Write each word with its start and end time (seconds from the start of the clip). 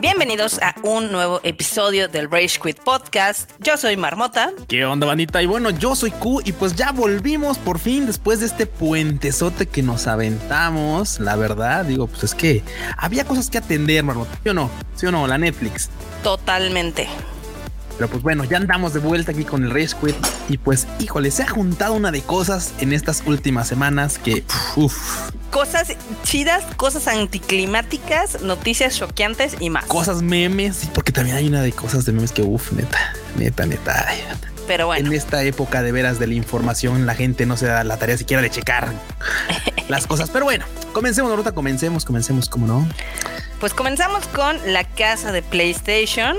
Bienvenidos 0.00 0.60
a 0.60 0.74
un 0.82 1.10
nuevo 1.12 1.40
episodio 1.44 2.08
del 2.08 2.30
Rage 2.30 2.60
Quit 2.62 2.78
Podcast. 2.80 3.50
Yo 3.60 3.78
soy 3.78 3.96
Marmota. 3.96 4.50
¿Qué 4.68 4.84
onda, 4.84 5.06
bandita? 5.06 5.42
Y 5.42 5.46
bueno, 5.46 5.70
yo 5.70 5.96
soy 5.96 6.10
Q 6.10 6.42
y 6.44 6.52
pues 6.52 6.76
ya 6.76 6.92
volvimos 6.92 7.56
por 7.56 7.78
fin 7.78 8.04
después 8.04 8.40
de 8.40 8.46
este 8.46 8.66
puentezote 8.66 9.66
que 9.66 9.82
nos 9.82 10.06
aventamos. 10.06 11.20
La 11.20 11.36
verdad, 11.36 11.86
digo, 11.86 12.06
pues 12.06 12.24
es 12.24 12.34
que 12.34 12.62
había 12.98 13.24
cosas 13.24 13.48
que 13.48 13.58
atender, 13.58 14.04
Marmota. 14.04 14.38
¿Sí 14.42 14.48
o 14.50 14.54
no? 14.54 14.70
¿Sí 14.94 15.06
o 15.06 15.12
no? 15.12 15.26
La 15.26 15.38
Netflix. 15.38 15.88
Totalmente. 16.22 17.08
Pero 18.02 18.10
pues 18.10 18.24
bueno, 18.24 18.42
ya 18.42 18.56
andamos 18.56 18.94
de 18.94 18.98
vuelta 18.98 19.30
aquí 19.30 19.44
con 19.44 19.62
el 19.62 19.70
Rage 19.70 19.94
Quit 20.02 20.16
y 20.48 20.58
pues 20.58 20.88
híjole, 20.98 21.30
se 21.30 21.44
ha 21.44 21.48
juntado 21.48 21.94
una 21.94 22.10
de 22.10 22.20
cosas 22.20 22.72
en 22.80 22.92
estas 22.92 23.22
últimas 23.26 23.68
semanas 23.68 24.18
que 24.18 24.42
uff. 24.74 25.30
Cosas 25.52 25.92
chidas, 26.24 26.64
cosas 26.76 27.06
anticlimáticas, 27.06 28.42
noticias 28.42 28.96
choqueantes 28.96 29.54
y 29.60 29.70
más. 29.70 29.84
Cosas 29.84 30.20
memes, 30.20 30.88
porque 30.92 31.12
también 31.12 31.36
hay 31.36 31.46
una 31.46 31.62
de 31.62 31.70
cosas 31.70 32.04
de 32.04 32.10
memes 32.10 32.32
que 32.32 32.42
uff, 32.42 32.72
neta, 32.72 32.98
neta, 33.38 33.66
neta. 33.66 34.04
ay, 34.08 34.18
Pero 34.66 34.86
bueno, 34.86 35.06
En 35.06 35.14
esta 35.14 35.44
época 35.44 35.84
de 35.84 35.92
veras 35.92 36.18
de 36.18 36.26
la 36.26 36.34
información, 36.34 37.06
la 37.06 37.14
gente 37.14 37.46
no 37.46 37.56
se 37.56 37.66
da 37.66 37.84
la 37.84 37.98
tarea 37.98 38.18
siquiera 38.18 38.42
de 38.42 38.50
checar 38.50 38.92
las 39.88 40.08
cosas. 40.08 40.28
Pero 40.30 40.44
bueno, 40.44 40.64
comencemos, 40.92 41.30
Norota, 41.30 41.52
comencemos, 41.52 42.04
comencemos, 42.04 42.48
como 42.48 42.66
no. 42.66 42.88
Pues 43.62 43.74
comenzamos 43.74 44.26
con 44.26 44.58
la 44.72 44.82
casa 44.82 45.30
de 45.30 45.40
PlayStation, 45.40 46.36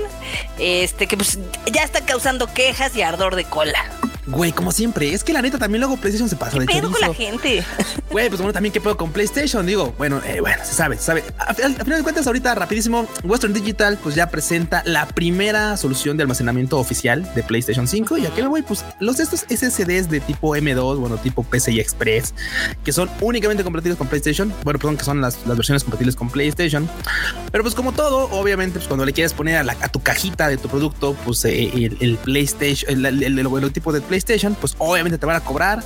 este 0.58 1.06
que 1.06 1.16
pues 1.16 1.38
ya 1.72 1.82
está 1.82 2.04
causando 2.04 2.52
quejas 2.52 2.94
y 2.96 3.00
ardor 3.00 3.34
de 3.34 3.44
cola. 3.44 3.82
Güey, 4.26 4.52
como 4.52 4.72
siempre, 4.72 5.12
es 5.12 5.22
que 5.22 5.32
la 5.32 5.42
neta 5.42 5.58
también 5.58 5.80
luego 5.80 5.96
PlayStation 5.96 6.28
se 6.30 6.36
pasa 6.36 6.58
de 6.58 6.66
¿Qué 6.66 6.74
pedo 6.80 6.90
con 6.90 7.00
la 7.00 7.12
gente? 7.14 7.64
Güey, 8.10 8.28
pues 8.28 8.40
bueno, 8.40 8.52
también 8.52 8.72
qué 8.72 8.80
pedo 8.80 8.96
con 8.96 9.10
PlayStation, 9.10 9.66
digo, 9.66 9.92
bueno, 9.98 10.20
eh, 10.24 10.38
bueno, 10.40 10.62
se 10.64 10.72
sabe, 10.72 10.96
se 10.98 11.02
sabe. 11.02 11.24
A- 11.36 11.46
Al, 11.50 11.64
al 11.64 11.74
final 11.82 11.98
de 11.98 12.02
cuentas, 12.04 12.26
ahorita 12.28 12.54
rapidísimo, 12.54 13.08
Western 13.24 13.52
Digital 13.52 13.98
pues 14.00 14.14
ya 14.14 14.30
presenta 14.30 14.82
la 14.86 15.08
primera 15.08 15.76
solución 15.76 16.16
de 16.16 16.22
almacenamiento 16.22 16.78
oficial 16.78 17.28
de 17.34 17.42
PlayStation 17.42 17.88
5 17.88 18.18
y 18.18 18.26
aquí 18.26 18.40
me 18.40 18.46
voy, 18.48 18.62
pues 18.62 18.84
los 19.00 19.18
estos 19.18 19.40
SSDs 19.48 20.08
de 20.10 20.20
tipo 20.20 20.54
M2, 20.56 20.96
bueno, 20.98 21.16
tipo 21.16 21.42
PCI 21.42 21.80
Express, 21.80 22.34
que 22.84 22.92
son 22.92 23.10
únicamente 23.20 23.64
compatibles 23.64 23.98
con 23.98 24.06
PlayStation, 24.06 24.52
bueno, 24.62 24.78
perdón, 24.78 24.96
que 24.96 25.04
son 25.04 25.20
las, 25.20 25.38
las 25.46 25.56
versiones 25.56 25.82
compatibles 25.82 26.14
con 26.14 26.30
PlayStation, 26.30 26.88
pero 27.50 27.64
pues 27.64 27.74
como 27.74 27.90
todo, 27.92 28.28
obviamente, 28.30 28.78
pues 28.78 28.86
cuando 28.86 29.04
le 29.04 29.12
quieres 29.12 29.32
poner 29.32 29.56
a, 29.56 29.64
la- 29.64 29.76
a 29.80 29.88
tu 29.88 30.00
cajita 30.00 30.46
de 30.48 30.56
tu 30.56 30.68
producto, 30.68 31.16
pues 31.24 31.44
eh, 31.46 31.68
el, 31.74 31.96
el 32.00 32.16
PlayStation, 32.18 32.90
el, 32.92 33.04
el, 33.06 33.22
el 33.24 33.34
logotipo 33.42 33.92
de 33.92 34.00
PlayStation, 34.00 34.13
pues 34.60 34.74
obviamente 34.78 35.18
te 35.18 35.26
van 35.26 35.36
a 35.36 35.40
cobrar. 35.40 35.82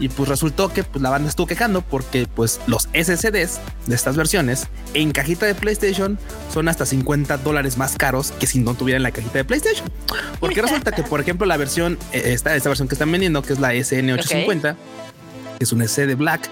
Y 0.00 0.08
pues 0.08 0.28
resultó 0.28 0.72
que 0.72 0.84
pues, 0.84 1.02
la 1.02 1.10
banda 1.10 1.28
estuvo 1.28 1.48
quejando 1.48 1.82
porque 1.82 2.28
pues 2.32 2.60
los 2.68 2.88
SSDs 2.94 3.60
de 3.86 3.94
estas 3.94 4.16
versiones 4.16 4.68
en 4.94 5.10
cajita 5.10 5.44
de 5.44 5.56
PlayStation 5.56 6.18
son 6.52 6.68
hasta 6.68 6.86
50 6.86 7.38
dólares 7.38 7.78
más 7.78 7.96
caros 7.96 8.30
que 8.30 8.46
si 8.46 8.60
no 8.60 8.74
tuvieran 8.74 9.02
la 9.02 9.10
cajita 9.10 9.38
de 9.38 9.44
PlayStation. 9.44 9.90
Porque 10.38 10.62
resulta 10.62 10.92
que, 10.92 11.02
por 11.02 11.20
ejemplo, 11.20 11.46
la 11.46 11.56
versión, 11.56 11.98
eh, 12.12 12.22
esta, 12.26 12.54
esta 12.54 12.68
versión 12.68 12.86
que 12.86 12.94
están 12.94 13.10
vendiendo, 13.10 13.42
que 13.42 13.52
es 13.54 13.58
la 13.58 13.74
SN850, 13.74 14.76
que 15.58 15.64
es 15.64 15.72
un 15.72 15.82
SD 15.86 16.14
Black, 16.14 16.48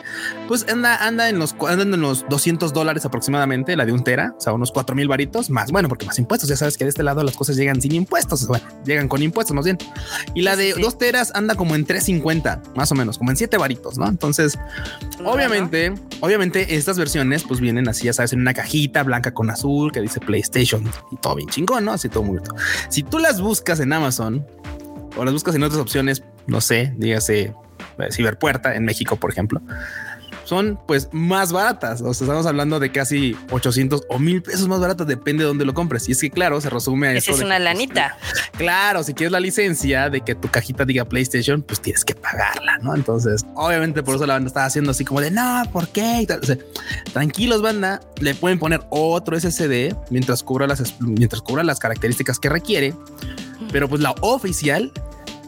pues 0.49 0.67
anda, 0.69 0.97
anda 1.07 1.29
en 1.29 1.39
los 1.39 1.55
cu- 1.55 1.69
anda 1.69 1.85
en 1.85 2.01
los 2.01 2.27
200 2.29 2.73
dólares 2.73 3.05
aproximadamente, 3.05 3.77
la 3.77 3.87
de 3.87 3.93
un 3.93 4.03
tera, 4.05 4.35
o 4.37 4.41
sea, 4.41 4.53
unos 4.53 4.73
4 4.73 4.97
mil 4.97 5.07
varitos 5.09 5.49
más. 5.49 5.71
Bueno, 5.71 5.89
porque 5.89 6.07
más 6.07 6.19
impuestos. 6.19 6.49
Ya 6.49 6.57
sabes 6.57 6.77
que 6.77 6.85
de 6.85 6.91
este 6.91 7.03
lado 7.03 7.23
las 7.23 7.37
cosas 7.37 7.57
llegan 7.57 7.81
sin 7.81 7.95
impuestos. 7.95 8.47
Bueno, 8.49 8.67
llegan 8.85 9.09
con 9.09 9.23
impuestos 9.23 9.55
más 9.55 9.65
bien. 9.65 9.79
Y 10.35 10.43
la 10.43 10.57
de. 10.57 10.75
2 10.75 10.99
teras 10.99 11.31
anda 11.35 11.55
como 11.55 11.75
en 11.75 11.85
350, 11.87 12.63
más 12.75 12.91
o 12.93 12.95
menos, 12.95 13.19
como 13.19 13.31
en 13.31 13.37
7 13.37 13.57
varitos, 13.57 13.97
¿no? 13.99 14.09
Entonces, 14.09 14.59
obviamente, 15.25 15.95
obviamente 16.21 16.75
estas 16.77 16.99
versiones 16.99 17.45
pues 17.45 17.61
vienen 17.61 17.89
así, 17.89 18.05
ya 18.05 18.13
sabes, 18.13 18.33
en 18.33 18.41
una 18.41 18.55
cajita 18.55 19.03
blanca 19.03 19.33
con 19.33 19.51
azul 19.51 19.93
que 19.93 20.01
dice 20.01 20.21
PlayStation 20.21 20.85
y 21.13 21.17
todo 21.17 21.37
bien 21.37 21.49
chingón, 21.49 21.85
¿no? 21.85 21.93
Así 21.93 22.09
todo 22.09 22.23
muy 22.25 22.39
bonito. 22.39 22.55
Si 22.89 23.03
tú 23.03 23.19
las 23.19 23.41
buscas 23.41 23.81
en 23.81 23.93
Amazon 23.93 24.47
o 25.17 25.25
las 25.25 25.33
buscas 25.33 25.55
en 25.55 25.63
otras 25.63 25.81
opciones, 25.81 26.23
no 26.47 26.61
sé, 26.61 26.93
dígase 26.97 27.55
Ciberpuerta 28.11 28.75
en 28.75 28.85
México, 28.85 29.17
por 29.17 29.31
ejemplo, 29.31 29.61
son 30.47 30.79
pues 30.87 31.09
más 31.13 31.53
baratas. 31.53 32.01
O 32.01 32.15
sea, 32.15 32.25
estamos 32.25 32.47
hablando 32.47 32.79
de 32.79 32.93
casi 32.93 33.37
800 33.51 34.03
o 34.09 34.19
mil 34.19 34.43
pesos 34.43 34.69
más 34.69 34.81
baratas, 34.81 35.07
depende 35.07 35.43
de 35.43 35.49
dónde 35.49 35.65
lo 35.65 35.75
compres. 35.75 36.09
Y 36.09 36.13
es 36.13 36.21
que, 36.21 36.31
claro, 36.31 36.61
se 36.61 36.71
resume 36.71 37.09
a 37.09 37.13
Esa 37.13 37.19
eso 37.19 37.33
es 37.33 37.39
de 37.41 37.45
una 37.47 37.57
que, 37.57 37.65
pues, 37.65 37.75
lanita. 37.75 38.17
Claro, 38.57 39.03
si 39.03 39.13
quieres 39.13 39.33
la 39.33 39.41
licencia 39.41 40.09
de 40.09 40.21
que 40.21 40.35
tu 40.35 40.49
cajita 40.49 40.85
diga 40.85 41.05
PlayStation, 41.05 41.63
pues 41.63 41.81
tienes 41.81 42.05
que 42.05 42.15
pagarla, 42.15 42.79
¿no? 42.79 42.95
Entonces, 42.95 43.45
obviamente 43.55 44.03
por 44.03 44.15
eso 44.15 44.27
la 44.27 44.35
banda 44.35 44.47
estaba 44.47 44.67
haciendo 44.67 44.93
así 44.93 45.05
como 45.05 45.21
de 45.21 45.33
no, 45.33 45.65
¿por 45.73 45.89
qué? 45.89 46.23
Y 46.23 46.27
tal. 46.27 46.41
O 46.41 46.47
sea, 46.47 46.57
tranquilos, 47.13 47.61
banda, 47.61 48.01
le 48.21 48.35
pueden 48.35 48.59
poner 48.59 48.81
otro 48.91 49.39
SSD 49.39 49.95
mientras 50.11 50.43
cubra 50.43 50.67
las 50.67 50.95
mientras 51.01 51.43
cubra 51.43 51.65
las 51.65 51.81
características 51.81 52.39
que 52.39 52.49
requiere. 52.49 52.95
Pero 53.73 53.89
pues 53.89 54.01
la 54.01 54.13
oficial, 54.21 54.93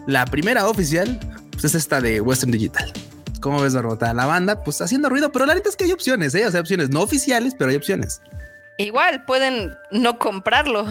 la 0.06 0.24
primera 0.24 0.66
oficial, 0.66 1.20
pues 1.60 1.74
es 1.74 1.82
esta 1.82 2.00
de 2.00 2.20
Western 2.20 2.52
Digital. 2.52 2.92
¿Cómo 3.40 3.60
ves, 3.60 3.74
Barbota? 3.74 4.14
La 4.14 4.26
banda, 4.26 4.62
pues 4.62 4.80
haciendo 4.80 5.08
ruido, 5.08 5.32
pero 5.32 5.44
la 5.44 5.56
neta 5.56 5.68
es 5.68 5.74
que 5.74 5.84
hay 5.84 5.92
opciones, 5.92 6.32
¿eh? 6.36 6.46
O 6.46 6.50
sea, 6.52 6.60
opciones 6.60 6.90
no 6.90 7.02
oficiales, 7.02 7.54
pero 7.58 7.70
hay 7.70 7.76
opciones. 7.76 8.20
Igual 8.76 9.24
pueden 9.24 9.76
no 9.90 10.20
comprarlo. 10.20 10.86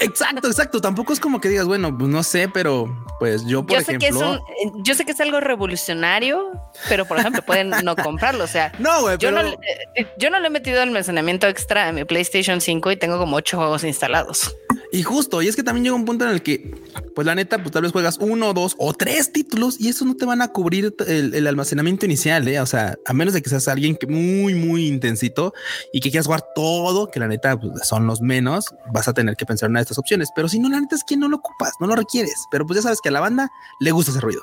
Exacto, 0.00 0.48
exacto. 0.48 0.80
Tampoco 0.80 1.12
es 1.12 1.20
como 1.20 1.38
que 1.38 1.50
digas, 1.50 1.66
bueno, 1.66 1.96
pues 1.98 2.08
no 2.08 2.22
sé, 2.22 2.48
pero 2.48 2.86
pues 3.18 3.44
yo, 3.44 3.66
por 3.66 3.76
yo 3.76 3.84
sé 3.84 3.96
ejemplo. 3.96 4.08
que 4.08 4.38
es 4.64 4.72
un, 4.72 4.84
yo 4.84 4.94
sé 4.94 5.04
que 5.04 5.12
es 5.12 5.20
algo 5.20 5.38
revolucionario, 5.38 6.50
pero 6.88 7.04
por 7.04 7.18
ejemplo 7.18 7.42
pueden 7.42 7.68
no 7.84 7.94
comprarlo. 7.94 8.44
O 8.44 8.46
sea, 8.46 8.72
No, 8.78 9.02
güey, 9.02 9.18
yo 9.18 9.28
pero 9.28 9.42
no, 9.42 9.48
eh, 9.50 10.06
yo 10.16 10.30
no 10.30 10.40
le 10.40 10.46
he 10.46 10.50
metido 10.50 10.80
almacenamiento 10.80 11.46
extra 11.46 11.88
a 11.88 11.92
mi 11.92 12.06
PlayStation 12.06 12.62
5 12.62 12.90
y 12.92 12.96
tengo 12.96 13.18
como 13.18 13.36
ocho 13.36 13.58
juegos 13.58 13.84
instalados. 13.84 14.56
Y 14.92 15.02
justo, 15.02 15.42
y 15.42 15.48
es 15.48 15.56
que 15.56 15.62
también 15.62 15.84
llega 15.84 15.96
un 15.96 16.04
punto 16.04 16.24
en 16.24 16.32
el 16.32 16.42
que, 16.42 16.74
pues 17.14 17.26
la 17.26 17.34
neta, 17.34 17.58
pues 17.58 17.70
tal 17.70 17.82
vez 17.82 17.92
juegas 17.92 18.18
uno, 18.20 18.52
dos 18.52 18.74
o 18.78 18.92
tres 18.92 19.32
títulos 19.32 19.80
y 19.80 19.88
eso 19.88 20.04
no 20.04 20.16
te 20.16 20.24
van 20.26 20.42
a 20.42 20.48
cubrir 20.48 20.94
el, 21.06 21.34
el 21.34 21.46
almacenamiento 21.46 22.06
inicial, 22.06 22.46
¿eh? 22.48 22.60
O 22.60 22.66
sea, 22.66 22.96
a 23.06 23.12
menos 23.12 23.34
de 23.34 23.42
que 23.42 23.50
seas 23.50 23.68
alguien 23.68 23.96
que 23.96 24.06
muy, 24.06 24.54
muy 24.54 24.86
intensito 24.86 25.54
y 25.92 26.00
que 26.00 26.10
quieras 26.10 26.26
jugar 26.26 26.44
todo, 26.54 27.10
que 27.10 27.20
la 27.20 27.28
neta 27.28 27.58
pues, 27.58 27.86
son 27.86 28.06
los 28.06 28.20
menos, 28.20 28.74
vas 28.92 29.08
a 29.08 29.14
tener 29.14 29.36
que 29.36 29.46
pensar 29.46 29.68
en 29.68 29.72
una 29.72 29.80
de 29.80 29.84
estas 29.84 29.98
opciones. 29.98 30.30
Pero 30.34 30.48
si 30.48 30.58
no, 30.58 30.68
la 30.68 30.80
neta 30.80 30.96
es 30.96 31.04
que 31.04 31.16
no 31.16 31.28
lo 31.28 31.36
ocupas, 31.36 31.74
no 31.80 31.86
lo 31.86 31.94
requieres. 31.94 32.46
Pero 32.50 32.66
pues 32.66 32.78
ya 32.78 32.82
sabes 32.82 33.00
que 33.00 33.10
a 33.10 33.12
la 33.12 33.20
banda 33.20 33.50
le 33.80 33.90
gusta 33.92 34.10
ese 34.10 34.20
ruido. 34.20 34.42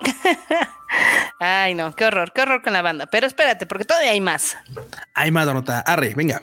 Ay, 1.40 1.74
no, 1.74 1.94
qué 1.94 2.06
horror, 2.06 2.32
qué 2.34 2.42
horror 2.42 2.62
con 2.62 2.72
la 2.72 2.82
banda. 2.82 3.06
Pero 3.06 3.26
espérate, 3.26 3.66
porque 3.66 3.84
todavía 3.84 4.12
hay 4.12 4.20
más. 4.20 4.56
Hay 5.14 5.30
más 5.30 5.46
nota. 5.46 5.80
Arre, 5.80 6.14
venga. 6.14 6.42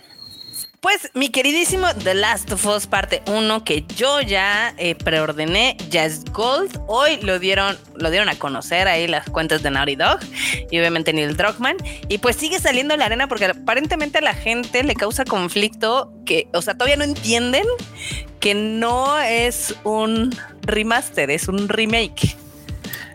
Pues 0.81 1.11
mi 1.13 1.29
queridísimo 1.29 1.85
The 2.03 2.15
Last 2.15 2.51
of 2.51 2.65
Us 2.65 2.87
parte 2.87 3.21
1 3.27 3.63
que 3.63 3.85
yo 3.95 4.19
ya 4.19 4.73
eh, 4.79 4.95
preordené, 4.95 5.77
ya 5.91 6.05
es 6.05 6.25
Gold. 6.25 6.81
Hoy 6.87 7.17
lo 7.21 7.37
dieron, 7.37 7.77
lo 7.97 8.09
dieron 8.09 8.29
a 8.29 8.35
conocer 8.39 8.87
ahí 8.87 9.07
las 9.07 9.29
cuentas 9.29 9.61
de 9.61 9.69
Naughty 9.69 9.95
Dog 9.95 10.21
y 10.71 10.79
obviamente 10.79 11.13
Neil 11.13 11.37
Druckmann. 11.37 11.77
Y 12.09 12.17
pues 12.17 12.35
sigue 12.35 12.59
saliendo 12.59 12.97
la 12.97 13.05
arena 13.05 13.27
porque 13.27 13.45
aparentemente 13.45 14.17
a 14.17 14.21
la 14.21 14.33
gente 14.33 14.83
le 14.83 14.95
causa 14.95 15.23
conflicto 15.23 16.11
que, 16.25 16.47
o 16.51 16.63
sea, 16.63 16.73
todavía 16.73 16.97
no 16.97 17.03
entienden 17.03 17.67
que 18.39 18.55
no 18.55 19.19
es 19.19 19.75
un 19.83 20.35
remaster, 20.63 21.29
es 21.29 21.47
un 21.47 21.69
remake. 21.69 22.35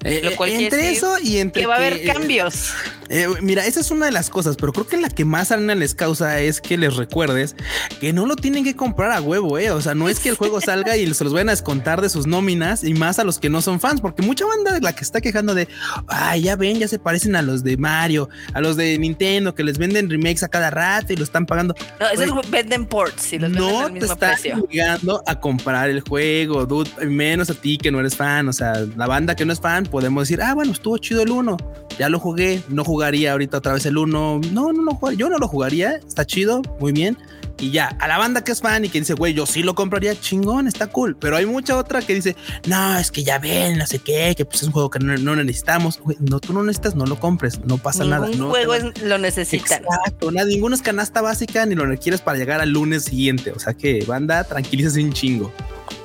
Eh, 0.04 0.20
Lo 0.22 0.36
cual 0.36 0.50
quiere 0.50 0.66
entre 0.66 0.82
decir 0.82 0.98
eso 0.98 1.18
y 1.18 1.38
entre 1.38 1.62
Que 1.62 1.66
va 1.66 1.74
a 1.74 1.78
haber 1.78 1.94
que, 1.94 2.04
eh, 2.04 2.12
cambios. 2.12 2.74
Eh, 3.08 3.28
mira, 3.42 3.66
esa 3.66 3.80
es 3.80 3.90
una 3.90 4.06
de 4.06 4.12
las 4.12 4.30
cosas, 4.30 4.56
pero 4.56 4.72
creo 4.72 4.86
que 4.86 4.96
la 4.96 5.08
que 5.08 5.24
más 5.24 5.50
arena 5.52 5.74
les 5.74 5.94
causa 5.94 6.40
es 6.40 6.60
que 6.60 6.76
les 6.76 6.96
recuerdes 6.96 7.56
que 8.00 8.12
no 8.12 8.26
lo 8.26 8.36
tienen 8.36 8.64
que 8.64 8.74
comprar 8.74 9.12
a 9.12 9.20
huevo, 9.20 9.58
eh. 9.58 9.70
O 9.70 9.80
sea, 9.80 9.94
no 9.94 10.08
es 10.08 10.20
que 10.20 10.28
el 10.28 10.36
juego 10.36 10.60
salga 10.60 10.96
y 10.96 11.12
se 11.14 11.24
los 11.24 11.32
vayan 11.32 11.48
a 11.48 11.52
descontar 11.52 12.00
de 12.00 12.08
sus 12.08 12.26
nóminas 12.26 12.84
y 12.84 12.94
más 12.94 13.18
a 13.18 13.24
los 13.24 13.38
que 13.38 13.48
no 13.48 13.62
son 13.62 13.80
fans, 13.80 14.00
porque 14.00 14.22
mucha 14.22 14.44
banda 14.46 14.78
la 14.80 14.94
que 14.94 15.02
está 15.02 15.20
quejando 15.20 15.54
de 15.54 15.68
ay, 16.08 16.42
ya 16.42 16.56
ven, 16.56 16.78
ya 16.78 16.88
se 16.88 16.98
parecen 16.98 17.36
a 17.36 17.42
los 17.42 17.62
de 17.62 17.76
Mario, 17.76 18.28
a 18.52 18.60
los 18.60 18.76
de 18.76 18.98
Nintendo 18.98 19.54
que 19.54 19.64
les 19.64 19.78
venden 19.78 20.10
remakes 20.10 20.42
a 20.42 20.48
cada 20.48 20.70
rato 20.70 21.12
y 21.12 21.16
lo 21.16 21.24
están 21.24 21.46
pagando. 21.46 21.74
No, 22.00 22.08
esos 22.08 22.30
Güey, 22.30 22.50
venden 22.50 22.86
ports 22.86 23.32
y 23.32 23.38
los 23.38 23.52
venden 23.52 23.68
no 23.68 23.80
al 23.80 23.94
te 23.94 24.00
mismo 24.00 24.64
obligando 24.64 25.22
a 25.26 25.40
comprar 25.40 25.90
el 25.90 26.00
juego, 26.00 26.66
dude, 26.66 26.90
menos 27.06 27.50
a 27.50 27.54
ti 27.54 27.78
que 27.78 27.90
no 27.90 28.00
eres 28.00 28.16
fan. 28.16 28.48
O 28.48 28.52
sea, 28.52 28.84
la 28.96 29.06
banda 29.06 29.34
que 29.34 29.44
no 29.44 29.52
es 29.52 29.60
fan, 29.60 29.84
podemos 29.84 30.24
decir, 30.24 30.42
ah, 30.42 30.54
bueno, 30.54 30.72
estuvo 30.72 30.98
chido 30.98 31.22
el 31.22 31.30
uno, 31.30 31.56
ya 31.98 32.08
lo 32.08 32.18
jugué, 32.18 32.62
no 32.68 32.84
jugaría 32.96 33.32
ahorita 33.32 33.58
otra 33.58 33.74
vez 33.74 33.84
el 33.84 33.98
uno. 33.98 34.40
No, 34.52 34.72
no 34.72 34.82
lo 34.82 34.94
jugaría, 34.94 35.18
yo 35.18 35.28
no 35.28 35.36
lo 35.36 35.46
jugaría, 35.48 35.96
está 35.96 36.24
chido, 36.24 36.62
muy 36.80 36.92
bien. 36.92 37.18
Y 37.58 37.70
ya, 37.70 37.88
a 38.00 38.06
la 38.06 38.18
banda 38.18 38.44
que 38.44 38.52
es 38.52 38.60
fan 38.60 38.84
y 38.84 38.90
que 38.90 38.98
dice, 38.98 39.14
güey, 39.14 39.32
yo 39.32 39.46
sí 39.46 39.62
lo 39.62 39.74
compraría, 39.74 40.14
chingón, 40.20 40.68
está 40.68 40.88
cool. 40.88 41.16
Pero 41.16 41.36
hay 41.36 41.46
mucha 41.46 41.76
otra 41.78 42.02
que 42.02 42.14
dice, 42.14 42.36
no, 42.66 42.98
es 42.98 43.10
que 43.10 43.24
ya 43.24 43.38
ven, 43.38 43.78
no 43.78 43.86
sé 43.86 43.98
qué, 43.98 44.34
que 44.36 44.44
pues 44.44 44.56
es 44.60 44.64
un 44.64 44.72
juego 44.72 44.90
que 44.90 44.98
no, 44.98 45.16
no 45.16 45.36
necesitamos. 45.36 45.98
Güey, 46.00 46.18
no, 46.20 46.38
tú 46.38 46.52
no 46.52 46.62
necesitas, 46.62 46.94
no 46.96 47.06
lo 47.06 47.18
compres, 47.18 47.58
no 47.64 47.78
pasa 47.78 48.04
nada. 48.04 48.26
Ningún 48.26 48.48
no 48.48 48.50
juego 48.50 48.72
va- 48.72 48.76
es- 48.78 49.02
lo 49.02 49.16
necesitan. 49.16 49.82
Exacto, 49.84 50.30
nada, 50.30 50.46
ninguno 50.46 50.74
es 50.74 50.82
canasta 50.82 51.22
básica 51.22 51.64
ni 51.64 51.74
lo 51.74 51.86
requieres 51.86 52.20
para 52.20 52.36
llegar 52.36 52.60
al 52.60 52.70
lunes 52.70 53.04
siguiente. 53.04 53.52
O 53.52 53.58
sea 53.58 53.72
que 53.72 54.04
banda, 54.06 54.44
tranquilízase 54.44 55.02
un 55.02 55.12
chingo. 55.14 55.50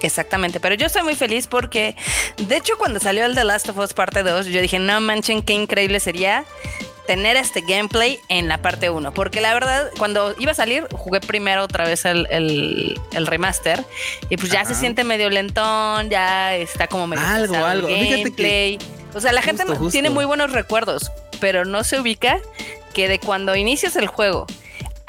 Exactamente, 0.01 0.59
pero 0.59 0.75
yo 0.75 0.87
estoy 0.87 1.03
muy 1.03 1.15
feliz 1.15 1.47
porque, 1.47 1.95
de 2.47 2.57
hecho, 2.57 2.73
cuando 2.77 2.99
salió 2.99 3.25
el 3.25 3.35
The 3.35 3.43
Last 3.43 3.69
of 3.69 3.77
Us 3.77 3.93
parte 3.93 4.23
2, 4.23 4.47
yo 4.47 4.61
dije, 4.61 4.79
no 4.79 4.99
manchen, 5.01 5.41
qué 5.43 5.53
increíble 5.53 5.99
sería 5.99 6.45
tener 7.07 7.35
este 7.35 7.61
gameplay 7.61 8.19
en 8.29 8.47
la 8.47 8.61
parte 8.61 8.89
1. 8.89 9.13
Porque 9.13 9.41
la 9.41 9.53
verdad, 9.53 9.89
cuando 9.97 10.35
iba 10.39 10.51
a 10.51 10.55
salir, 10.55 10.87
jugué 10.91 11.19
primero 11.19 11.63
otra 11.63 11.85
vez 11.85 12.05
el, 12.05 12.27
el, 12.29 13.27
remaster 13.27 13.83
y 14.29 14.37
pues 14.37 14.51
ya 14.51 14.65
se 14.65 14.75
siente 14.75 15.03
medio 15.03 15.29
lentón, 15.29 16.09
ya 16.09 16.55
está 16.55 16.87
como 16.87 17.07
medio... 17.07 17.25
Algo, 17.25 17.55
algo. 17.55 17.87
Gameplay. 17.87 18.79
o 19.13 19.21
sea, 19.21 19.31
la 19.31 19.41
gente 19.41 19.63
tiene 19.91 20.09
muy 20.09 20.25
buenos 20.25 20.51
recuerdos, 20.51 21.11
pero 21.39 21.65
no 21.65 21.83
se 21.83 21.99
ubica 21.99 22.39
que 22.93 23.07
de 23.07 23.19
cuando 23.19 23.55
inicias 23.55 23.95
el 23.95 24.07
juego 24.07 24.47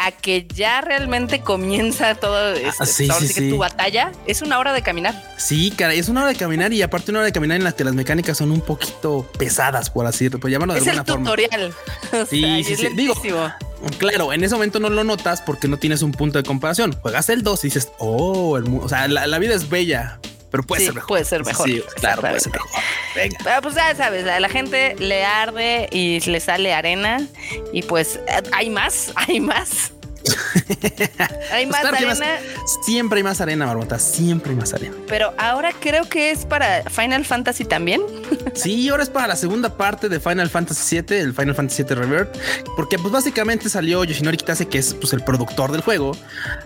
a 0.04 0.10
que 0.10 0.46
ya 0.52 0.80
realmente 0.80 1.40
comienza 1.40 2.16
todo 2.16 2.54
ah, 2.54 2.84
este, 2.84 3.50
tu 3.50 3.58
batalla, 3.58 4.10
es 4.26 4.42
una 4.42 4.58
hora 4.58 4.72
de 4.72 4.82
caminar. 4.82 5.14
Sí, 5.38 5.70
cara, 5.70 5.94
es 5.94 6.08
una 6.08 6.22
hora 6.22 6.30
de 6.30 6.36
caminar 6.36 6.72
y 6.72 6.82
aparte 6.82 7.12
una 7.12 7.20
hora 7.20 7.26
de 7.26 7.32
caminar 7.32 7.56
en 7.56 7.64
las 7.64 7.74
que 7.74 7.84
las 7.84 7.94
mecánicas 7.94 8.38
son 8.38 8.50
un 8.50 8.60
poquito 8.60 9.30
pesadas, 9.38 9.90
por 9.90 10.06
así 10.06 10.24
decirlo, 10.24 10.40
pues 10.40 10.52
llamarlo 10.52 10.74
de 10.74 10.80
es 10.80 10.88
alguna 10.88 11.04
el 11.12 11.18
tutorial. 11.24 11.74
sí, 12.28 12.64
sí, 12.64 12.76
sí. 12.76 12.88
Digo, 12.96 13.14
claro, 13.98 14.32
en 14.32 14.42
ese 14.42 14.54
momento 14.54 14.80
no 14.80 14.90
lo 14.90 15.04
notas 15.04 15.40
porque 15.40 15.68
no 15.68 15.78
tienes 15.78 16.02
un 16.02 16.12
punto 16.12 16.38
de 16.38 16.44
comparación. 16.44 16.92
Juegas 17.00 17.28
el 17.28 17.42
2 17.42 17.64
y 17.64 17.66
dices, 17.68 17.92
oh, 17.98 18.56
el 18.56 18.64
o 18.66 18.88
sea, 18.88 19.06
la, 19.06 19.38
vida 19.38 19.54
es 19.54 19.68
bella, 19.68 20.18
pero 20.52 20.62
puede 20.62 20.84
ser 20.84 20.94
mejor. 20.94 21.08
Puede 21.08 21.24
ser 21.24 21.44
mejor. 21.44 21.66
Sí, 21.66 21.82
claro, 21.96 22.20
puede 22.20 22.38
ser 22.38 22.52
mejor. 22.52 22.70
Venga. 23.16 23.38
Pero 23.42 23.62
pues 23.62 23.74
ya 23.74 23.94
sabes, 23.96 24.26
a 24.26 24.38
la 24.38 24.50
gente 24.50 24.94
le 24.98 25.24
arde 25.24 25.88
y 25.90 26.20
le 26.20 26.40
sale 26.40 26.74
arena 26.74 27.26
y 27.72 27.82
pues 27.82 28.20
hay 28.52 28.68
más, 28.68 29.12
hay 29.16 29.40
más. 29.40 29.92
Hay 31.52 31.66
pues 31.66 31.82
más 31.82 31.84
arena. 31.84 32.38
siempre 32.84 33.18
hay 33.18 33.22
más 33.22 33.40
arena, 33.40 33.66
Barbota. 33.66 33.98
Siempre 33.98 34.50
hay 34.50 34.56
más 34.56 34.72
arena. 34.72 34.94
Pero 35.08 35.34
ahora 35.38 35.72
creo 35.78 36.08
que 36.08 36.30
es 36.30 36.44
para 36.44 36.82
Final 36.90 37.24
Fantasy 37.24 37.64
también. 37.64 38.02
sí, 38.54 38.88
ahora 38.88 39.02
es 39.02 39.10
para 39.10 39.26
la 39.26 39.36
segunda 39.36 39.76
parte 39.76 40.08
de 40.08 40.20
Final 40.20 40.48
Fantasy 40.50 41.00
VII, 41.00 41.18
el 41.18 41.34
Final 41.34 41.54
Fantasy 41.54 41.82
VII 41.82 41.94
Revert. 41.94 42.36
Porque, 42.76 42.98
pues, 42.98 43.12
básicamente 43.12 43.68
salió 43.68 44.04
Yoshinori 44.04 44.36
Kitase, 44.36 44.66
que 44.66 44.78
es 44.78 44.94
pues, 44.94 45.12
el 45.12 45.22
productor 45.24 45.72
del 45.72 45.82
juego, 45.82 46.16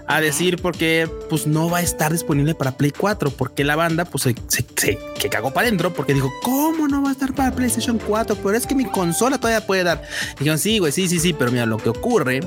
a 0.06 0.20
decir 0.20 0.60
porque 0.60 1.08
pues 1.28 1.46
no 1.46 1.70
va 1.70 1.78
a 1.78 1.82
estar 1.82 2.12
disponible 2.12 2.54
para 2.54 2.72
Play 2.72 2.92
4. 2.92 3.30
Porque 3.30 3.64
la 3.64 3.76
banda, 3.76 4.04
pues, 4.04 4.24
se, 4.24 4.34
se, 4.48 4.98
cagó 5.28 5.52
para 5.52 5.66
adentro. 5.66 5.92
Porque 5.92 6.14
dijo, 6.14 6.32
¿cómo 6.42 6.88
no 6.88 7.02
va 7.02 7.10
a 7.10 7.12
estar 7.12 7.34
para 7.34 7.54
PlayStation 7.54 7.98
4? 7.98 8.36
Pero 8.36 8.56
es 8.56 8.66
que 8.66 8.74
mi 8.74 8.84
consola 8.84 9.38
todavía 9.38 9.66
puede 9.66 9.84
dar. 9.84 10.02
Dijeron, 10.38 10.58
sí, 10.58 10.78
güey, 10.78 10.92
sí, 10.92 11.08
sí, 11.08 11.18
sí. 11.18 11.32
Pero 11.32 11.50
mira, 11.50 11.66
lo 11.66 11.78
que 11.78 11.88
ocurre 11.88 12.40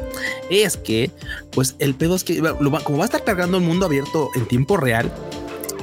es 0.50 0.78
que 0.78 1.12
pues 1.52 1.76
el 1.80 1.96
pedo 1.96 2.16
es 2.16 2.24
que 2.24 2.40
como 2.40 2.98
va 2.98 3.04
a 3.04 3.06
estar 3.06 3.24
cargando 3.24 3.58
el 3.58 3.64
mundo 3.64 3.86
abierto 3.86 4.30
en 4.36 4.48
tiempo 4.48 4.78
real, 4.78 5.12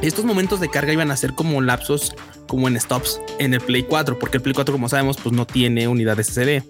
estos 0.03 0.25
momentos 0.25 0.61
de 0.61 0.69
carga 0.69 0.93
iban 0.93 1.11
a 1.11 1.17
ser 1.17 1.35
como 1.35 1.61
lapsos 1.61 2.15
como 2.47 2.69
en 2.69 2.79
stops 2.81 3.21
en 3.39 3.55
el 3.55 3.61
Play 3.61 3.83
4, 3.83 4.19
porque 4.19 4.37
el 4.37 4.43
Play 4.43 4.55
4, 4.55 4.73
como 4.73 4.89
sabemos, 4.89 5.17
pues 5.17 5.35
no 5.35 5.47
tiene 5.47 5.89
unidad 5.89 6.23
SSD. 6.23 6.63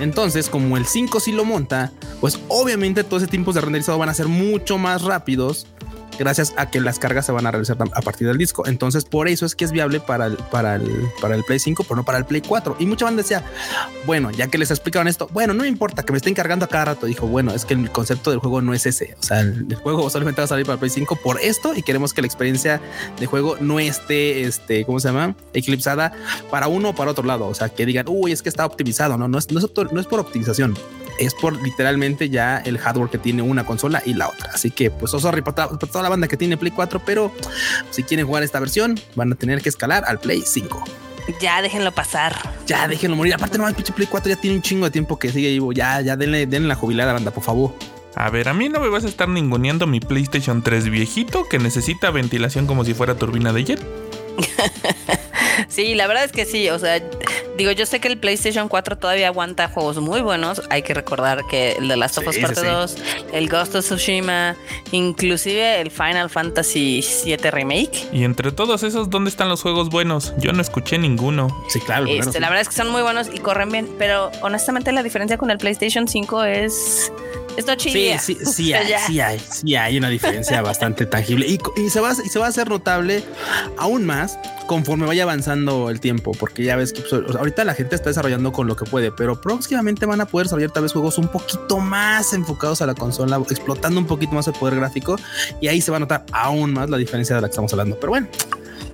Entonces, 0.00 0.48
como 0.48 0.76
el 0.76 0.86
5 0.86 1.20
sí 1.20 1.32
lo 1.32 1.44
monta, 1.44 1.92
pues 2.20 2.38
obviamente 2.48 3.04
todos 3.04 3.22
esos 3.22 3.30
tiempos 3.30 3.54
de 3.54 3.60
renderizado 3.60 3.98
van 3.98 4.08
a 4.08 4.14
ser 4.14 4.28
mucho 4.28 4.78
más 4.78 5.02
rápidos 5.02 5.66
gracias 6.18 6.52
a 6.56 6.70
que 6.70 6.80
las 6.80 6.98
cargas 6.98 7.26
se 7.26 7.32
van 7.32 7.46
a 7.46 7.50
realizar 7.50 7.76
a 7.80 8.02
partir 8.02 8.26
del 8.26 8.38
disco. 8.38 8.66
Entonces, 8.66 9.04
por 9.04 9.28
eso 9.28 9.46
es 9.46 9.54
que 9.54 9.64
es 9.64 9.72
viable 9.72 10.00
para 10.00 10.26
el, 10.26 10.36
para 10.36 10.76
el, 10.76 11.08
para 11.20 11.34
el 11.34 11.44
Play 11.44 11.58
5, 11.58 11.84
pero 11.84 11.96
no 11.96 12.04
para 12.04 12.18
el 12.18 12.24
Play 12.24 12.40
4. 12.40 12.76
Y 12.78 12.86
mucha 12.86 13.04
banda 13.04 13.22
decía, 13.22 13.44
bueno, 14.06 14.30
ya 14.30 14.48
que 14.48 14.58
les 14.58 14.70
explicaron 14.70 15.08
esto, 15.08 15.28
bueno, 15.32 15.54
no 15.54 15.62
me 15.62 15.68
importa 15.68 16.02
que 16.02 16.12
me 16.12 16.18
estén 16.18 16.34
cargando 16.34 16.64
a 16.64 16.68
cada 16.68 16.86
rato. 16.86 17.06
Dijo, 17.06 17.26
bueno, 17.26 17.52
es 17.52 17.64
que 17.64 17.74
el 17.74 17.90
concepto 17.90 18.30
del 18.30 18.40
juego 18.40 18.60
no 18.60 18.74
es 18.74 18.86
ese. 18.86 19.16
O 19.18 19.22
sea, 19.22 19.40
el, 19.40 19.74
juego 19.74 20.10
solamente 20.10 20.40
va 20.40 20.44
a 20.44 20.48
salir 20.48 20.66
para 20.66 20.74
el 20.74 20.80
Play 20.80 20.90
5 20.90 21.16
por 21.16 21.40
esto 21.40 21.74
y 21.74 21.82
queremos 21.82 22.12
que 22.12 22.20
la 22.20 22.26
experiencia 22.26 22.80
de 23.18 23.26
juego 23.26 23.56
no 23.60 23.80
esté, 23.80 24.42
este, 24.42 24.84
¿cómo 24.84 25.00
se 25.00 25.08
llama? 25.08 25.34
Eclipsada 25.52 26.12
para 26.50 26.68
uno 26.68 26.90
o 26.90 26.94
para 26.94 27.10
otro 27.10 27.24
lado. 27.24 27.46
O 27.46 27.54
sea, 27.54 27.68
que 27.68 27.86
digan, 27.86 28.06
uy, 28.08 28.32
es 28.32 28.42
que 28.42 28.48
está 28.48 28.66
optimizado. 28.66 29.16
No, 29.16 29.28
no 29.28 29.38
es, 29.38 29.50
no 29.50 29.58
es, 29.58 29.66
no 29.92 30.00
es 30.00 30.06
por 30.06 30.20
optimización 30.20 30.76
es 31.20 31.34
por 31.34 31.62
literalmente 31.62 32.30
ya 32.30 32.58
el 32.58 32.78
hardware 32.78 33.10
que 33.10 33.18
tiene 33.18 33.42
una 33.42 33.64
consola 33.64 34.02
y 34.04 34.14
la 34.14 34.28
otra. 34.28 34.50
Así 34.52 34.70
que, 34.70 34.90
pues, 34.90 35.12
oh, 35.14 35.20
sorry 35.20 35.42
por, 35.42 35.54
toda 35.54 36.02
la 36.02 36.08
banda 36.08 36.26
que 36.26 36.36
tiene 36.36 36.56
Play 36.56 36.72
4, 36.72 37.02
pero 37.04 37.32
si 37.90 38.02
quieren 38.02 38.26
jugar 38.26 38.42
esta 38.42 38.58
versión, 38.58 38.98
van 39.14 39.32
a 39.32 39.36
tener 39.36 39.60
que 39.60 39.68
escalar 39.68 40.04
al 40.06 40.18
Play 40.18 40.42
5. 40.44 40.82
Ya 41.40 41.62
déjenlo 41.62 41.92
pasar. 41.92 42.34
Ya 42.66 42.88
déjenlo 42.88 43.16
morir. 43.16 43.34
Aparte, 43.34 43.58
no, 43.58 43.68
el 43.68 43.74
pinche 43.74 43.92
Play 43.92 44.08
4 44.10 44.30
ya 44.30 44.40
tiene 44.40 44.56
un 44.56 44.62
chingo 44.62 44.86
de 44.86 44.90
tiempo 44.90 45.18
que 45.18 45.30
sigue 45.30 45.50
vivo. 45.50 45.72
Ya, 45.72 46.00
ya 46.00 46.16
denle, 46.16 46.46
denle 46.46 46.68
la 46.68 46.74
jubilada, 46.74 47.12
banda, 47.12 47.30
por 47.30 47.44
favor. 47.44 47.74
A 48.16 48.30
ver, 48.30 48.48
a 48.48 48.54
mí 48.54 48.68
no 48.68 48.80
me 48.80 48.88
vas 48.88 49.04
a 49.04 49.08
estar 49.08 49.28
ninguneando 49.28 49.86
mi 49.86 50.00
PlayStation 50.00 50.62
3 50.62 50.88
viejito 50.90 51.44
que 51.48 51.58
necesita 51.58 52.10
ventilación 52.10 52.66
como 52.66 52.84
si 52.84 52.94
fuera 52.94 53.14
turbina 53.14 53.52
de 53.52 53.64
jet. 53.64 53.80
sí, 55.68 55.94
la 55.94 56.06
verdad 56.06 56.24
es 56.24 56.32
que 56.32 56.44
sí. 56.44 56.68
O 56.70 56.78
sea, 56.78 57.02
digo, 57.56 57.70
yo 57.72 57.86
sé 57.86 58.00
que 58.00 58.08
el 58.08 58.18
PlayStation 58.18 58.68
4 58.68 58.98
todavía 58.98 59.28
aguanta 59.28 59.68
juegos 59.68 59.98
muy 59.98 60.20
buenos. 60.20 60.62
Hay 60.70 60.82
que 60.82 60.94
recordar 60.94 61.44
que 61.48 61.72
el 61.72 61.88
de 61.88 61.96
Last 61.96 62.18
of 62.18 62.26
Us 62.26 62.38
Parte 62.38 62.66
2, 62.66 62.96
el 63.32 63.48
Ghost 63.48 63.74
of 63.74 63.84
Tsushima, 63.84 64.56
inclusive 64.92 65.80
el 65.80 65.90
Final 65.90 66.30
Fantasy 66.30 67.02
7 67.02 67.50
Remake. 67.50 68.08
Y 68.12 68.24
entre 68.24 68.52
todos 68.52 68.82
esos, 68.82 69.10
¿dónde 69.10 69.30
están 69.30 69.48
los 69.48 69.62
juegos 69.62 69.90
buenos? 69.90 70.34
Yo 70.38 70.52
no 70.52 70.62
escuché 70.62 70.98
ninguno. 70.98 71.48
Sí, 71.68 71.80
claro. 71.80 72.06
Este, 72.06 72.40
la 72.40 72.48
verdad 72.48 72.62
es 72.62 72.68
que 72.68 72.74
son 72.74 72.90
muy 72.90 73.02
buenos 73.02 73.28
y 73.32 73.38
corren 73.38 73.70
bien. 73.70 73.88
Pero 73.98 74.30
honestamente, 74.42 74.92
la 74.92 75.02
diferencia 75.02 75.38
con 75.38 75.50
el 75.50 75.58
PlayStation 75.58 76.08
5 76.08 76.44
es 76.44 77.12
esto 77.56 77.72
Sí, 77.78 78.12
sí, 78.20 78.38
sí, 78.44 78.72
hay, 78.72 78.92
sí, 79.06 79.20
hay, 79.20 79.38
sí 79.38 79.76
hay 79.76 79.98
una 79.98 80.08
diferencia 80.08 80.60
bastante 80.62 81.06
tangible. 81.06 81.46
Y, 81.46 81.90
se 81.90 82.00
va, 82.00 82.12
y 82.12 82.28
se 82.28 82.38
va 82.38 82.46
a 82.46 82.48
hacer 82.48 82.68
notable 82.68 83.24
aún 83.78 84.04
más 84.04 84.38
conforme 84.66 85.06
vaya 85.06 85.24
avanzando 85.24 85.90
el 85.90 86.00
tiempo, 86.00 86.32
porque 86.38 86.62
ya 86.62 86.76
ves 86.76 86.92
que 86.92 87.02
pues, 87.02 87.12
ahorita 87.12 87.64
la 87.64 87.74
gente 87.74 87.96
está 87.96 88.10
desarrollando 88.10 88.52
con 88.52 88.68
lo 88.68 88.76
que 88.76 88.84
puede, 88.84 89.10
pero 89.10 89.40
próximamente 89.40 90.06
van 90.06 90.20
a 90.20 90.26
poder 90.26 90.46
desarrollar 90.46 90.70
tal 90.70 90.84
vez 90.84 90.92
juegos 90.92 91.18
un 91.18 91.28
poquito 91.28 91.78
más 91.78 92.32
enfocados 92.32 92.80
a 92.80 92.86
la 92.86 92.94
consola, 92.94 93.40
explotando 93.50 93.98
un 93.98 94.06
poquito 94.06 94.32
más 94.32 94.46
el 94.46 94.54
poder 94.54 94.76
gráfico 94.76 95.16
y 95.60 95.66
ahí 95.66 95.80
se 95.80 95.90
va 95.90 95.96
a 95.96 96.00
notar 96.00 96.24
aún 96.30 96.72
más 96.72 96.88
la 96.88 96.98
diferencia 96.98 97.34
de 97.34 97.42
la 97.42 97.48
que 97.48 97.52
estamos 97.52 97.72
hablando. 97.72 97.98
Pero 97.98 98.10
bueno, 98.10 98.28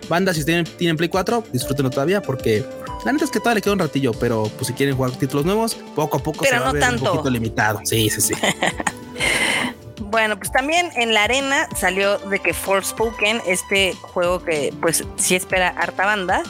banda, 0.08 0.34
si 0.34 0.44
tienen, 0.44 0.64
tienen 0.64 0.96
Play 0.96 1.08
4, 1.08 1.44
disfrútenlo 1.52 1.90
todavía 1.90 2.22
porque 2.22 2.64
la 3.04 3.12
neta 3.12 3.24
es 3.24 3.30
que 3.30 3.38
todavía 3.38 3.56
le 3.56 3.62
queda 3.62 3.72
un 3.74 3.78
ratillo, 3.78 4.12
pero 4.12 4.50
pues 4.56 4.68
si 4.68 4.72
quieren 4.72 4.96
jugar 4.96 5.12
títulos 5.12 5.44
nuevos, 5.44 5.74
poco 5.94 6.16
a 6.16 6.20
poco 6.20 6.44
se 6.44 6.58
va 6.58 6.68
a 6.68 6.72
ver 6.72 6.94
un 6.94 6.98
poquito 6.98 7.30
limitado. 7.30 7.80
Sí, 7.84 8.10
sí, 8.10 8.20
sí. 8.20 8.34
Bueno, 9.98 10.36
pues 10.36 10.52
también 10.52 10.90
en 10.96 11.14
la 11.14 11.24
arena 11.24 11.68
salió 11.74 12.18
de 12.18 12.38
que 12.38 12.52
Forspoken, 12.52 13.40
este 13.46 13.94
juego 13.94 14.42
que 14.44 14.72
pues 14.80 15.04
sí 15.16 15.34
espera 15.34 15.68
harta 15.68 16.04
banda, 16.04 16.42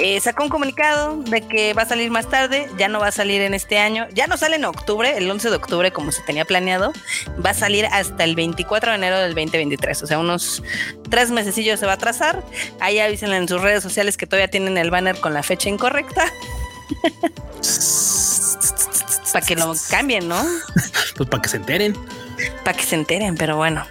eh, 0.00 0.18
sacó 0.20 0.44
un 0.44 0.48
comunicado 0.48 1.16
de 1.22 1.42
que 1.42 1.74
va 1.74 1.82
a 1.82 1.86
salir 1.86 2.10
más 2.10 2.28
tarde, 2.28 2.66
ya 2.78 2.88
no 2.88 2.98
va 2.98 3.08
a 3.08 3.12
salir 3.12 3.42
en 3.42 3.52
este 3.52 3.78
año, 3.78 4.06
ya 4.14 4.26
no 4.26 4.38
sale 4.38 4.56
en 4.56 4.64
octubre, 4.64 5.16
el 5.18 5.30
11 5.30 5.50
de 5.50 5.56
octubre 5.56 5.92
como 5.92 6.12
se 6.12 6.22
tenía 6.22 6.46
planeado, 6.46 6.92
va 7.44 7.50
a 7.50 7.54
salir 7.54 7.86
hasta 7.86 8.24
el 8.24 8.34
24 8.34 8.92
de 8.92 8.96
enero 8.96 9.18
del 9.18 9.34
2023, 9.34 10.02
o 10.02 10.06
sea, 10.06 10.18
unos 10.18 10.62
tres 11.10 11.30
mesecillos 11.30 11.78
se 11.78 11.86
va 11.86 11.92
a 11.94 11.98
trazar. 11.98 12.42
Ahí 12.80 12.98
avísenle 13.00 13.36
en 13.36 13.48
sus 13.48 13.60
redes 13.60 13.82
sociales 13.82 14.16
que 14.16 14.26
todavía 14.26 14.48
tienen 14.48 14.78
el 14.78 14.90
banner 14.90 15.20
con 15.20 15.34
la 15.34 15.42
fecha 15.42 15.68
incorrecta. 15.68 16.24
para 19.32 19.44
que 19.44 19.56
lo 19.56 19.74
cambien, 19.90 20.28
¿no? 20.28 20.42
pues 21.16 21.28
para 21.28 21.42
que 21.42 21.48
se 21.48 21.56
enteren. 21.56 21.96
Para 22.64 22.76
que 22.76 22.84
se 22.84 22.94
enteren, 22.94 23.36
pero 23.36 23.56
bueno. 23.56 23.84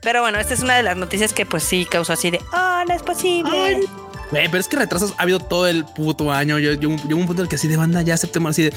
Pero 0.00 0.20
bueno, 0.20 0.38
esta 0.38 0.54
es 0.54 0.60
una 0.60 0.76
de 0.76 0.82
las 0.82 0.96
noticias 0.96 1.32
que 1.32 1.44
pues 1.46 1.62
sí 1.62 1.86
causó 1.90 2.12
así 2.12 2.30
de, 2.30 2.40
oh, 2.52 2.84
no 2.86 2.94
es 2.94 3.02
posible. 3.02 3.80
pero 4.30 4.58
es 4.58 4.68
que 4.68 4.76
retrasos 4.76 5.14
ha 5.18 5.22
habido 5.22 5.40
todo 5.40 5.66
el 5.66 5.84
puto 5.84 6.32
año. 6.32 6.58
Yo, 6.58 6.74
yo, 6.74 6.88
un 6.88 7.26
punto 7.26 7.34
en 7.34 7.40
el 7.40 7.48
que 7.48 7.56
así 7.56 7.68
de 7.68 7.76
banda 7.76 8.02
ya 8.02 8.14
aceptemos 8.14 8.50
así 8.50 8.64
de 8.64 8.72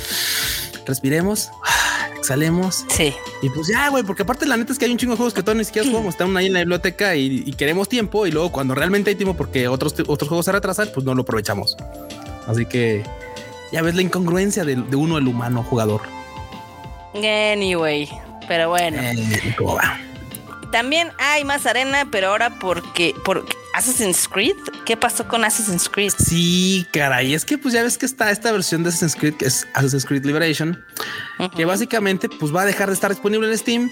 respiremos, 0.85 1.49
exhalemos. 2.17 2.85
Sí. 2.89 3.13
Y 3.41 3.49
pues 3.49 3.67
ya, 3.67 3.89
güey, 3.89 4.03
porque 4.03 4.23
aparte 4.23 4.45
la 4.45 4.57
neta 4.57 4.73
es 4.73 4.79
que 4.79 4.85
hay 4.85 4.91
un 4.91 4.97
chingo 4.97 5.13
de 5.13 5.17
juegos 5.17 5.33
que 5.33 5.41
todavía 5.41 5.59
ni 5.59 5.65
siquiera 5.65 5.87
jugamos, 5.87 6.15
están 6.15 6.35
ahí 6.35 6.47
en 6.47 6.53
la 6.53 6.59
biblioteca 6.59 7.15
y, 7.15 7.51
queremos 7.53 7.87
tiempo 7.87 8.25
y 8.25 8.31
luego 8.31 8.51
cuando 8.51 8.73
realmente 8.73 9.11
hay 9.11 9.15
tiempo 9.15 9.35
porque 9.35 9.67
otros, 9.67 9.93
otros 10.07 10.27
juegos 10.27 10.45
se 10.45 10.51
retrasan, 10.51 10.89
pues 10.93 11.05
no 11.05 11.13
lo 11.13 11.21
aprovechamos. 11.21 11.77
Así 12.47 12.65
que 12.65 13.03
ya 13.71 13.81
ves 13.81 13.95
la 13.95 14.01
incongruencia 14.01 14.63
de, 14.63 14.75
de 14.75 14.95
uno, 14.95 15.17
el 15.17 15.27
humano 15.27 15.63
jugador. 15.63 16.01
Anyway, 17.13 18.09
pero 18.47 18.69
bueno. 18.69 18.97
Eh, 19.01 19.55
También 20.71 21.09
hay 21.17 21.43
más 21.43 21.65
arena, 21.65 22.07
pero 22.11 22.29
ahora 22.29 22.57
porque 22.59 23.13
por 23.25 23.45
Assassin's 23.73 24.27
Creed. 24.27 24.55
¿Qué 24.85 24.97
pasó 24.97 25.27
con 25.27 25.43
Assassin's 25.43 25.89
Creed? 25.89 26.13
Sí, 26.17 26.85
caray, 26.91 27.33
es 27.33 27.45
que 27.45 27.57
pues 27.57 27.73
ya 27.73 27.83
ves 27.83 27.97
que 27.97 28.05
está 28.05 28.31
esta 28.31 28.51
versión 28.51 28.83
de 28.83 28.89
Assassin's 28.89 29.15
Creed 29.15 29.35
que 29.35 29.45
es 29.45 29.67
Assassin's 29.73 30.05
Creed 30.05 30.25
Liberation, 30.25 30.83
que 31.55 31.65
básicamente 31.65 32.29
pues 32.29 32.53
va 32.53 32.63
a 32.63 32.65
dejar 32.65 32.89
de 32.89 32.95
estar 32.95 33.11
disponible 33.11 33.47
en 33.49 33.57
Steam. 33.57 33.91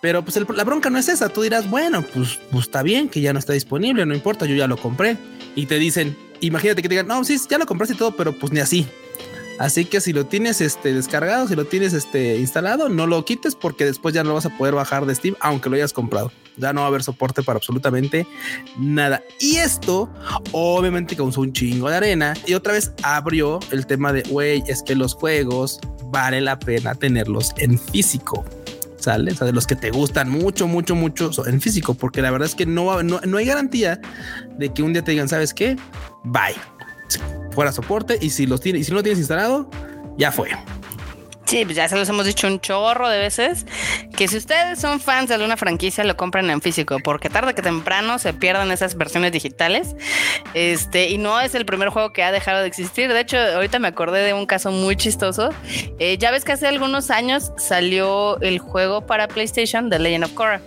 Pero 0.00 0.24
pues 0.24 0.36
la 0.36 0.64
bronca 0.64 0.90
no 0.90 0.98
es 0.98 1.08
esa. 1.08 1.28
Tú 1.28 1.42
dirás, 1.42 1.70
bueno, 1.70 2.02
pues, 2.02 2.40
pues 2.50 2.64
está 2.64 2.82
bien 2.82 3.08
que 3.08 3.20
ya 3.20 3.32
no 3.32 3.38
está 3.38 3.52
disponible, 3.52 4.04
no 4.04 4.14
importa, 4.14 4.46
yo 4.46 4.56
ya 4.56 4.66
lo 4.66 4.76
compré. 4.76 5.16
Y 5.54 5.66
te 5.66 5.78
dicen, 5.78 6.18
imagínate 6.40 6.82
que 6.82 6.88
te 6.88 6.94
digan, 6.94 7.06
no, 7.06 7.22
sí, 7.22 7.38
ya 7.48 7.56
lo 7.56 7.66
compraste 7.66 7.94
y 7.94 7.96
todo, 7.96 8.16
pero 8.16 8.36
pues 8.36 8.52
ni 8.52 8.58
así 8.58 8.88
Así 9.62 9.84
que 9.84 10.00
si 10.00 10.12
lo 10.12 10.26
tienes 10.26 10.60
este, 10.60 10.92
descargado, 10.92 11.46
si 11.46 11.54
lo 11.54 11.64
tienes 11.64 11.92
este, 11.92 12.36
instalado, 12.36 12.88
no 12.88 13.06
lo 13.06 13.24
quites 13.24 13.54
porque 13.54 13.84
después 13.84 14.12
ya 14.12 14.24
no 14.24 14.30
lo 14.30 14.34
vas 14.34 14.46
a 14.46 14.58
poder 14.58 14.74
bajar 14.74 15.06
de 15.06 15.14
Steam, 15.14 15.36
aunque 15.38 15.70
lo 15.70 15.76
hayas 15.76 15.92
comprado. 15.92 16.32
Ya 16.56 16.72
no 16.72 16.80
va 16.80 16.86
a 16.86 16.88
haber 16.88 17.04
soporte 17.04 17.44
para 17.44 17.58
absolutamente 17.58 18.26
nada. 18.76 19.22
Y 19.38 19.58
esto 19.58 20.12
obviamente 20.50 21.14
causó 21.14 21.42
un 21.42 21.52
chingo 21.52 21.88
de 21.88 21.96
arena 21.96 22.34
y 22.44 22.54
otra 22.54 22.72
vez 22.72 22.90
abrió 23.04 23.60
el 23.70 23.86
tema 23.86 24.12
de, 24.12 24.22
güey, 24.22 24.64
es 24.66 24.82
que 24.82 24.96
los 24.96 25.14
juegos 25.14 25.78
vale 26.06 26.40
la 26.40 26.58
pena 26.58 26.96
tenerlos 26.96 27.52
en 27.58 27.78
físico. 27.78 28.44
¿Sale? 28.96 29.30
O 29.30 29.34
sea, 29.36 29.46
de 29.46 29.52
los 29.52 29.68
que 29.68 29.76
te 29.76 29.92
gustan 29.92 30.28
mucho, 30.28 30.66
mucho, 30.66 30.96
mucho 30.96 31.30
en 31.46 31.60
físico, 31.60 31.94
porque 31.94 32.20
la 32.20 32.32
verdad 32.32 32.48
es 32.48 32.56
que 32.56 32.66
no, 32.66 33.00
no, 33.04 33.20
no 33.20 33.36
hay 33.36 33.46
garantía 33.46 34.00
de 34.58 34.72
que 34.72 34.82
un 34.82 34.92
día 34.92 35.04
te 35.04 35.12
digan, 35.12 35.28
¿sabes 35.28 35.54
qué? 35.54 35.76
Bye 36.24 36.56
fuera 37.52 37.72
soporte 37.72 38.18
y 38.20 38.30
si 38.30 38.46
los 38.46 38.60
tiene 38.60 38.78
y 38.78 38.84
si 38.84 38.90
no 38.90 38.98
lo 38.98 39.02
tienes 39.02 39.18
instalado, 39.18 39.70
ya 40.16 40.32
fue. 40.32 40.50
Sí, 41.52 41.64
pues 41.66 41.76
ya 41.76 41.86
se 41.86 41.96
los 41.96 42.08
hemos 42.08 42.24
dicho 42.24 42.46
un 42.46 42.60
chorro 42.60 43.10
de 43.10 43.18
veces 43.18 43.66
que 44.16 44.26
si 44.26 44.38
ustedes 44.38 44.78
son 44.78 45.00
fans 45.00 45.28
de 45.28 45.34
alguna 45.34 45.58
franquicia 45.58 46.02
lo 46.02 46.16
compren 46.16 46.48
en 46.48 46.62
físico 46.62 46.98
porque 47.04 47.28
tarde 47.28 47.54
que 47.54 47.60
temprano 47.60 48.18
se 48.18 48.32
pierdan 48.32 48.70
esas 48.70 48.96
versiones 48.96 49.32
digitales. 49.32 49.94
Este, 50.54 51.10
y 51.10 51.18
no 51.18 51.40
es 51.40 51.54
el 51.54 51.66
primer 51.66 51.90
juego 51.90 52.12
que 52.14 52.22
ha 52.22 52.32
dejado 52.32 52.60
de 52.60 52.68
existir. 52.68 53.12
De 53.12 53.20
hecho, 53.20 53.36
ahorita 53.36 53.78
me 53.80 53.88
acordé 53.88 54.20
de 54.20 54.32
un 54.32 54.46
caso 54.46 54.70
muy 54.70 54.96
chistoso. 54.96 55.50
Eh, 55.98 56.16
ya 56.16 56.30
ves 56.30 56.44
que 56.44 56.52
hace 56.52 56.68
algunos 56.68 57.10
años 57.10 57.52
salió 57.58 58.40
el 58.40 58.58
juego 58.58 59.06
para 59.06 59.28
PlayStation 59.28 59.90
The 59.90 59.98
Legend 59.98 60.24
of 60.24 60.32
Korra. 60.32 60.62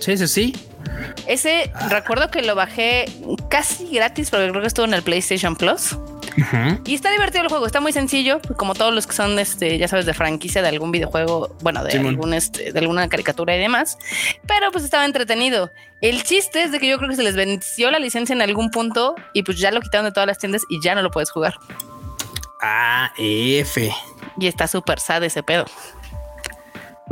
Sí, 0.00 0.16
sí, 0.16 0.26
sí. 0.26 0.54
Ese 1.26 1.70
recuerdo 1.88 2.30
que 2.30 2.42
lo 2.42 2.54
bajé 2.54 3.06
casi 3.48 3.88
gratis, 3.88 4.30
porque 4.30 4.48
creo 4.50 4.60
que 4.60 4.68
estuvo 4.68 4.86
en 4.86 4.94
el 4.94 5.02
PlayStation 5.02 5.56
Plus. 5.56 5.96
Y 6.84 6.94
está 6.94 7.10
divertido 7.10 7.42
el 7.42 7.48
juego, 7.48 7.66
está 7.66 7.80
muy 7.80 7.92
sencillo, 7.92 8.40
como 8.56 8.74
todos 8.74 8.94
los 8.94 9.06
que 9.06 9.12
son, 9.12 9.38
este, 9.38 9.76
ya 9.78 9.88
sabes, 9.88 10.06
de 10.06 10.14
franquicia 10.14 10.62
de 10.62 10.68
algún 10.68 10.90
videojuego, 10.90 11.54
bueno, 11.60 11.84
de, 11.84 11.98
algún, 11.98 12.32
este, 12.32 12.72
de 12.72 12.78
alguna 12.78 13.08
caricatura 13.08 13.54
y 13.54 13.58
demás, 13.58 13.98
pero 14.46 14.70
pues 14.70 14.84
estaba 14.84 15.04
entretenido. 15.04 15.70
El 16.00 16.22
chiste 16.22 16.62
es 16.62 16.72
de 16.72 16.80
que 16.80 16.88
yo 16.88 16.96
creo 16.98 17.10
que 17.10 17.16
se 17.16 17.22
les 17.22 17.36
venció 17.36 17.90
la 17.90 17.98
licencia 17.98 18.32
en 18.32 18.42
algún 18.42 18.70
punto 18.70 19.14
y 19.34 19.42
pues 19.42 19.58
ya 19.58 19.70
lo 19.70 19.80
quitaron 19.80 20.06
de 20.06 20.12
todas 20.12 20.26
las 20.26 20.38
tiendas 20.38 20.62
y 20.68 20.80
ya 20.82 20.94
no 20.94 21.02
lo 21.02 21.10
puedes 21.10 21.30
jugar. 21.30 21.54
Ah, 22.62 23.12
F. 23.18 23.92
Y 24.38 24.46
está 24.46 24.68
súper 24.68 25.00
sad 25.00 25.22
ese 25.24 25.42
pedo. 25.42 25.66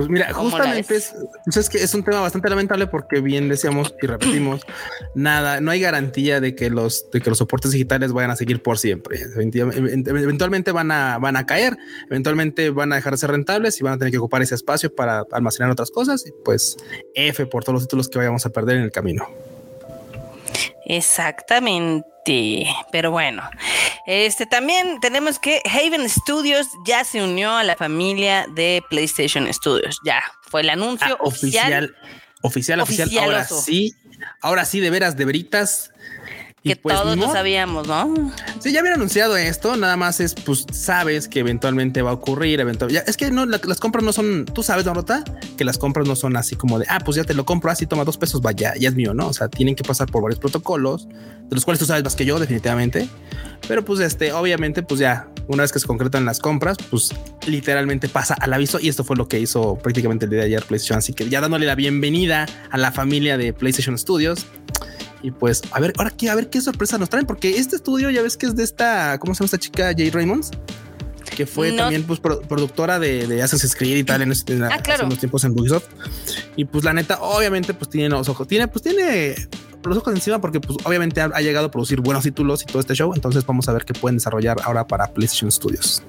Pues 0.00 0.08
mira, 0.08 0.32
justamente 0.32 0.96
es, 0.96 1.14
pues 1.44 1.58
es, 1.58 1.68
que 1.68 1.76
es 1.76 1.92
un 1.92 2.02
tema 2.02 2.22
bastante 2.22 2.48
lamentable 2.48 2.86
porque 2.86 3.20
bien 3.20 3.50
decíamos 3.50 3.94
y 4.00 4.06
repetimos, 4.06 4.62
nada, 5.14 5.60
no 5.60 5.70
hay 5.70 5.80
garantía 5.80 6.40
de 6.40 6.54
que 6.54 6.70
los 6.70 7.10
de 7.10 7.20
que 7.20 7.28
los 7.28 7.36
soportes 7.36 7.72
digitales 7.72 8.10
vayan 8.10 8.30
a 8.30 8.36
seguir 8.36 8.62
por 8.62 8.78
siempre. 8.78 9.20
Eventualmente 9.36 10.72
van 10.72 10.90
a 10.90 11.18
van 11.18 11.36
a 11.36 11.44
caer, 11.44 11.76
eventualmente 12.08 12.70
van 12.70 12.94
a 12.94 12.96
dejar 12.96 13.12
de 13.12 13.18
ser 13.18 13.30
rentables 13.30 13.78
y 13.78 13.84
van 13.84 13.92
a 13.92 13.98
tener 13.98 14.10
que 14.10 14.16
ocupar 14.16 14.40
ese 14.40 14.54
espacio 14.54 14.94
para 14.94 15.26
almacenar 15.32 15.70
otras 15.70 15.90
cosas 15.90 16.26
y 16.26 16.32
pues 16.46 16.78
F 17.14 17.44
por 17.44 17.62
todos 17.62 17.74
los 17.74 17.82
títulos 17.82 18.08
que 18.08 18.16
vayamos 18.16 18.46
a 18.46 18.48
perder 18.48 18.78
en 18.78 18.84
el 18.84 18.92
camino. 18.92 19.28
Exactamente. 20.96 22.66
Pero 22.92 23.10
bueno, 23.10 23.48
este 24.06 24.46
también 24.46 25.00
tenemos 25.00 25.38
que 25.38 25.62
Haven 25.64 26.08
Studios 26.08 26.66
ya 26.84 27.04
se 27.04 27.22
unió 27.22 27.52
a 27.52 27.64
la 27.64 27.76
familia 27.76 28.46
de 28.54 28.82
PlayStation 28.90 29.52
Studios. 29.52 29.98
Ya 30.04 30.22
fue 30.42 30.62
el 30.62 30.70
anuncio 30.70 31.16
ah, 31.18 31.22
oficial, 31.22 31.96
oficial, 32.42 32.80
oficial. 32.80 33.10
Ahora 33.18 33.44
sí, 33.44 33.94
ahora 34.40 34.64
sí, 34.64 34.80
de 34.80 34.90
veras, 34.90 35.16
de 35.16 35.24
veritas 35.24 35.92
que 36.62 36.76
pues, 36.76 36.94
todos 36.94 37.16
lo 37.16 37.32
sabíamos, 37.32 37.88
¿no? 37.88 38.32
Sí, 38.58 38.72
ya 38.72 38.80
habían 38.80 38.94
anunciado 38.94 39.36
esto, 39.36 39.76
nada 39.76 39.96
más 39.96 40.20
es, 40.20 40.34
pues 40.34 40.66
sabes 40.72 41.26
que 41.26 41.40
eventualmente 41.40 42.02
va 42.02 42.10
a 42.10 42.14
ocurrir, 42.14 42.60
eventualmente. 42.60 43.10
es 43.10 43.16
que 43.16 43.30
no, 43.30 43.46
las 43.46 43.80
compras 43.80 44.04
no 44.04 44.12
son, 44.12 44.44
tú 44.44 44.62
sabes, 44.62 44.84
Dorota, 44.84 45.24
que 45.56 45.64
las 45.64 45.78
compras 45.78 46.06
no 46.06 46.16
son 46.16 46.36
así 46.36 46.56
como 46.56 46.78
de, 46.78 46.86
ah, 46.88 47.00
pues 47.00 47.16
ya 47.16 47.24
te 47.24 47.34
lo 47.34 47.44
compro, 47.44 47.70
así 47.70 47.86
toma 47.86 48.04
dos 48.04 48.18
pesos, 48.18 48.42
vaya, 48.42 48.74
ya 48.78 48.88
es 48.88 48.94
mío, 48.94 49.14
¿no? 49.14 49.28
O 49.28 49.32
sea, 49.32 49.48
tienen 49.48 49.74
que 49.74 49.84
pasar 49.84 50.10
por 50.10 50.22
varios 50.22 50.38
protocolos, 50.38 51.08
de 51.08 51.54
los 51.54 51.64
cuales 51.64 51.78
tú 51.78 51.86
sabes 51.86 52.04
más 52.04 52.14
que 52.14 52.24
yo, 52.24 52.38
definitivamente. 52.38 53.08
Pero 53.66 53.84
pues 53.84 54.00
este, 54.00 54.32
obviamente, 54.32 54.82
pues 54.82 55.00
ya, 55.00 55.28
una 55.48 55.62
vez 55.62 55.72
que 55.72 55.78
se 55.78 55.86
concretan 55.86 56.24
las 56.24 56.40
compras, 56.40 56.76
pues 56.90 57.14
literalmente 57.46 58.08
pasa 58.08 58.34
al 58.34 58.52
aviso 58.52 58.78
y 58.80 58.88
esto 58.88 59.04
fue 59.04 59.16
lo 59.16 59.28
que 59.28 59.40
hizo 59.40 59.76
prácticamente 59.76 60.26
el 60.26 60.30
día 60.30 60.40
de 60.40 60.46
ayer 60.46 60.64
PlayStation. 60.64 60.98
Así 60.98 61.12
que 61.12 61.28
ya 61.28 61.40
dándole 61.40 61.66
la 61.66 61.74
bienvenida 61.74 62.46
a 62.70 62.78
la 62.78 62.92
familia 62.92 63.36
de 63.36 63.52
PlayStation 63.52 63.96
Studios. 63.98 64.46
Y 65.22 65.30
pues, 65.30 65.62
a 65.70 65.80
ver, 65.80 65.92
ahora 65.98 66.12
a 66.30 66.34
ver 66.34 66.48
qué 66.48 66.60
sorpresa 66.60 66.98
nos 66.98 67.10
traen, 67.10 67.26
porque 67.26 67.58
este 67.58 67.76
estudio 67.76 68.10
ya 68.10 68.22
ves 68.22 68.36
que 68.36 68.46
es 68.46 68.56
de 68.56 68.64
esta, 68.64 69.18
¿cómo 69.18 69.34
se 69.34 69.40
llama 69.40 69.46
esta 69.46 69.58
chica? 69.58 69.92
Jay 69.96 70.10
Raymonds, 70.10 70.50
que 71.36 71.46
fue 71.46 71.72
también 71.72 72.04
pues 72.04 72.20
productora 72.20 72.98
de, 72.98 73.26
de, 73.26 73.42
Assassin's 73.42 73.74
Creed 73.74 73.96
y 73.96 74.04
tal 74.04 74.22
en, 74.22 74.32
en, 74.46 74.64
ah, 74.64 74.80
hace 74.82 75.04
unos 75.04 75.18
tiempos 75.18 75.44
en 75.44 75.58
Ubisoft. 75.58 75.86
Y 76.56 76.64
pues 76.64 76.84
la 76.84 76.92
neta, 76.92 77.20
obviamente, 77.20 77.74
pues 77.74 77.90
tiene 77.90 78.08
los 78.08 78.28
ojos, 78.28 78.48
tiene, 78.48 78.68
pues 78.68 78.82
tiene 78.82 79.34
los 79.84 79.96
ojos 79.96 80.14
encima 80.14 80.40
porque 80.40 80.60
pues 80.60 80.78
obviamente 80.84 81.20
ha, 81.20 81.26
ha 81.26 81.40
llegado 81.40 81.66
a 81.66 81.70
producir 81.70 82.00
buenos 82.00 82.24
títulos 82.24 82.62
y 82.62 82.66
todo 82.66 82.80
este 82.80 82.94
show. 82.94 83.12
Entonces 83.14 83.44
vamos 83.44 83.68
a 83.68 83.72
ver 83.72 83.84
qué 83.84 83.92
pueden 83.92 84.16
desarrollar 84.16 84.58
ahora 84.64 84.86
para 84.86 85.12
PlayStation 85.12 85.50
Studios 85.52 86.02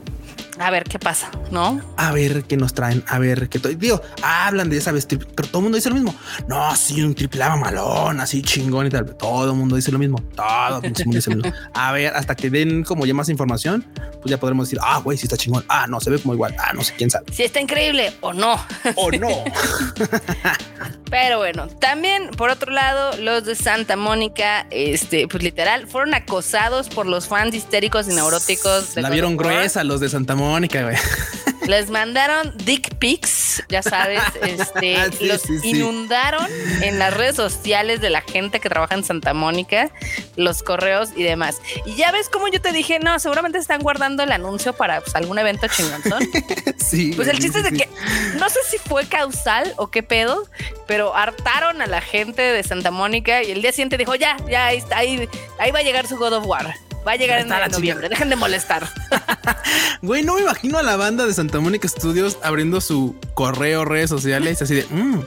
a 0.62 0.70
ver 0.70 0.84
qué 0.84 1.00
pasa, 1.00 1.32
¿no? 1.50 1.82
A 1.98 2.12
ver 2.12 2.44
qué 2.44 2.56
nos 2.56 2.74
traen, 2.74 3.04
a 3.08 3.18
ver 3.18 3.50
qué 3.50 3.60
digo, 3.76 4.00
hablan 4.22 4.70
de 4.70 4.78
esa 4.78 4.92
vez, 4.92 5.08
pero 5.08 5.48
todo 5.48 5.58
el 5.60 5.64
mundo 5.64 5.76
dice 5.76 5.90
lo 5.90 5.96
mismo. 5.96 6.14
No, 6.48 6.76
sí, 6.76 7.02
un 7.02 7.16
triple 7.16 7.44
A 7.44 7.56
malón, 7.56 8.20
así 8.20 8.44
chingón 8.44 8.88
y 8.88 8.90
tal. 8.90 9.16
Todo 9.16 9.52
el 9.52 9.58
mundo 9.58 9.76
dice 9.76 9.92
lo 9.92 9.98
mismo. 9.98 10.22
Todo 10.36 10.78
el 10.78 10.92
mundo 10.92 11.16
dice 11.16 11.32
lo 11.32 11.38
mismo. 11.38 11.52
A 11.74 11.92
ver, 11.92 12.14
hasta 12.16 12.36
que 12.36 12.50
den 12.50 12.84
como 12.84 13.06
ya 13.06 13.14
más 13.14 13.30
información, 13.30 13.86
pues 14.22 14.30
ya 14.30 14.40
podremos 14.40 14.68
decir, 14.68 14.80
ah, 14.84 15.00
güey, 15.00 15.18
sí 15.18 15.26
está 15.26 15.36
chingón. 15.36 15.66
Ah, 15.68 15.88
no, 15.88 16.00
se 16.00 16.12
ve 16.12 16.20
como 16.20 16.36
igual. 16.36 16.56
Ah, 16.60 16.74
no 16.74 16.84
sé 16.84 16.94
quién 16.96 17.10
sabe. 17.10 17.26
Si 17.34 17.44
está 17.44 17.60
increíble 17.60 18.14
o 18.22 18.34
no. 18.34 18.54
O 18.96 19.12
no. 19.12 19.30
pero 21.10 21.40
bueno, 21.40 21.68
también 21.80 22.30
por 22.38 22.50
otro 22.50 22.72
lado, 22.72 23.18
los 23.18 23.46
de 23.46 23.56
Santa 23.56 23.96
Mónica, 23.96 24.68
este, 24.70 25.28
pues 25.28 25.44
literal, 25.44 25.88
fueron 25.88 26.14
acosados 26.14 26.90
por 26.90 27.08
los 27.08 27.28
fans 27.28 27.56
histéricos 27.56 28.08
y 28.08 28.14
neuróticos. 28.14 28.96
La 28.96 29.10
vieron 29.10 29.38
gruesa 29.38 29.84
los 29.84 30.00
de 30.00 30.10
Santa 30.10 30.36
Mónica 30.36 30.51
Mónica, 30.52 30.84
güey. 30.84 30.98
Les 31.68 31.90
mandaron 31.90 32.52
dick 32.66 32.96
pics, 32.96 33.64
ya 33.70 33.82
sabes, 33.82 34.22
este, 34.42 34.98
ah, 34.98 35.10
los 35.22 35.48
inundaron 35.64 36.46
en 36.82 37.00
las 37.00 37.14
redes 37.14 37.38
sociales 37.38 38.02
de 38.02 38.10
la 38.10 38.20
gente 38.20 38.60
que 38.60 38.68
trabaja 38.68 38.96
en 38.96 39.06
Santa 39.06 39.34
Mónica, 39.34 39.92
los 40.36 40.64
correos 40.64 41.12
y 41.16 41.24
demás. 41.24 41.62
Y 41.86 41.96
ya 41.96 42.12
ves 42.12 42.28
como 42.28 42.50
yo 42.50 42.60
te 42.60 42.74
dije, 42.74 43.00
no, 43.00 43.18
seguramente 43.20 43.60
están 43.60 43.82
guardando 43.82 44.24
el 44.24 44.34
anuncio 44.34 44.74
para 44.74 45.00
pues, 45.00 45.16
algún 45.16 45.40
evento 45.40 45.68
chingonzón. 45.68 46.28
sí. 46.78 47.14
Pues 47.16 47.30
el 47.30 47.40
chiste 47.40 47.60
es 47.60 47.64
de 47.64 47.72
que 47.72 47.90
no 48.38 48.50
sé 48.50 48.60
si 48.70 48.78
fue 48.78 49.06
causal 49.06 49.74
o 49.78 49.90
qué 49.90 50.04
pedo, 50.04 50.50
pero 50.88 51.16
hartaron 51.16 51.82
a 51.82 51.88
la 51.88 52.02
gente 52.02 52.42
de 52.42 52.64
Santa 52.64 52.92
Mónica 52.92 53.44
y 53.44 53.52
el 53.52 53.62
día 53.62 53.72
siguiente 53.72 53.98
dijo, 53.98 54.16
ya, 54.16 54.36
ya, 54.50 54.66
ahí, 54.66 54.84
ahí, 54.94 55.30
ahí 55.60 55.72
va 55.72 55.80
a 55.80 55.84
llegar 55.84 56.08
su 56.08 56.18
God 56.18 56.34
of 56.34 56.46
War. 56.46 56.76
Va 57.06 57.14
a 57.14 57.16
llegar 57.16 57.40
en 57.40 57.72
noviembre. 57.72 58.10
Dejen 58.10 58.30
de 58.30 58.36
molestar. 58.36 58.88
Güey, 60.02 60.24
no 60.24 60.36
me 60.36 60.42
imagino 60.42 60.80
a 60.80 60.84
la 60.84 60.96
banda 60.96 61.28
de 61.28 61.34
Santa 61.34 61.60
Mónica 61.60 61.88
Studios 61.88 62.40
abriendo 62.42 62.82
su 62.82 63.16
correo, 63.36 63.86
redes 63.86 64.10
sociales, 64.10 64.62
así 64.62 64.74
de. 64.74 64.86
Mm, 64.90 65.22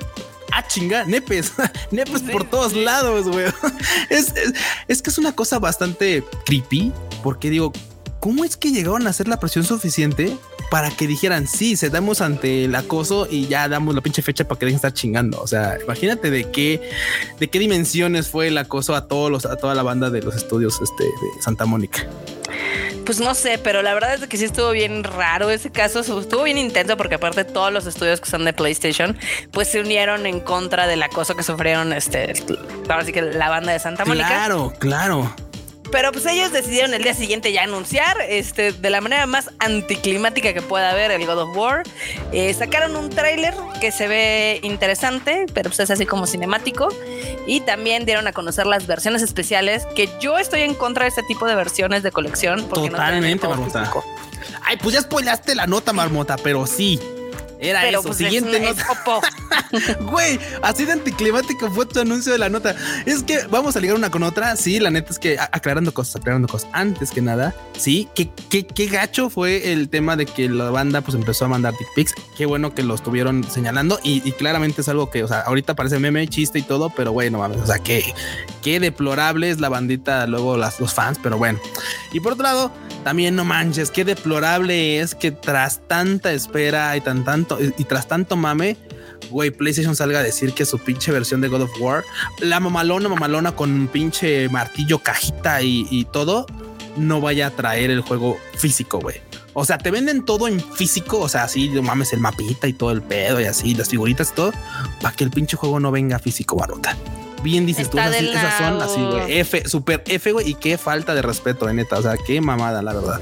ah, 0.50 0.66
chinga, 0.66 1.04
nepes, 1.04 1.52
nepes 1.92 2.22
por 2.22 2.44
todos 2.48 2.72
lados, 2.74 3.28
güey. 3.28 3.46
Es, 4.10 4.34
es, 4.88 5.02
que 5.02 5.10
es 5.10 5.18
una 5.18 5.32
cosa 5.32 5.60
bastante 5.60 6.24
creepy, 6.44 6.92
porque 7.22 7.50
digo, 7.50 7.72
¿cómo 8.18 8.44
es 8.44 8.56
que 8.56 8.72
llegaron 8.72 9.06
a 9.06 9.10
hacer 9.10 9.28
la 9.28 9.38
presión 9.38 9.64
suficiente 9.64 10.36
para 10.70 10.90
que 10.90 11.06
dijeran 11.06 11.46
sí, 11.46 11.76
se 11.76 11.90
damos 11.90 12.20
ante 12.20 12.64
el 12.64 12.74
acoso 12.74 13.26
y 13.30 13.46
ya 13.46 13.68
damos 13.68 13.94
la 13.94 14.00
pinche 14.00 14.22
fecha 14.22 14.46
para 14.46 14.58
que 14.58 14.66
dejen 14.66 14.76
estar 14.76 14.92
chingando. 14.92 15.40
O 15.40 15.46
sea, 15.46 15.78
imagínate 15.82 16.30
de 16.30 16.50
qué, 16.50 16.90
de 17.38 17.48
qué 17.48 17.58
dimensiones 17.58 18.28
fue 18.28 18.48
el 18.48 18.58
acoso 18.58 18.94
a 18.94 19.06
todos 19.06 19.30
los, 19.30 19.46
a 19.46 19.56
toda 19.56 19.74
la 19.74 19.82
banda 19.82 20.10
de 20.10 20.22
los 20.22 20.34
estudios 20.34 20.80
este, 20.82 21.04
de 21.04 21.42
Santa 21.42 21.66
Mónica. 21.66 22.06
Pues 23.04 23.20
no 23.20 23.34
sé, 23.34 23.58
pero 23.58 23.82
la 23.82 23.92
verdad 23.92 24.14
es 24.14 24.26
que 24.26 24.38
sí 24.38 24.46
estuvo 24.46 24.70
bien 24.70 25.04
raro 25.04 25.50
ese 25.50 25.70
caso, 25.70 26.00
estuvo 26.00 26.42
bien 26.42 26.56
intenso 26.56 26.96
porque 26.96 27.16
aparte 27.16 27.44
todos 27.44 27.70
los 27.70 27.86
estudios 27.86 28.20
que 28.20 28.30
son 28.30 28.46
de 28.46 28.54
PlayStation 28.54 29.18
pues 29.50 29.68
se 29.68 29.80
unieron 29.80 30.24
en 30.24 30.40
contra 30.40 30.86
del 30.86 31.02
acoso 31.02 31.36
que 31.36 31.42
sufrieron 31.42 31.92
este, 31.92 32.32
ahora 32.88 33.04
sí 33.04 33.12
que 33.12 33.20
la 33.20 33.50
banda 33.50 33.72
de 33.72 33.78
Santa 33.78 34.06
Mónica. 34.06 34.28
Claro, 34.28 34.72
claro. 34.78 35.34
Pero 35.94 36.10
pues 36.10 36.26
ellos 36.26 36.50
decidieron 36.50 36.92
el 36.92 37.04
día 37.04 37.14
siguiente 37.14 37.52
ya 37.52 37.62
anunciar, 37.62 38.16
este, 38.28 38.72
de 38.72 38.90
la 38.90 39.00
manera 39.00 39.26
más 39.26 39.50
anticlimática 39.60 40.52
que 40.52 40.60
pueda 40.60 40.90
haber 40.90 41.12
el 41.12 41.24
God 41.24 41.38
of 41.38 41.56
War. 41.56 41.84
Eh, 42.32 42.52
sacaron 42.52 42.96
un 42.96 43.10
tráiler 43.10 43.54
que 43.80 43.92
se 43.92 44.08
ve 44.08 44.58
interesante, 44.64 45.46
pero 45.54 45.70
pues 45.70 45.78
es 45.78 45.92
así 45.92 46.04
como 46.04 46.26
cinemático. 46.26 46.88
Y 47.46 47.60
también 47.60 48.06
dieron 48.06 48.26
a 48.26 48.32
conocer 48.32 48.66
las 48.66 48.88
versiones 48.88 49.22
especiales, 49.22 49.86
que 49.94 50.08
yo 50.20 50.36
estoy 50.36 50.62
en 50.62 50.74
contra 50.74 51.04
de 51.04 51.10
este 51.10 51.22
tipo 51.22 51.46
de 51.46 51.54
versiones 51.54 52.02
de 52.02 52.10
colección. 52.10 52.68
Totalmente, 52.68 53.46
Marmota. 53.46 53.88
Ay, 54.64 54.76
pues 54.78 54.96
ya 54.96 55.00
spoilaste 55.00 55.54
la 55.54 55.68
nota, 55.68 55.92
Marmota, 55.92 56.34
pero 56.42 56.66
sí. 56.66 56.98
Era 57.58 57.82
Pero 57.82 58.00
eso. 58.00 58.08
pues 58.08 58.18
Siguiente 58.18 58.56
es, 58.68 58.76
nota. 58.76 59.20
Güey, 60.00 60.38
así 60.62 60.84
de 60.84 60.92
anticlimático 60.92 61.70
fue 61.70 61.86
tu 61.86 62.00
anuncio 62.00 62.32
de 62.32 62.38
la 62.38 62.48
nota. 62.48 62.74
Es 63.06 63.22
que 63.22 63.40
vamos 63.50 63.76
a 63.76 63.80
ligar 63.80 63.96
una 63.96 64.10
con 64.10 64.22
otra. 64.22 64.56
Sí, 64.56 64.78
la 64.78 64.90
neta 64.90 65.10
es 65.10 65.18
que 65.18 65.38
aclarando 65.38 65.92
cosas, 65.92 66.16
aclarando 66.16 66.48
cosas. 66.48 66.68
Antes 66.72 67.10
que 67.10 67.22
nada, 67.22 67.54
sí, 67.76 68.08
qué, 68.14 68.30
qué, 68.48 68.66
qué 68.66 68.86
gacho 68.86 69.30
fue 69.30 69.72
el 69.72 69.88
tema 69.88 70.16
de 70.16 70.26
que 70.26 70.48
la 70.48 70.70
banda 70.70 71.00
pues 71.00 71.14
empezó 71.14 71.44
a 71.44 71.48
mandar 71.48 71.74
dick 71.78 71.88
pics. 71.94 72.14
Qué 72.36 72.46
bueno 72.46 72.74
que 72.74 72.82
lo 72.82 72.94
estuvieron 72.94 73.44
señalando 73.50 73.98
y, 74.02 74.26
y 74.28 74.32
claramente 74.32 74.80
es 74.82 74.88
algo 74.88 75.10
que, 75.10 75.24
o 75.24 75.28
sea, 75.28 75.40
ahorita 75.40 75.74
parece 75.74 75.98
meme, 75.98 76.26
chiste 76.28 76.58
y 76.58 76.62
todo, 76.62 76.90
pero 76.90 77.12
güey, 77.12 77.30
no 77.30 77.38
mames. 77.38 77.58
O 77.58 77.66
sea, 77.66 77.78
qué, 77.78 78.14
qué 78.62 78.80
deplorable 78.80 79.50
es 79.50 79.60
la 79.60 79.68
bandita, 79.68 80.26
luego 80.26 80.56
las, 80.56 80.80
los 80.80 80.92
fans, 80.94 81.18
pero 81.22 81.38
bueno. 81.38 81.58
Y 82.12 82.20
por 82.20 82.32
otro 82.32 82.44
lado, 82.44 82.72
también 83.02 83.36
no 83.36 83.44
manches, 83.44 83.90
qué 83.90 84.04
deplorable 84.04 85.00
es 85.00 85.14
que 85.14 85.30
tras 85.30 85.80
tanta 85.86 86.32
espera 86.32 86.96
y 86.96 87.00
tan 87.00 87.24
tanto 87.44 87.62
y, 87.62 87.74
y 87.78 87.84
tras 87.84 88.08
tanto 88.08 88.36
mame, 88.36 88.76
güey, 89.30 89.50
PlayStation 89.50 89.96
salga 89.96 90.20
a 90.20 90.22
decir 90.22 90.52
que 90.54 90.64
su 90.64 90.78
pinche 90.78 91.12
versión 91.12 91.40
de 91.40 91.48
God 91.48 91.62
of 91.62 91.70
War, 91.80 92.04
la 92.40 92.60
mamalona, 92.60 93.08
mamalona 93.08 93.52
con 93.52 93.72
un 93.72 93.88
pinche 93.88 94.48
martillo, 94.48 94.98
cajita 94.98 95.62
y, 95.62 95.86
y 95.90 96.04
todo, 96.04 96.46
no 96.96 97.20
vaya 97.20 97.48
a 97.48 97.50
traer 97.50 97.90
el 97.90 98.00
juego 98.00 98.38
físico, 98.56 99.00
güey. 99.00 99.20
O 99.52 99.64
sea, 99.64 99.78
te 99.78 99.90
venden 99.90 100.24
todo 100.24 100.48
en 100.48 100.60
físico, 100.60 101.20
o 101.20 101.28
sea, 101.28 101.44
así, 101.44 101.68
no 101.68 101.82
mames, 101.82 102.12
el 102.12 102.20
mapita 102.20 102.66
y 102.66 102.72
todo 102.72 102.90
el 102.90 103.02
pedo 103.02 103.40
y 103.40 103.44
así, 103.44 103.74
las 103.74 103.88
figuritas 103.88 104.30
y 104.30 104.34
todo, 104.34 104.52
para 105.00 105.14
que 105.14 105.22
el 105.24 105.30
pinche 105.30 105.56
juego 105.56 105.78
no 105.78 105.92
venga 105.92 106.18
físico, 106.18 106.56
barota. 106.56 106.96
Bien 107.44 107.66
dices 107.66 107.90
tú, 107.90 107.98
Está 107.98 108.18
esas, 108.18 108.58
son 108.58 108.80
así, 108.80 109.00
güey. 109.00 109.38
F, 109.38 109.68
super 109.68 110.02
F, 110.06 110.32
güey, 110.32 110.50
y 110.50 110.54
qué 110.54 110.78
falta 110.78 111.14
de 111.14 111.20
respeto, 111.22 111.66
de 111.66 111.74
neta. 111.74 111.98
O 111.98 112.02
sea, 112.02 112.16
qué 112.16 112.40
mamada, 112.40 112.80
la 112.80 112.94
verdad. 112.94 113.20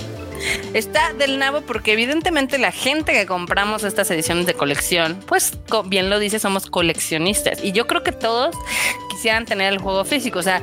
Está 0.74 1.12
del 1.12 1.38
nabo 1.38 1.60
porque 1.62 1.92
evidentemente 1.92 2.58
la 2.58 2.72
gente 2.72 3.12
que 3.12 3.26
compramos 3.26 3.84
estas 3.84 4.10
ediciones 4.10 4.46
de 4.46 4.54
colección, 4.54 5.20
pues 5.26 5.58
bien 5.86 6.10
lo 6.10 6.18
dice, 6.18 6.38
somos 6.38 6.66
coleccionistas. 6.66 7.62
Y 7.62 7.72
yo 7.72 7.86
creo 7.86 8.02
que 8.02 8.12
todos 8.12 8.56
quisieran 9.10 9.44
tener 9.44 9.72
el 9.72 9.78
juego 9.78 10.04
físico. 10.04 10.38
O 10.38 10.42
sea, 10.42 10.62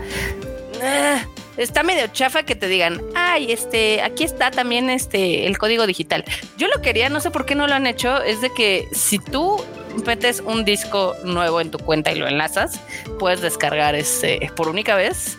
ah, 0.84 1.26
está 1.58 1.84
medio 1.84 2.08
chafa 2.08 2.44
que 2.44 2.56
te 2.56 2.68
digan, 2.68 3.02
ay, 3.16 3.52
este, 3.52 4.02
aquí 4.02 4.24
está 4.24 4.52
también 4.52 4.90
este 4.90 5.46
el 5.48 5.58
código 5.58 5.86
digital. 5.88 6.24
Yo 6.58 6.68
lo 6.68 6.82
quería, 6.82 7.10
no 7.10 7.20
sé 7.20 7.32
por 7.32 7.46
qué 7.46 7.56
no 7.56 7.68
lo 7.68 7.76
han 7.76 7.88
hecho, 7.88 8.22
es 8.22 8.42
de 8.42 8.52
que 8.54 8.88
si 8.92 9.20
tú 9.20 9.64
metes 10.06 10.42
un 10.42 10.66
disco 10.66 11.16
nuevo 11.24 11.62
en 11.62 11.72
tu 11.72 11.80
cuenta 11.80 12.12
y 12.12 12.16
lo 12.16 12.28
enlazas, 12.28 12.80
puedes 13.18 13.42
descargar 13.42 13.96
este 13.96 14.52
por 14.56 14.70
única 14.70 14.96
vez 14.96 15.39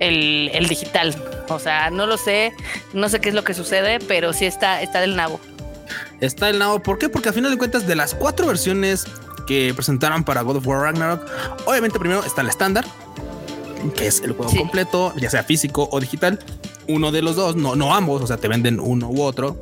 el, 0.00 0.50
el 0.52 0.68
digital. 0.68 1.14
O 1.48 1.58
sea, 1.58 1.90
no 1.90 2.06
lo 2.06 2.16
sé, 2.18 2.52
no 2.92 3.08
sé 3.08 3.20
qué 3.20 3.30
es 3.30 3.34
lo 3.34 3.44
que 3.44 3.54
sucede, 3.54 3.98
pero 4.00 4.32
sí 4.32 4.44
está, 4.46 4.82
está 4.82 5.00
del 5.00 5.16
nabo. 5.16 5.40
Está 6.20 6.50
el 6.50 6.58
nabo. 6.58 6.80
¿Por 6.80 6.98
qué? 6.98 7.08
Porque 7.08 7.28
a 7.30 7.32
final 7.32 7.50
de 7.50 7.58
cuentas, 7.58 7.86
de 7.86 7.96
las 7.96 8.14
cuatro 8.14 8.46
versiones 8.46 9.06
que 9.46 9.72
presentaron 9.74 10.24
para 10.24 10.42
God 10.42 10.56
of 10.56 10.66
War 10.66 10.80
Ragnarok, 10.82 11.24
obviamente 11.66 11.98
primero 11.98 12.22
está 12.24 12.42
el 12.42 12.48
estándar, 12.48 12.84
que 13.96 14.06
es 14.06 14.20
el 14.20 14.32
juego 14.32 14.50
Sí. 14.52 14.58
completo, 14.58 15.14
ya 15.16 15.30
sea 15.30 15.42
físico 15.42 15.88
o 15.90 16.00
digital. 16.00 16.38
Uno 16.86 17.12
de 17.12 17.22
los 17.22 17.36
dos, 17.36 17.56
no, 17.56 17.76
no 17.76 17.94
ambos, 17.94 18.20
o 18.22 18.26
sea, 18.26 18.36
te 18.36 18.48
venden 18.48 18.80
uno 18.80 19.08
u 19.08 19.22
otro. 19.22 19.56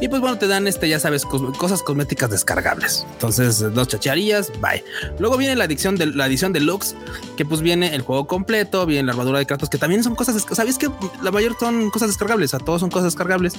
Y 0.00 0.08
pues 0.08 0.20
bueno, 0.20 0.38
te 0.38 0.46
dan 0.46 0.66
este, 0.66 0.88
ya 0.88 0.98
sabes, 1.00 1.24
cos- 1.26 1.56
cosas 1.56 1.82
cosméticas 1.82 2.30
descargables. 2.30 3.06
Entonces, 3.12 3.60
dos 3.74 3.88
chacharillas, 3.88 4.50
bye. 4.60 4.84
Luego 5.18 5.36
viene 5.36 5.56
la 5.56 5.64
edición 5.64 5.96
de 5.96 6.06
la 6.06 6.26
edición 6.26 6.52
deluxe, 6.52 6.94
que 7.36 7.44
pues 7.44 7.60
viene 7.60 7.94
el 7.94 8.02
juego 8.02 8.26
completo, 8.26 8.86
viene 8.86 9.04
la 9.06 9.12
armadura 9.12 9.38
de 9.38 9.46
Kratos, 9.46 9.68
que 9.70 9.78
también 9.78 10.02
son 10.04 10.14
cosas, 10.14 10.44
¿sabes 10.52 10.78
que 10.78 10.88
La 11.22 11.30
mayor 11.30 11.56
son 11.58 11.90
cosas 11.90 12.08
descargables, 12.08 12.50
sea, 12.50 12.58
todos 12.60 12.80
son 12.80 12.90
cosas 12.90 13.06
descargables. 13.12 13.54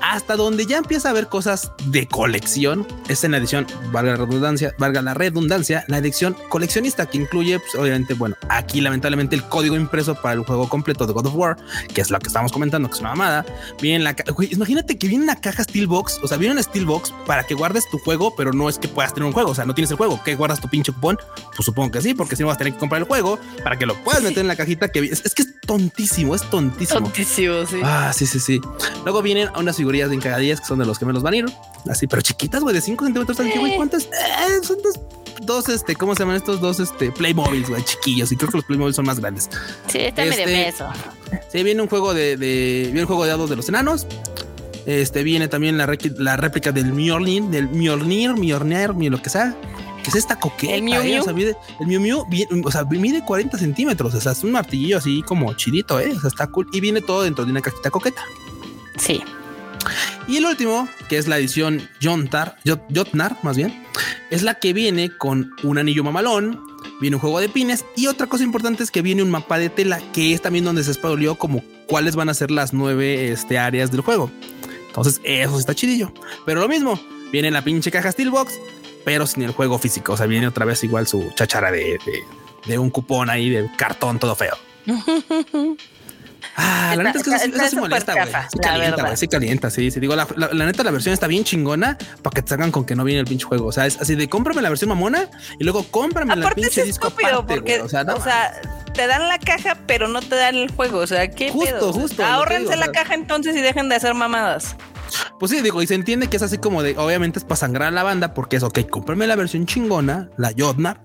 Hasta 0.00 0.36
donde 0.36 0.66
ya 0.66 0.78
empieza 0.78 1.08
a 1.08 1.10
haber 1.12 1.28
cosas 1.28 1.72
de 1.86 2.06
colección, 2.08 2.86
es 3.08 3.22
en 3.24 3.30
la 3.32 3.38
edición, 3.38 3.66
valga 3.92 4.12
la 4.12 4.24
redundancia, 4.24 4.74
valga 4.78 5.00
la 5.00 5.14
redundancia, 5.14 5.84
la 5.86 5.98
edición 5.98 6.36
coleccionista, 6.48 7.06
que 7.06 7.18
incluye, 7.18 7.58
pues, 7.60 7.74
obviamente, 7.76 8.14
bueno, 8.14 8.36
aquí 8.48 8.80
lamentablemente 8.80 9.36
el 9.36 9.44
código 9.48 9.76
impreso 9.76 10.14
para 10.14 10.34
el 10.34 10.40
juego 10.44 10.68
completo 10.68 11.06
de 11.06 11.12
God 11.12 11.26
of 11.26 11.34
War, 11.36 11.56
que 11.94 12.00
es 12.00 12.10
lo 12.10 12.18
que 12.18 12.26
estamos 12.26 12.50
comentando, 12.52 12.88
que 12.88 12.94
es 12.94 13.00
una 13.00 13.10
mamada. 13.10 13.46
Viene 13.80 14.02
la 14.04 14.16
imagínate 14.50 14.98
que 14.98 15.06
viene 15.08 15.21
una 15.22 15.36
caja 15.36 15.64
Steelbox, 15.64 16.20
o 16.22 16.28
sea, 16.28 16.36
viene 16.36 16.52
una 16.52 16.62
Steelbox 16.62 17.12
para 17.26 17.44
que 17.44 17.54
guardes 17.54 17.88
tu 17.90 17.98
juego, 17.98 18.34
pero 18.36 18.52
no 18.52 18.68
es 18.68 18.78
que 18.78 18.88
puedas 18.88 19.14
tener 19.14 19.26
un 19.26 19.32
juego, 19.32 19.50
o 19.50 19.54
sea, 19.54 19.64
no 19.64 19.74
tienes 19.74 19.90
el 19.90 19.96
juego, 19.96 20.22
que 20.22 20.34
guardas 20.34 20.60
tu 20.60 20.68
pinche 20.68 20.92
cupón, 20.92 21.18
pues 21.56 21.64
supongo 21.64 21.90
que 21.92 22.00
sí, 22.02 22.14
porque 22.14 22.36
si 22.36 22.42
no 22.42 22.48
vas 22.48 22.56
a 22.56 22.58
tener 22.58 22.72
que 22.74 22.78
comprar 22.78 23.00
el 23.02 23.08
juego 23.08 23.38
para 23.62 23.78
que 23.78 23.86
lo 23.86 23.94
puedas 24.02 24.22
meter 24.22 24.38
en 24.40 24.48
la 24.48 24.56
cajita 24.56 24.88
que 24.88 25.00
es, 25.00 25.24
es 25.24 25.34
que 25.34 25.42
es 25.42 25.60
tontísimo, 25.60 26.34
es 26.34 26.42
tontísimo. 26.50 27.00
Tontísimo, 27.00 27.66
sí. 27.66 27.80
Ah, 27.82 28.12
sí, 28.14 28.26
sí, 28.26 28.40
sí. 28.40 28.60
Luego 29.04 29.22
vienen 29.22 29.48
unas 29.56 29.76
figurillas 29.76 30.10
de 30.10 30.16
encagadillas 30.16 30.60
que 30.60 30.66
son 30.66 30.78
de 30.78 30.86
los 30.86 30.98
que 30.98 31.04
me 31.06 31.12
los 31.12 31.22
van 31.22 31.34
a 31.34 31.36
ir. 31.36 31.46
Así, 31.88 32.06
pero 32.06 32.22
chiquitas, 32.22 32.62
güey, 32.62 32.74
de 32.74 32.80
5 32.80 33.04
centímetros. 33.04 33.36
Güey, 33.38 33.76
¿cuántas? 33.76 34.04
Eh, 34.04 34.60
son 34.62 34.78
dos, 34.82 35.00
dos, 35.42 35.68
este, 35.68 35.96
¿cómo 35.96 36.14
se 36.14 36.20
llaman 36.20 36.36
estos 36.36 36.60
dos, 36.60 36.80
este, 36.80 37.10
Playmobiles, 37.12 37.68
güey, 37.68 37.82
chiquillos? 37.84 38.30
Y 38.32 38.36
creo 38.36 38.50
que 38.50 38.58
los 38.58 38.64
Playmobiles 38.66 38.96
son 38.96 39.06
más 39.06 39.18
grandes. 39.20 39.48
Sí, 39.88 39.98
está 39.98 40.24
este- 40.24 40.46
medio 40.46 40.66
meso. 40.66 40.88
Sí, 41.50 41.62
viene 41.62 41.80
un 41.80 41.88
juego 41.88 42.12
de, 42.12 42.36
de 42.36 42.82
viene 42.86 43.00
un 43.02 43.06
juego 43.06 43.24
de 43.24 43.30
dados 43.30 43.48
de 43.48 43.56
los 43.56 43.68
enanos. 43.68 44.06
Este 44.86 45.22
viene 45.22 45.48
también 45.48 45.76
la, 45.78 45.86
réplica 46.36 46.72
del 46.72 46.92
Mjolnir, 46.92 47.44
del 47.44 47.68
Mjolnir, 47.68 48.32
Mjolnir, 48.34 48.90
lo 49.10 49.22
que 49.22 49.30
sea. 49.30 49.56
Que 50.02 50.10
es 50.10 50.16
esta 50.16 50.34
coqueta. 50.40 50.74
¿El 50.74 50.82
Miu 50.82 51.00
eh, 51.00 51.04
Miu? 51.04 51.20
O 51.20 51.24
sea, 51.24 51.32
mide, 51.32 51.56
el 51.78 51.86
Miu 51.86 52.00
Miu, 52.00 52.24
vi- 52.28 52.46
o 52.64 52.70
sea, 52.72 52.84
mide 52.84 53.24
40 53.24 53.56
centímetros. 53.56 54.12
O 54.14 54.20
sea, 54.20 54.32
es 54.32 54.42
un 54.42 54.50
martillillo 54.50 54.98
así 54.98 55.22
como 55.22 55.54
chidito, 55.54 56.00
eh. 56.00 56.12
O 56.16 56.20
sea, 56.20 56.28
está 56.28 56.48
cool. 56.48 56.66
Y 56.72 56.80
viene 56.80 57.00
todo 57.00 57.22
dentro 57.22 57.44
de 57.44 57.52
una 57.52 57.60
cajita 57.60 57.90
coqueta. 57.90 58.22
Sí. 58.98 59.22
Y 60.26 60.36
el 60.38 60.44
último, 60.46 60.88
que 61.08 61.18
es 61.18 61.28
la 61.28 61.38
edición 61.38 61.88
Jontar, 62.02 62.56
Jot- 62.64 62.82
Jotnar, 62.94 63.36
más 63.42 63.56
bien, 63.56 63.84
es 64.30 64.42
la 64.42 64.54
que 64.54 64.72
viene 64.72 65.10
con 65.16 65.50
un 65.62 65.78
anillo 65.78 66.02
mamalón, 66.04 66.60
viene 67.00 67.16
un 67.16 67.20
juego 67.20 67.40
de 67.40 67.48
pines 67.48 67.84
y 67.96 68.06
otra 68.06 68.26
cosa 68.28 68.44
importante 68.44 68.82
es 68.84 68.90
que 68.92 69.02
viene 69.02 69.22
un 69.22 69.30
mapa 69.30 69.58
de 69.58 69.68
tela, 69.70 70.00
que 70.12 70.32
es 70.34 70.40
también 70.42 70.64
donde 70.64 70.84
se 70.84 70.94
spoileó 70.94 71.34
como 71.36 71.62
cuáles 71.88 72.14
van 72.16 72.28
a 72.28 72.34
ser 72.34 72.50
las 72.52 72.72
nueve 72.72 73.32
este, 73.32 73.58
áreas 73.58 73.90
del 73.90 74.02
juego. 74.02 74.30
Entonces, 74.92 75.20
eso 75.24 75.58
está 75.58 75.74
chidillo. 75.74 76.12
Pero 76.44 76.60
lo 76.60 76.68
mismo, 76.68 77.00
viene 77.32 77.50
la 77.50 77.64
pinche 77.64 77.90
caja 77.90 78.12
Steelbox, 78.12 78.52
pero 79.04 79.26
sin 79.26 79.42
el 79.42 79.52
juego 79.52 79.78
físico. 79.78 80.12
O 80.12 80.16
sea, 80.16 80.26
viene 80.26 80.46
otra 80.46 80.64
vez 80.66 80.84
igual 80.84 81.06
su 81.06 81.30
chachara 81.34 81.70
de, 81.72 81.98
de- 82.04 82.24
de 82.66 82.78
un 82.78 82.90
cupón 82.90 83.28
ahí 83.30 83.48
de 83.50 83.68
cartón 83.76 84.18
todo 84.20 84.36
feo. 84.36 84.56
Ah, 86.56 86.94
la 86.96 87.04
neta 87.04 87.18
es 87.18 87.24
que 87.24 87.30
eso, 87.34 87.44
está- 87.44 87.56
eso 87.62 87.70
sí 87.70 87.76
molesta, 87.76 88.12
güey. 88.12 88.26
Sí 88.50 88.58
calienta, 88.58 89.02
güey. 89.02 89.16
Sí 89.16 89.28
calienta, 89.28 89.70
sí. 89.70 89.90
Sí, 89.90 90.00
digo, 90.00 90.14
la, 90.16 90.26
la- 90.36 90.50
la 90.52 90.66
neta, 90.66 90.82
la 90.84 90.90
versión 90.90 91.14
está 91.14 91.26
bien 91.26 91.44
chingona 91.44 91.96
para 92.22 92.34
que 92.34 92.42
te 92.42 92.48
salgan 92.50 92.70
con 92.70 92.84
que 92.84 92.94
no 92.94 93.04
viene 93.04 93.20
el 93.20 93.26
pinche 93.26 93.46
juego. 93.46 93.66
O 93.66 93.72
sea, 93.72 93.86
es 93.86 93.98
así 94.00 94.14
de 94.14 94.28
cómprame 94.28 94.60
la 94.62 94.68
versión 94.68 94.88
mamona 94.90 95.28
y 95.58 95.64
luego 95.64 95.84
cómprame 95.84 96.36
la 96.36 96.42
Aparte 96.46 96.60
es 96.60 96.66
pinche 96.68 96.84
disco 96.84 97.08
estúpido 97.08 97.30
aparte, 97.40 97.54
porque. 97.54 97.80
O 97.80 97.88
sea, 97.88 98.04
no 98.04 98.18
mames. 98.18 98.34
te 98.92 99.06
dan 99.06 99.26
la 99.28 99.38
caja, 99.38 99.78
pero 99.86 100.08
no 100.08 100.20
te 100.20 100.34
dan 100.36 100.54
el 100.56 100.70
juego. 100.70 100.98
O 100.98 101.06
sea, 101.06 101.30
¿qué 101.30 101.50
Justo, 101.50 101.64
pedo? 101.74 101.92
justo, 101.94 102.24
Ahórrense 102.24 102.60
digo, 102.64 102.72
o 102.74 102.76
la 102.76 102.84
sea- 102.84 102.92
caja 102.92 103.14
entonces 103.14 103.56
y 103.56 103.60
dejen 103.60 103.88
de 103.88 103.94
hacer 103.96 104.12
mamadas. 104.14 104.76
Pues 105.38 105.50
sí, 105.50 105.60
digo, 105.60 105.82
y 105.82 105.86
se 105.86 105.94
entiende 105.94 106.28
que 106.28 106.36
es 106.36 106.42
así 106.42 106.58
como 106.58 106.82
de, 106.82 106.96
obviamente 106.98 107.38
es 107.38 107.44
para 107.44 107.56
sangrar 107.56 107.88
a 107.88 107.90
la 107.92 108.02
banda, 108.02 108.34
porque 108.34 108.56
es, 108.56 108.62
ok, 108.62 108.80
cómprame 108.90 109.26
la 109.26 109.36
versión 109.36 109.66
chingona, 109.66 110.28
la 110.36 110.52
Jotnar, 110.56 111.00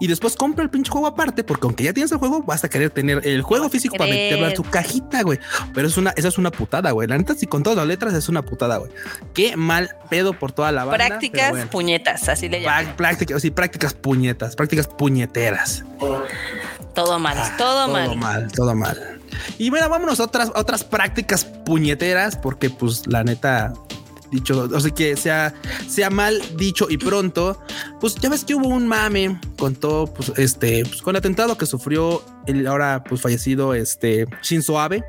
y 0.00 0.06
después 0.08 0.36
compra 0.36 0.64
el 0.64 0.70
pinche 0.70 0.90
juego 0.90 1.06
aparte, 1.06 1.44
porque 1.44 1.66
aunque 1.66 1.84
ya 1.84 1.92
tienes 1.92 2.10
el 2.12 2.18
juego, 2.18 2.42
vas 2.42 2.64
a 2.64 2.68
querer 2.68 2.90
tener 2.90 3.26
el 3.26 3.42
juego 3.42 3.68
físico 3.70 3.96
para 3.96 4.10
meterlo 4.10 4.48
en 4.48 4.54
tu 4.54 4.62
cajita, 4.64 5.22
güey. 5.22 5.38
Pero 5.72 5.86
es 5.88 5.96
una, 5.96 6.10
esa 6.16 6.28
es 6.28 6.36
una 6.36 6.50
putada, 6.50 6.90
güey. 6.90 7.08
La 7.08 7.16
neta, 7.16 7.34
si 7.34 7.46
con 7.46 7.62
todas 7.62 7.76
las 7.76 7.86
letras 7.86 8.12
es 8.14 8.28
una 8.28 8.42
putada, 8.42 8.78
güey. 8.78 8.90
Qué 9.34 9.56
mal 9.56 9.96
pedo 10.10 10.32
por 10.38 10.52
toda 10.52 10.72
la 10.72 10.84
banda. 10.84 11.06
Prácticas 11.06 11.50
bueno. 11.52 11.70
puñetas, 11.70 12.28
así 12.28 12.48
le 12.48 12.60
llaman. 12.60 12.86
Prá- 12.88 12.96
Prácticas, 12.96 13.40
sí, 13.40 13.50
prácticas 13.50 13.94
puñetas, 13.94 14.56
prácticas 14.56 14.88
puñeteras. 14.88 15.84
Todo 16.94 17.18
mal, 17.18 17.36
Ah, 17.38 17.54
todo, 17.56 17.84
Todo 17.86 17.92
mal. 17.92 18.16
mal, 18.16 18.52
todo 18.52 18.74
mal. 18.74 19.13
Y 19.58 19.70
bueno, 19.70 19.88
vámonos 19.88 20.20
a 20.20 20.24
otras, 20.24 20.50
a 20.54 20.60
otras 20.60 20.84
prácticas 20.84 21.44
puñeteras, 21.44 22.36
porque 22.36 22.70
pues 22.70 23.06
la 23.06 23.24
neta, 23.24 23.72
dicho, 24.30 24.68
o 24.72 24.80
sea 24.80 24.90
que 24.90 25.16
sea, 25.16 25.54
sea 25.88 26.10
mal 26.10 26.40
dicho 26.56 26.86
y 26.90 26.96
pronto, 26.98 27.60
pues 28.00 28.14
ya 28.16 28.28
ves 28.28 28.44
que 28.44 28.54
hubo 28.54 28.68
un 28.68 28.86
mame 28.86 29.38
con 29.58 29.74
todo, 29.76 30.06
pues 30.06 30.32
este, 30.36 30.84
pues, 30.84 31.02
con 31.02 31.14
el 31.14 31.18
atentado 31.18 31.56
que 31.58 31.66
sufrió 31.66 32.22
el 32.46 32.66
ahora 32.66 33.04
pues 33.08 33.20
fallecido 33.20 33.74
este 33.74 34.26
Shinzo 34.42 34.80
Abe. 34.80 35.04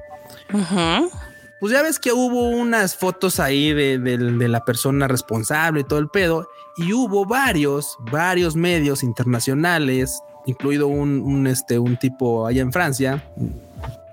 Pues 1.60 1.72
ya 1.74 1.82
ves 1.82 2.00
que 2.00 2.12
hubo 2.12 2.50
unas 2.50 2.96
fotos 2.96 3.40
ahí 3.40 3.74
de, 3.74 3.98
de- 3.98 4.18
de 4.18 4.48
la 4.48 4.64
persona 4.66 5.08
responsable 5.08 5.82
y 5.82 5.84
todo 5.86 6.00
el 6.00 6.10
pedo. 6.10 6.48
Y 6.78 6.92
hubo 6.94 7.26
varios, 7.26 7.98
varios 8.12 8.56
medios 8.56 9.02
internacionales, 9.02 10.20
incluido 10.46 10.88
un, 10.88 11.22
un, 11.22 11.48
este, 11.48 11.80
un 11.80 11.98
tipo 11.98 12.46
allá 12.46 12.62
en 12.62 12.72
Francia, 12.74 13.24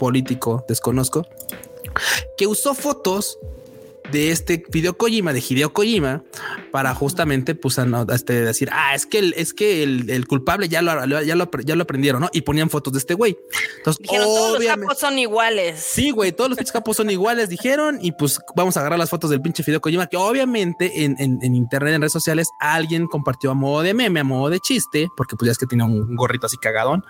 político, 0.02 0.64
desconozco, 0.66 1.28
que 2.36 2.48
usó 2.48 2.74
fotos 2.74 3.38
de 4.12 4.30
este 4.30 4.62
Hideo 4.72 4.96
Kojima, 4.96 5.32
de 5.32 5.40
Hideo 5.40 5.72
Kojima, 5.72 6.22
para 6.70 6.94
justamente 6.94 7.54
pues 7.54 7.78
este, 8.12 8.44
decir, 8.44 8.68
ah, 8.72 8.94
es 8.94 9.06
que 9.06 9.18
el, 9.18 9.34
es 9.36 9.54
que 9.54 9.82
el, 9.82 10.26
culpable 10.26 10.68
ya 10.68 10.82
lo, 10.82 11.04
ya 11.22 11.34
lo, 11.34 11.50
ya 11.64 11.74
lo 11.74 11.82
aprendieron, 11.82 12.20
¿no? 12.20 12.30
Y 12.32 12.42
ponían 12.42 12.70
fotos 12.70 12.92
de 12.92 12.98
este 13.00 13.14
güey. 13.14 13.36
Entonces, 13.78 14.02
dijeron, 14.02 14.26
todos 14.26 14.58
los 14.58 14.76
capos 14.76 14.98
son 14.98 15.18
iguales. 15.18 15.80
Sí, 15.80 16.10
güey, 16.10 16.32
todos 16.32 16.50
los 16.50 16.72
capos 16.72 16.96
son 16.96 17.10
iguales, 17.10 17.48
dijeron, 17.48 17.98
y 18.00 18.12
pues 18.12 18.38
vamos 18.54 18.76
a 18.76 18.80
agarrar 18.80 18.98
las 18.98 19.10
fotos 19.10 19.30
del 19.30 19.40
pinche 19.40 19.62
Fideo 19.62 19.80
Kojima, 19.80 20.06
que 20.06 20.16
obviamente 20.16 21.04
en, 21.04 21.16
en, 21.18 21.54
internet, 21.54 21.94
en 21.94 22.02
redes 22.02 22.12
sociales, 22.12 22.48
alguien 22.60 23.06
compartió 23.06 23.50
a 23.50 23.54
modo 23.54 23.82
de 23.82 23.94
meme, 23.94 24.20
a 24.20 24.24
modo 24.24 24.50
de 24.50 24.60
chiste, 24.60 25.08
porque 25.16 25.36
pues 25.36 25.46
ya 25.46 25.52
es 25.52 25.58
que 25.58 25.66
tiene 25.66 25.84
un 25.84 26.14
gorrito 26.14 26.46
así 26.46 26.58
cagadón, 26.58 27.04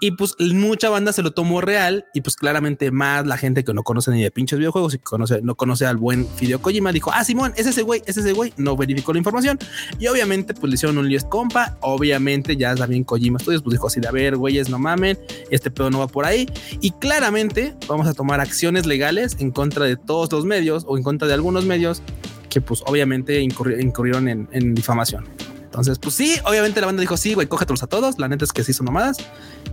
y 0.00 0.12
pues 0.12 0.36
mucha 0.38 0.90
banda 0.90 1.12
se 1.12 1.22
lo 1.22 1.32
tomó 1.32 1.60
real, 1.60 2.04
y 2.14 2.20
pues 2.20 2.36
claramente 2.36 2.90
más 2.90 3.26
la 3.26 3.38
gente 3.38 3.64
que 3.64 3.72
no 3.72 3.82
conoce 3.82 4.10
ni 4.10 4.22
de 4.22 4.30
pinches 4.30 4.58
videojuegos 4.58 4.94
y 4.94 4.98
que 4.98 5.04
conoce, 5.04 5.40
no 5.42 5.54
conoce 5.54 5.86
al 5.86 5.96
buen 5.96 6.26
Fideo 6.42 6.60
Kojima, 6.60 6.90
dijo, 6.90 7.12
ah, 7.14 7.22
Simón, 7.22 7.52
es 7.56 7.66
ese 7.66 7.82
güey, 7.82 8.02
es 8.04 8.16
ese 8.16 8.32
güey, 8.32 8.52
no 8.56 8.76
verificó 8.76 9.12
la 9.12 9.18
información, 9.18 9.60
y 10.00 10.08
obviamente 10.08 10.54
pues 10.54 10.68
le 10.68 10.74
hicieron 10.74 10.98
un 10.98 11.08
list 11.08 11.28
compa, 11.28 11.76
obviamente 11.82 12.56
ya 12.56 12.74
también 12.74 13.04
Kojima 13.04 13.38
Studios 13.38 13.62
pues 13.62 13.74
dijo 13.74 13.86
así 13.86 14.00
de, 14.00 14.08
a 14.08 14.10
ver, 14.10 14.36
güeyes, 14.36 14.68
no 14.68 14.80
mamen, 14.80 15.16
este 15.52 15.70
pedo 15.70 15.88
no 15.88 16.00
va 16.00 16.08
por 16.08 16.24
ahí, 16.24 16.48
y 16.80 16.90
claramente 16.90 17.76
vamos 17.86 18.08
a 18.08 18.12
tomar 18.12 18.40
acciones 18.40 18.86
legales 18.86 19.36
en 19.38 19.52
contra 19.52 19.84
de 19.84 19.96
todos 19.96 20.32
los 20.32 20.44
medios 20.44 20.84
o 20.88 20.96
en 20.96 21.04
contra 21.04 21.28
de 21.28 21.34
algunos 21.34 21.64
medios 21.64 22.02
que 22.50 22.60
pues 22.60 22.82
obviamente 22.86 23.40
incurrieron 23.40 24.28
en, 24.28 24.74
difamación. 24.74 25.28
Entonces, 25.62 26.00
pues 26.00 26.16
sí, 26.16 26.38
obviamente 26.44 26.80
la 26.80 26.86
banda 26.86 27.00
dijo, 27.00 27.16
sí, 27.16 27.34
güey, 27.34 27.46
cógetelos 27.46 27.82
a 27.82 27.86
todos. 27.86 28.18
La 28.18 28.28
neta 28.28 28.44
es 28.44 28.52
que 28.52 28.62
sí 28.62 28.74
son 28.74 28.84
mamadas. 28.86 29.16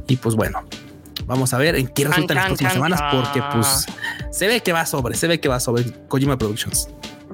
Y 0.07 0.15
pues 0.15 0.35
bueno, 0.35 0.63
vamos 1.29 1.53
a 1.53 1.59
ver 1.59 1.75
en 1.75 1.87
qué 1.87 2.05
resultan 2.05 2.35
las 2.35 2.47
próximas 2.47 2.73
semanas, 2.73 3.01
porque 3.11 3.41
pues 3.53 3.85
se 4.31 4.47
ve 4.47 4.61
que 4.61 4.73
va 4.73 4.85
sobre, 4.87 5.15
se 5.15 5.27
ve 5.27 5.39
que 5.39 5.47
va 5.47 5.59
sobre 5.59 5.85
Kojima 6.07 6.37
Productions. 6.37 6.89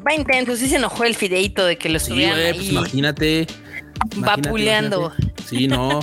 Va 0.05 0.13
intenso, 0.13 0.55
sí 0.57 0.67
se 0.67 0.75
enojó 0.75 1.05
el 1.05 1.15
fideito 1.15 1.65
de 1.65 1.77
que 1.77 1.87
lo 1.87 1.97
estuvieran 1.97 2.35
sí, 2.35 2.53
pues 2.53 2.69
imagínate. 2.69 3.47
Vapuleando. 4.17 5.13
Sí, 5.47 5.67
no. 5.67 6.01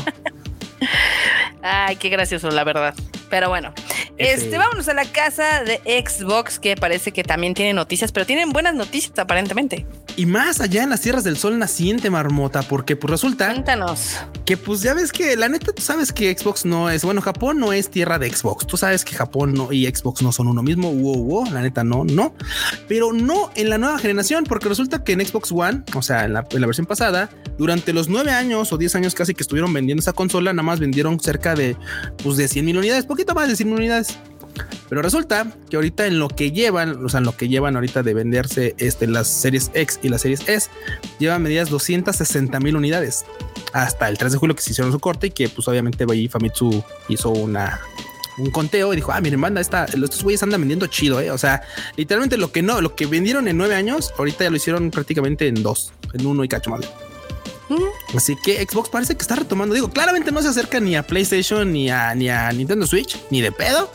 Ay, 1.62 1.96
qué 1.96 2.08
gracioso, 2.08 2.50
la 2.50 2.64
verdad. 2.64 2.94
Pero 3.28 3.50
bueno, 3.50 3.74
este, 4.22 4.44
este, 4.46 4.58
vámonos 4.58 4.88
a 4.88 4.94
la 4.94 5.04
casa 5.04 5.62
de 5.64 5.80
Xbox, 6.04 6.58
que 6.58 6.76
parece 6.76 7.12
que 7.12 7.24
también 7.24 7.54
tiene 7.54 7.72
noticias, 7.72 8.12
pero 8.12 8.26
tienen 8.26 8.50
buenas 8.50 8.74
noticias 8.74 9.18
aparentemente. 9.18 9.86
Y 10.16 10.26
más 10.26 10.60
allá 10.60 10.82
en 10.82 10.90
las 10.90 11.00
tierras 11.00 11.24
del 11.24 11.36
sol 11.36 11.58
naciente, 11.58 12.10
marmota, 12.10 12.62
porque 12.62 12.96
pues 12.96 13.10
resulta. 13.10 13.46
Cuéntanos. 13.46 14.18
Que 14.44 14.56
pues 14.56 14.82
ya 14.82 14.94
ves 14.94 15.12
que 15.12 15.36
la 15.36 15.48
neta, 15.48 15.72
tú 15.72 15.82
sabes 15.82 16.12
que 16.12 16.36
Xbox 16.36 16.64
no 16.64 16.90
es, 16.90 17.04
bueno, 17.04 17.22
Japón 17.22 17.58
no 17.58 17.72
es 17.72 17.90
tierra 17.90 18.18
de 18.18 18.30
Xbox. 18.30 18.66
Tú 18.66 18.76
sabes 18.76 19.04
que 19.04 19.14
Japón 19.14 19.54
no, 19.54 19.72
y 19.72 19.86
Xbox 19.86 20.22
no 20.22 20.32
son 20.32 20.48
uno 20.48 20.62
mismo. 20.62 20.92
Wow, 20.92 21.24
wow, 21.24 21.50
la 21.50 21.62
neta 21.62 21.82
no, 21.84 22.04
no. 22.04 22.34
Pero 22.88 23.12
no 23.12 23.50
en 23.54 23.70
la 23.70 23.78
nueva 23.78 23.98
generación, 23.98 24.44
porque 24.44 24.68
resulta 24.68 25.02
que 25.02 25.12
en 25.12 25.26
Xbox 25.26 25.50
One, 25.52 25.84
o 25.94 26.02
sea, 26.02 26.24
en 26.24 26.34
la, 26.34 26.46
en 26.50 26.60
la 26.60 26.66
versión 26.66 26.86
pasada, 26.86 27.30
durante 27.56 27.92
los 27.92 28.08
nueve 28.08 28.32
años 28.32 28.72
o 28.72 28.78
diez 28.78 28.94
años 28.94 29.14
casi 29.14 29.34
que 29.34 29.42
estuvieron 29.42 29.72
vendiendo 29.72 30.00
esa 30.00 30.12
consola, 30.12 30.52
nada 30.52 30.62
más 30.62 30.80
vendieron 30.80 31.18
cerca 31.20 31.54
de, 31.54 31.76
pues 32.22 32.36
de 32.36 32.48
100 32.48 32.64
mil 32.64 32.78
unidades, 32.78 33.06
poquito 33.06 33.34
más 33.34 33.48
de 33.48 33.56
100 33.56 33.68
mil 33.68 33.78
unidades. 33.78 34.11
Pero 34.88 35.02
resulta 35.02 35.46
que 35.70 35.76
ahorita 35.76 36.06
en 36.06 36.18
lo 36.18 36.28
que 36.28 36.52
llevan, 36.52 37.04
o 37.04 37.08
sea, 37.08 37.18
en 37.18 37.24
lo 37.24 37.36
que 37.36 37.48
llevan 37.48 37.76
ahorita 37.76 38.02
de 38.02 38.14
venderse 38.14 38.74
este, 38.78 39.06
las 39.06 39.28
series 39.28 39.70
X 39.74 40.00
y 40.02 40.08
las 40.08 40.22
series 40.22 40.46
S, 40.48 40.70
llevan 41.18 41.42
medidas 41.42 41.70
260 41.70 42.60
mil 42.60 42.76
unidades 42.76 43.24
hasta 43.72 44.08
el 44.08 44.18
3 44.18 44.32
de 44.32 44.38
julio 44.38 44.54
que 44.54 44.62
se 44.62 44.72
hicieron 44.72 44.92
su 44.92 45.00
corte 45.00 45.28
y 45.28 45.30
que 45.30 45.48
pues 45.48 45.66
obviamente 45.68 46.06
Famitsu 46.28 46.84
hizo 47.08 47.30
una 47.30 47.80
un 48.38 48.50
conteo 48.50 48.92
y 48.92 48.96
dijo, 48.96 49.12
ah, 49.12 49.20
miren, 49.20 49.40
banda, 49.40 49.60
esta, 49.60 49.84
estos 49.84 50.22
güeyes 50.22 50.42
andan 50.42 50.60
vendiendo 50.60 50.86
chido, 50.86 51.20
eh. 51.20 51.30
O 51.30 51.38
sea, 51.38 51.62
literalmente 51.96 52.36
lo 52.36 52.50
que 52.50 52.62
no, 52.62 52.80
lo 52.80 52.94
que 52.94 53.06
vendieron 53.06 53.46
en 53.46 53.56
nueve 53.56 53.74
años, 53.74 54.12
ahorita 54.16 54.44
ya 54.44 54.50
lo 54.50 54.56
hicieron 54.56 54.90
prácticamente 54.90 55.48
en 55.48 55.62
dos, 55.62 55.92
en 56.14 56.26
uno 56.26 56.42
y 56.42 56.48
cacho 56.48 56.70
más. 56.70 56.80
Así 58.14 58.36
que 58.36 58.64
Xbox 58.66 58.88
parece 58.88 59.14
que 59.14 59.22
está 59.22 59.36
retomando. 59.36 59.74
Digo, 59.74 59.90
claramente 59.90 60.32
no 60.32 60.42
se 60.42 60.48
acerca 60.48 60.80
ni 60.80 60.96
a 60.96 61.02
PlayStation 61.06 61.72
ni 61.72 61.90
a, 61.90 62.14
ni 62.14 62.28
a 62.28 62.50
Nintendo 62.52 62.86
Switch, 62.86 63.18
ni 63.30 63.40
de 63.40 63.52
pedo, 63.52 63.90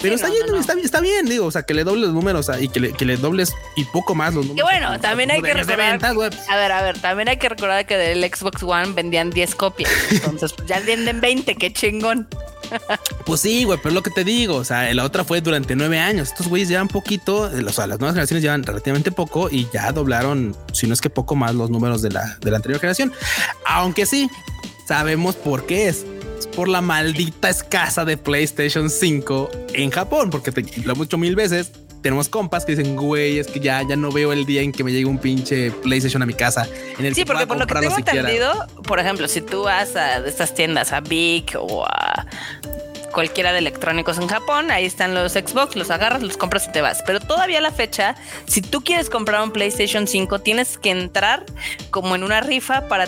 pero 0.00 0.14
está, 0.14 0.28
yendo, 0.28 0.58
Está, 0.58 0.74
está, 0.74 1.00
bien, 1.00 1.26
digo, 1.26 1.46
o 1.46 1.50
sea, 1.50 1.62
que 1.62 1.74
le 1.74 1.84
dobles 1.84 2.06
los 2.06 2.14
números 2.14 2.50
y 2.60 2.68
que 2.68 2.80
le, 2.80 2.92
que 2.92 3.04
le 3.04 3.16
dobles 3.16 3.54
y 3.76 3.84
poco 3.84 4.14
más 4.14 4.34
los 4.34 4.46
números. 4.46 4.68
Y 4.68 4.78
bueno, 4.78 5.00
también 5.00 5.30
hay 5.30 5.40
que 5.40 5.54
recordar. 5.54 6.04
a 6.04 6.56
ver, 6.56 6.72
a 6.72 6.82
ver, 6.82 6.98
también 7.00 7.28
hay 7.28 7.36
que 7.36 7.48
recordar 7.48 7.86
que 7.86 7.96
del 7.96 8.22
Xbox 8.24 8.62
One 8.62 8.92
vendían 8.92 9.30
10 9.30 9.54
copias. 9.54 9.90
Entonces, 10.10 10.52
pues, 10.52 10.68
ya 10.68 10.80
venden 10.80 11.20
20, 11.20 11.54
qué 11.56 11.72
chingón. 11.72 12.28
Pues 13.26 13.40
sí, 13.40 13.64
güey, 13.64 13.78
pero 13.82 13.94
lo 13.94 14.02
que 14.02 14.10
te 14.10 14.24
digo, 14.24 14.56
o 14.56 14.64
sea, 14.64 14.92
la 14.94 15.04
otra 15.04 15.24
fue 15.24 15.40
durante 15.40 15.76
nueve 15.76 15.98
años. 15.98 16.28
Estos 16.28 16.48
güeyes 16.48 16.68
llevan 16.68 16.88
poquito, 16.88 17.42
o 17.42 17.72
sea, 17.72 17.86
las 17.86 17.98
nuevas 18.00 18.14
generaciones 18.14 18.42
llevan 18.42 18.62
relativamente 18.64 19.12
poco 19.12 19.48
y 19.48 19.68
ya 19.72 19.92
doblaron, 19.92 20.56
si 20.72 20.86
no 20.86 20.94
es 20.94 21.00
que 21.00 21.08
poco 21.08 21.36
más, 21.36 21.54
los 21.54 21.70
números 21.70 22.02
de 22.02 22.10
la, 22.10 22.36
de 22.40 22.50
la 22.50 22.56
anterior 22.56 22.80
generación. 22.80 23.12
Aunque 23.64 24.06
sí, 24.06 24.28
sabemos 24.86 25.36
por 25.36 25.66
qué 25.66 25.88
es. 25.88 26.04
Es 26.38 26.46
por 26.48 26.68
la 26.68 26.80
maldita 26.80 27.48
escasa 27.48 28.04
de 28.04 28.16
PlayStation 28.16 28.90
5 28.90 29.50
en 29.74 29.90
Japón, 29.90 30.30
porque 30.30 30.50
te 30.50 30.64
lo 30.82 30.96
mucho 30.96 31.16
mil 31.16 31.36
veces 31.36 31.70
tenemos 32.02 32.28
compas 32.28 32.64
que 32.64 32.74
dicen, 32.74 32.96
güey, 32.96 33.38
es 33.38 33.46
que 33.46 33.60
ya, 33.60 33.82
ya 33.88 33.96
no 33.96 34.10
veo 34.10 34.32
el 34.32 34.44
día 34.44 34.60
en 34.60 34.72
que 34.72 34.84
me 34.84 34.92
llegue 34.92 35.06
un 35.06 35.18
pinche 35.18 35.70
PlayStation 35.70 36.22
a 36.22 36.26
mi 36.26 36.34
casa. 36.34 36.68
En 36.98 37.06
el 37.06 37.14
sí, 37.14 37.24
porque 37.24 37.46
por 37.46 37.58
lo 37.58 37.66
que 37.66 37.74
tengo 37.74 37.96
entendido, 37.96 38.52
por 38.82 38.98
ejemplo, 38.98 39.28
si 39.28 39.40
tú 39.40 39.62
vas 39.62 39.96
a 39.96 40.18
estas 40.26 40.54
tiendas, 40.54 40.92
a 40.92 41.00
Big 41.00 41.46
o 41.56 41.84
a 41.86 42.26
cualquiera 43.12 43.52
de 43.52 43.58
electrónicos 43.58 44.18
en 44.18 44.26
Japón, 44.26 44.70
ahí 44.70 44.84
están 44.84 45.14
los 45.14 45.32
Xbox, 45.32 45.76
los 45.76 45.90
agarras, 45.90 46.22
los 46.22 46.36
compras 46.36 46.66
y 46.68 46.72
te 46.72 46.80
vas. 46.80 47.02
Pero 47.06 47.20
todavía 47.20 47.58
a 47.58 47.60
la 47.60 47.70
fecha, 47.70 48.16
si 48.46 48.62
tú 48.62 48.82
quieres 48.82 49.10
comprar 49.10 49.42
un 49.42 49.52
PlayStation 49.52 50.06
5, 50.06 50.40
tienes 50.40 50.78
que 50.78 50.90
entrar 50.90 51.44
como 51.90 52.14
en 52.14 52.24
una 52.24 52.40
rifa 52.40 52.88
para 52.88 53.06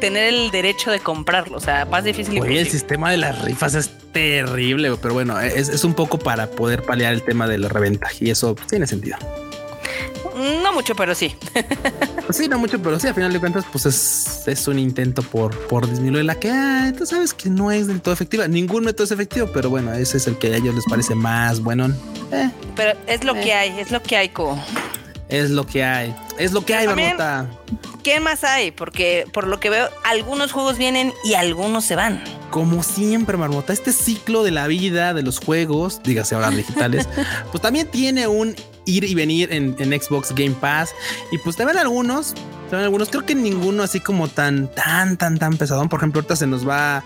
tener 0.00 0.32
el 0.32 0.50
derecho 0.50 0.90
de 0.90 1.00
comprarlo. 1.00 1.56
O 1.56 1.60
sea, 1.60 1.84
más 1.84 2.04
difícil. 2.04 2.40
Oye, 2.40 2.60
el 2.60 2.68
sistema 2.68 3.10
de 3.10 3.16
las 3.16 3.42
rifas 3.42 3.74
es 3.74 3.90
terrible, 4.12 4.94
pero 5.00 5.14
bueno, 5.14 5.40
es, 5.40 5.68
es 5.68 5.84
un 5.84 5.94
poco 5.94 6.18
para 6.18 6.50
poder 6.50 6.82
paliar 6.82 7.12
el 7.12 7.22
tema 7.22 7.48
de 7.48 7.58
la 7.58 7.68
reventa 7.68 8.08
y 8.20 8.30
eso 8.30 8.54
tiene 8.68 8.86
sentido. 8.86 9.16
No 10.38 10.72
mucho, 10.72 10.94
pero 10.94 11.14
sí. 11.14 11.34
sí, 12.30 12.48
no 12.48 12.58
mucho, 12.58 12.80
pero 12.80 12.98
sí, 13.00 13.08
a 13.08 13.14
final 13.14 13.32
de 13.32 13.40
cuentas, 13.40 13.64
pues 13.72 13.86
es, 14.46 14.68
un 14.68 14.78
intento 14.78 15.22
por, 15.22 15.56
por 15.66 15.88
disminuir 15.88 16.24
la 16.24 16.36
que, 16.36 16.50
ah, 16.50 16.92
tú 16.96 17.06
sabes 17.06 17.34
que 17.34 17.50
no 17.50 17.72
es 17.72 17.88
del 17.88 18.00
todo 18.00 18.14
efectiva. 18.14 18.46
Ningún 18.46 18.84
método 18.84 19.04
es 19.04 19.10
efectivo, 19.10 19.48
pero 19.52 19.68
bueno, 19.68 19.92
ese 19.92 20.16
es 20.18 20.26
el 20.26 20.38
que 20.38 20.54
a 20.54 20.56
ellos 20.56 20.74
les 20.74 20.84
parece 20.84 21.14
más 21.14 21.60
bueno. 21.60 21.92
Eh, 22.32 22.50
pero 22.76 22.98
es 23.06 23.24
lo 23.24 23.34
que 23.34 23.48
eh. 23.48 23.54
hay, 23.54 23.80
es 23.80 23.90
lo 23.90 24.02
que 24.02 24.16
hay, 24.16 24.28
Co. 24.28 24.58
Es 25.28 25.50
lo 25.50 25.66
que 25.66 25.84
hay. 25.84 26.14
Es 26.38 26.52
lo 26.52 26.64
que 26.64 26.74
hay, 26.74 26.86
Marmota. 26.86 27.46
¿Qué 28.02 28.20
más 28.20 28.44
hay? 28.44 28.70
Porque 28.70 29.26
por 29.32 29.46
lo 29.46 29.60
que 29.60 29.70
veo, 29.70 29.88
algunos 30.04 30.52
juegos 30.52 30.78
vienen 30.78 31.12
y 31.24 31.34
algunos 31.34 31.84
se 31.84 31.96
van. 31.96 32.22
Como 32.50 32.82
siempre, 32.82 33.36
Marmota, 33.36 33.72
este 33.72 33.92
ciclo 33.92 34.42
de 34.42 34.52
la 34.52 34.66
vida 34.66 35.12
de 35.12 35.22
los 35.22 35.38
juegos, 35.38 36.00
dígase 36.02 36.34
ahora 36.34 36.50
digitales, 36.50 37.08
pues 37.50 37.60
también 37.60 37.88
tiene 37.88 38.26
un 38.26 38.54
ir 38.88 39.04
y 39.04 39.14
venir 39.14 39.52
en, 39.52 39.76
Xbox 39.76 40.34
Game 40.34 40.56
Pass. 40.60 40.90
Y 41.30 41.38
pues 41.38 41.56
te 41.56 41.64
ven 41.64 41.78
algunos, 41.78 42.34
te 42.70 42.76
ven 42.76 42.84
algunos. 42.84 43.08
Creo 43.10 43.24
que 43.24 43.34
ninguno 43.34 43.82
así 43.82 44.00
como 44.00 44.28
tan, 44.28 44.68
tan, 44.68 45.16
tan, 45.16 45.38
tan 45.38 45.56
pesadón. 45.56 45.88
Por 45.88 46.00
ejemplo, 46.00 46.20
ahorita 46.20 46.36
se 46.36 46.46
nos 46.46 46.66
va 46.66 47.04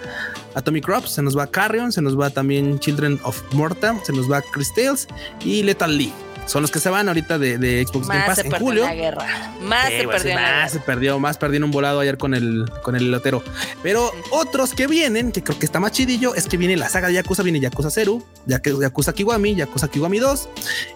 Atomic 0.55 0.85
Crops, 0.85 1.11
se 1.11 1.23
nos 1.23 1.37
va 1.37 1.47
Carrion, 1.47 1.93
se 1.93 2.03
nos 2.03 2.19
va 2.19 2.31
también 2.31 2.79
Children 2.79 3.21
of 3.25 3.43
Morta, 3.53 3.97
se 4.05 4.13
nos 4.13 4.31
va 4.31 4.43
Chris 4.43 4.73
Tales 4.75 5.09
y 5.45 5.63
Lethal 5.63 5.97
League 5.97 6.32
son 6.47 6.63
los 6.63 6.71
que 6.71 6.81
se 6.81 6.91
van 6.91 7.09
ahorita 7.09 7.39
de, 7.39 7.85
Xbox 7.87 8.09
Game 8.09 8.25
Pass 8.27 8.39
en 8.39 8.51
julio. 8.53 8.85
La 8.85 8.95
guerra. 8.95 9.55
Más 9.61 9.89
se 9.89 10.05
pues, 10.05 10.23
perdió. 10.23 10.35
Más 10.35 10.73
se 10.73 10.81
perdió, 10.81 11.19
más 11.19 11.39
perdieron 11.39 11.67
un 11.67 11.71
volado 11.71 12.01
ayer 12.01 12.19
con 12.19 12.35
el 12.35 12.71
con 12.83 12.97
el 12.97 13.05
elotero. 13.05 13.43
Pero 13.83 14.11
otros 14.31 14.75
que 14.75 14.87
vienen, 14.87 15.33
que 15.33 15.43
creo 15.43 15.59
que 15.59 15.67
está 15.67 15.81
más 15.81 15.93
chidillo, 15.93 16.35
es 16.35 16.47
que 16.47 16.57
viene 16.57 16.77
la 16.77 16.89
saga 16.89 17.09
de 17.09 17.15
Yakuza, 17.15 17.43
viene 17.43 17.61
Yakuza 17.61 17.91
0, 17.91 18.23
Yakuza 18.47 19.13
Kiwami, 19.13 19.55
Yakuza 19.55 19.89
Kiwami 19.89 20.19
2 20.19 20.49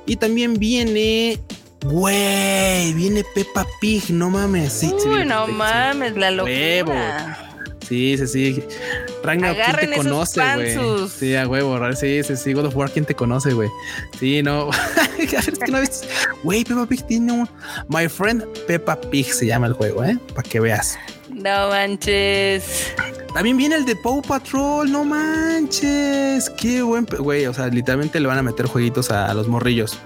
y 0.06 0.16
también 0.16 0.54
viene 0.54 1.40
Güey, 1.84 2.94
viene 2.94 3.22
Peppa 3.34 3.66
Pig, 3.80 4.10
no 4.10 4.30
mames. 4.30 4.72
Sí, 4.72 4.92
Uy, 5.06 5.24
no 5.24 5.46
mames, 5.46 6.16
la 6.16 6.30
locura. 6.30 7.55
Sí, 7.86 8.18
sí, 8.18 8.26
sí. 8.26 8.64
Ragnar, 9.22 9.54
¿quién 9.54 9.90
te 9.90 9.96
conoce, 9.96 10.40
güey? 10.54 11.08
Sí, 11.08 11.36
a 11.36 11.46
huevo. 11.46 11.78
Sí, 11.94 12.22
sí, 12.24 12.36
sí. 12.36 12.52
God 12.52 12.66
of 12.66 12.76
War, 12.76 12.90
¿quién 12.90 13.04
te 13.04 13.14
conoce, 13.14 13.52
güey? 13.52 13.68
Sí, 14.18 14.42
no. 14.42 14.70
es 15.18 15.58
que 15.58 15.70
no 15.70 15.80
viste. 15.80 16.08
Güey, 16.42 16.64
Peppa 16.64 16.86
Pig 16.86 17.06
tiene 17.06 17.32
un. 17.32 17.48
My 17.88 18.08
friend 18.08 18.44
Peppa 18.66 19.00
Pig 19.00 19.32
se 19.32 19.46
llama 19.46 19.68
el 19.68 19.74
juego, 19.74 20.02
¿eh? 20.02 20.18
Para 20.34 20.48
que 20.48 20.58
veas. 20.58 20.98
No 21.30 21.68
manches. 21.68 22.92
También 23.32 23.56
viene 23.56 23.76
el 23.76 23.84
de 23.84 23.94
Paw 23.94 24.20
Patrol, 24.22 24.90
no 24.90 25.04
manches. 25.04 26.50
Qué 26.50 26.82
buen. 26.82 27.06
Güey, 27.06 27.46
o 27.46 27.54
sea, 27.54 27.68
literalmente 27.68 28.18
le 28.18 28.26
van 28.26 28.38
a 28.38 28.42
meter 28.42 28.66
jueguitos 28.66 29.12
a, 29.12 29.30
a 29.30 29.34
los 29.34 29.46
morrillos. 29.46 29.96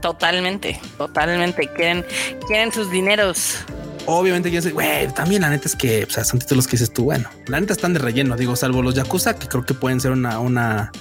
Totalmente, 0.00 0.80
totalmente. 0.96 1.68
Quieren, 1.74 2.06
quieren 2.46 2.72
sus 2.72 2.90
dineros 2.90 3.58
obviamente 4.06 4.50
yo 4.50 4.62
sé, 4.62 4.70
güey, 4.70 5.08
también 5.14 5.42
la 5.42 5.50
neta 5.50 5.68
es 5.68 5.76
que 5.76 6.04
o 6.04 6.10
sea, 6.10 6.24
son 6.24 6.38
títulos 6.38 6.66
que 6.66 6.72
dices 6.72 6.92
tú, 6.92 7.04
bueno, 7.04 7.28
la 7.46 7.60
neta 7.60 7.72
están 7.72 7.92
de 7.92 7.98
relleno, 7.98 8.36
digo, 8.36 8.56
salvo 8.56 8.82
los 8.82 8.94
Yakuza, 8.94 9.34
que 9.34 9.48
creo 9.48 9.64
que 9.64 9.74
pueden 9.74 10.00
ser 10.00 10.12
una, 10.12 10.38
una, 10.40 10.92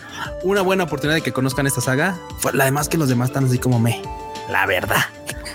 una 0.44 0.62
buena 0.62 0.84
oportunidad 0.84 1.16
de 1.16 1.22
que 1.22 1.32
conozcan 1.32 1.68
esta 1.68 1.82
saga. 1.82 2.18
La 2.54 2.66
demás 2.66 2.90
que 2.90 2.98
los 2.98 3.10
demás 3.10 3.30
están 3.30 3.46
así 3.46 3.58
como 3.58 3.80
me, 3.80 4.02
la 4.50 4.66
verdad. 4.66 5.06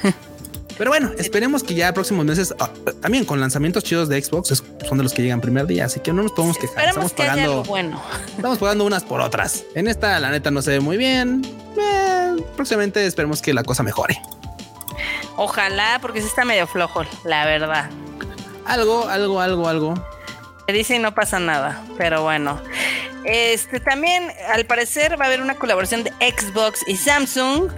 Pero 0.78 0.90
bueno, 0.90 1.11
esperemos 1.18 1.62
que 1.62 1.74
ya 1.74 1.92
próximos 1.92 2.24
meses, 2.24 2.55
ah, 2.59 2.70
también 3.00 3.24
con 3.24 3.40
lanzamientos 3.40 3.85
chidos 3.85 4.09
de 4.09 4.20
Xbox, 4.20 4.62
son 4.88 4.98
de 4.98 5.05
los 5.05 5.12
que 5.12 5.22
llegan 5.22 5.40
primer 5.40 5.66
día, 5.66 5.85
así 5.85 6.00
que 6.00 6.12
no 6.12 6.22
nos 6.22 6.33
podemos 6.33 6.59
quejar. 6.59 6.88
Estamos 6.88 7.12
pagando, 7.12 7.62
bueno. 7.64 8.02
estamos 8.37 8.59
pagando 8.59 8.85
unas 8.85 9.05
por 9.05 9.20
otras. 9.20 9.64
En 9.74 9.87
esta, 9.87 10.18
la 10.18 10.31
neta, 10.31 10.50
no 10.50 10.62
se 10.62 10.72
ve 10.72 10.81
muy 10.81 10.96
bien. 10.96 11.42
Eh, 11.78 12.37
próximamente 12.57 13.07
esperemos 13.07 13.42
que 13.42 13.55
la 13.55 13.62
cosa 13.62 13.83
mejore. 13.83 14.20
Ojalá, 15.37 15.99
porque 16.01 16.21
sí 16.21 16.27
está 16.27 16.45
medio 16.45 16.66
flojo, 16.66 17.05
la 17.25 17.45
verdad. 17.45 17.90
Algo, 18.66 19.09
algo, 19.09 19.40
algo, 19.40 19.68
algo. 19.68 19.95
Me 20.66 20.75
dice 20.75 20.97
y 20.97 20.99
no 20.99 21.14
pasa 21.14 21.40
nada, 21.40 21.83
pero 21.99 22.23
bueno. 22.23 22.61
Este 23.25 23.81
también, 23.81 24.31
al 24.53 24.66
parecer, 24.66 25.21
va 25.21 25.25
a 25.25 25.29
haber 25.29 25.40
una 25.40 25.55
colaboración 25.57 26.05
de 26.05 26.11
Xbox 26.11 26.87
y 26.87 26.97
Samsung 26.97 27.71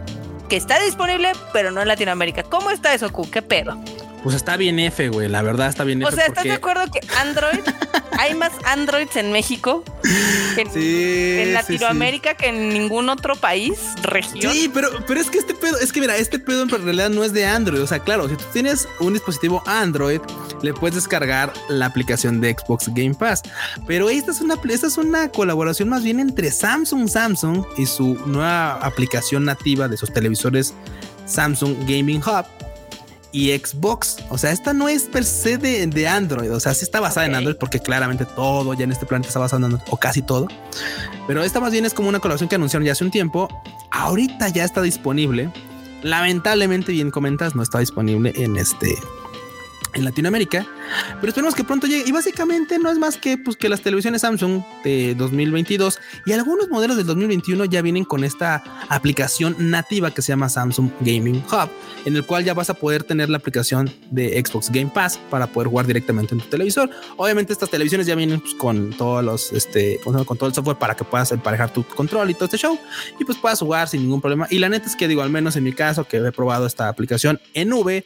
que 0.49 0.57
está 0.57 0.79
disponible, 0.81 1.33
pero 1.53 1.71
no 1.71 1.83
en 1.83 1.88
Latinoamérica. 1.88 2.43
¿Cómo 2.43 2.71
está 2.71 2.95
eso, 2.95 3.11
Q? 3.12 3.31
¿Qué 3.31 3.43
pedo? 3.43 3.79
Pues 4.23 4.37
está 4.37 4.57
bien 4.57 4.79
F, 4.79 5.09
güey. 5.09 5.29
La 5.29 5.43
verdad 5.43 5.69
está 5.69 5.85
bien 5.85 6.01
F. 6.03 6.09
O 6.09 6.12
sea, 6.12 6.27
¿estás 6.27 6.45
de 6.45 6.53
acuerdo 6.53 6.90
que 6.90 7.01
Android, 7.19 7.61
hay 8.18 8.35
más 8.35 8.53
Androids 8.64 9.16
en 9.16 9.33
México 9.33 9.85
que 10.55 11.42
en, 11.42 11.55
Latinoamérica 11.55 12.35
que 12.35 12.48
en 12.48 12.68
ningún 12.68 13.09
otro 13.09 13.37
país, 13.37 13.79
región? 14.03 14.53
Sí, 14.53 14.70
pero, 14.72 14.88
pero 15.07 15.20
es 15.20 15.31
que 15.31 15.38
este 15.38 15.55
pedo, 15.55 15.79
es 15.79 15.92
que 15.92 16.00
mira, 16.00 16.16
este 16.16 16.38
pedo 16.38 16.62
en 16.62 16.68
realidad 16.68 17.11
no 17.11 17.24
es 17.24 17.33
de 17.33 17.46
Android. 17.46 17.83
O 17.83 17.87
sea, 17.87 17.98
claro, 17.98 18.29
si 18.29 18.37
tú 18.37 18.44
tienes 18.53 18.88
un 19.00 19.12
dispositivo 19.12 19.62
Android, 19.66 20.20
le 20.62 20.72
puedes 20.72 20.94
descargar 20.94 21.53
la 21.68 21.87
aplicación 21.87 22.40
de 22.40 22.55
Xbox 22.55 22.88
Game 22.88 23.14
Pass. 23.14 23.42
Pero 23.87 24.09
esta 24.09 24.31
es 24.31 24.40
una, 24.40 24.59
esta 24.68 24.87
es 24.87 24.96
una 24.96 25.29
colaboración 25.29 25.88
más 25.88 26.03
bien 26.03 26.20
entre 26.20 26.50
Samsung 26.50 27.09
Samsung 27.09 27.64
y 27.77 27.87
su 27.87 28.14
nueva 28.27 28.74
aplicación 28.74 29.44
nativa 29.44 29.88
de 29.88 29.96
sus 29.96 30.12
televisores 30.12 30.74
Samsung 31.27 31.77
Gaming 31.87 32.22
Hub 32.22 32.63
y 33.35 33.51
Xbox. 33.51 34.18
O 34.31 34.38
sea, 34.38 34.53
esta 34.53 34.73
no 34.73 34.88
es 34.88 35.03
per 35.03 35.25
se 35.25 35.59
de, 35.59 36.09
Android. 36.09 36.53
O 36.53 36.61
sea, 36.61 36.73
sí 36.73 36.85
está 36.85 37.01
basada 37.01 37.27
en 37.27 37.35
Android 37.35 37.57
porque 37.57 37.81
claramente 37.81 38.25
todo 38.25 38.73
ya 38.75 38.85
en 38.85 38.92
este 38.92 39.07
planeta 39.07 39.29
está 39.29 39.40
basado 39.40 39.59
en 39.59 39.64
Android 39.64 39.83
o 39.90 39.97
casi 39.97 40.23
todo. 40.23 40.47
Pero 41.27 41.42
esta 41.42 41.59
más 41.59 41.73
bien 41.73 41.85
es 41.85 41.92
como 41.92 42.09
una 42.09 42.20
colaboración 42.20 42.49
que 42.49 42.55
anunciaron 42.55 42.87
ya 42.87 42.92
hace 42.92 43.03
un 43.03 43.11
tiempo. 43.11 43.49
Ahorita 43.90 44.49
ya 44.49 44.64
está 44.64 44.83
disponible. 44.83 45.51
Lamentablemente, 46.03 46.92
bien 46.92 47.11
comentas, 47.11 47.57
no 47.57 47.62
está 47.62 47.81
disponible 47.81 48.33
en 48.37 48.57
este 48.57 48.94
en 49.94 50.04
Latinoamérica, 50.04 50.66
pero 51.20 51.28
esperemos 51.28 51.54
que 51.54 51.64
pronto 51.64 51.87
llegue. 51.87 52.04
Y 52.07 52.12
básicamente 52.12 52.78
no 52.78 52.90
es 52.90 52.98
más 52.98 53.16
que, 53.16 53.38
pues, 53.38 53.57
que 53.57 53.68
las 53.68 53.80
televisiones 53.80 54.22
Samsung 54.22 54.62
de 54.83 55.14
2022 55.14 55.98
y 56.26 56.33
algunos 56.33 56.68
modelos 56.68 56.96
del 56.96 57.07
2021 57.07 57.64
ya 57.66 57.83
vienen 57.83 58.04
con 58.04 58.24
esta 58.24 58.62
aplicación 58.88 59.57
nativa 59.59 60.11
que 60.11 60.22
se 60.22 60.33
llama 60.33 60.48
Samsung 60.48 60.90
Gaming 61.00 61.42
Hub, 61.50 61.68
en 62.04 62.16
el 62.16 62.24
cual 62.24 62.44
ya 62.44 62.54
vas 62.54 62.70
a 62.70 62.74
poder 62.74 63.04
tener 63.04 63.28
la 63.30 63.38
aplicación 63.38 63.90
de 64.11 64.42
Xbox 64.44 64.70
Game 64.70 64.90
Pass 64.92 65.18
para 65.30 65.46
poder 65.46 65.68
jugar 65.68 65.87
directamente 65.87 66.35
en 66.35 66.40
tu 66.40 66.48
televisor. 66.48 66.90
Obviamente 67.16 67.52
estas 67.52 67.70
televisiones 67.70 68.07
ya 68.07 68.14
vienen 68.14 68.40
pues, 68.40 68.54
con 68.54 68.90
todos 68.90 69.24
los, 69.24 69.52
este, 69.52 70.00
con 70.04 70.37
todo 70.37 70.46
el 70.46 70.54
software 70.54 70.76
para 70.76 70.94
que 70.94 71.04
puedas 71.04 71.33
emparejar 71.33 71.72
tu 71.72 71.85
control 71.85 72.30
y 72.30 72.35
todo 72.35 72.46
este 72.46 72.59
show 72.59 72.78
y 73.18 73.24
pues 73.24 73.38
puedas 73.38 73.59
jugar 73.59 73.88
sin 73.88 74.02
ningún 74.02 74.20
problema. 74.20 74.46
Y 74.50 74.59
la 74.59 74.68
neta 74.68 74.87
es 74.87 74.96
que 74.96 75.09
digo, 75.09 75.22
al 75.22 75.30
menos 75.30 75.57
en 75.57 75.64
mi 75.64 75.72
caso 75.72 76.04
que 76.04 76.18
he 76.18 76.33
probado 76.33 76.66
esta 76.66 76.88
aplicación 76.88 77.40
en 77.54 77.68
nube, 77.68 78.04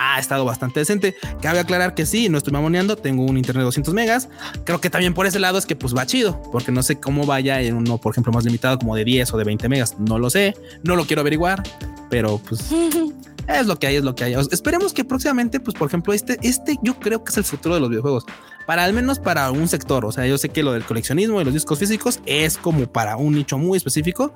ha 0.00 0.18
estado 0.18 0.44
bastante 0.44 0.80
decente. 0.80 1.14
Cabe 1.42 1.60
aclarar 1.60 1.94
que 1.94 2.06
sí, 2.06 2.28
no 2.28 2.38
estoy 2.38 2.52
mamoneando, 2.52 2.96
tengo 2.96 3.22
un 3.24 3.36
internet 3.36 3.60
de 3.60 3.64
200 3.66 3.92
megas. 3.92 4.28
Creo 4.64 4.80
que 4.80 4.88
también 4.88 5.12
por 5.12 5.26
ese 5.26 5.38
lado 5.38 5.58
es 5.58 5.66
que 5.66 5.76
pues 5.76 5.94
va 5.94 6.06
chido, 6.06 6.40
porque 6.50 6.72
no 6.72 6.82
sé 6.82 6.98
cómo 6.98 7.26
vaya 7.26 7.60
en 7.60 7.76
uno, 7.76 7.98
por 7.98 8.12
ejemplo, 8.12 8.32
más 8.32 8.44
limitado 8.44 8.78
como 8.78 8.96
de 8.96 9.04
10 9.04 9.34
o 9.34 9.36
de 9.36 9.44
20 9.44 9.68
megas. 9.68 9.96
No 9.98 10.18
lo 10.18 10.30
sé, 10.30 10.56
no 10.82 10.96
lo 10.96 11.04
quiero 11.04 11.20
averiguar, 11.20 11.62
pero 12.08 12.38
pues 12.38 12.64
es 13.58 13.66
lo 13.66 13.78
que 13.78 13.86
hay, 13.86 13.96
es 13.96 14.04
lo 14.04 14.14
que 14.14 14.24
hay. 14.24 14.34
Esperemos 14.34 14.92
que 14.92 15.04
próximamente, 15.04 15.60
pues 15.60 15.76
por 15.76 15.88
ejemplo, 15.88 16.12
este, 16.12 16.38
este 16.42 16.78
yo 16.82 16.98
creo 16.98 17.24
que 17.24 17.30
es 17.30 17.36
el 17.36 17.44
futuro 17.44 17.74
de 17.74 17.80
los 17.80 17.90
videojuegos 17.90 18.26
para 18.70 18.84
al 18.84 18.92
menos 18.92 19.18
para 19.18 19.50
un 19.50 19.66
sector. 19.66 20.04
O 20.04 20.12
sea, 20.12 20.26
yo 20.26 20.38
sé 20.38 20.48
que 20.48 20.62
lo 20.62 20.72
del 20.72 20.84
coleccionismo 20.84 21.40
y 21.40 21.44
los 21.44 21.52
discos 21.52 21.80
físicos 21.80 22.20
es 22.24 22.56
como 22.56 22.86
para 22.86 23.16
un 23.16 23.34
nicho 23.34 23.58
muy 23.58 23.76
específico, 23.76 24.32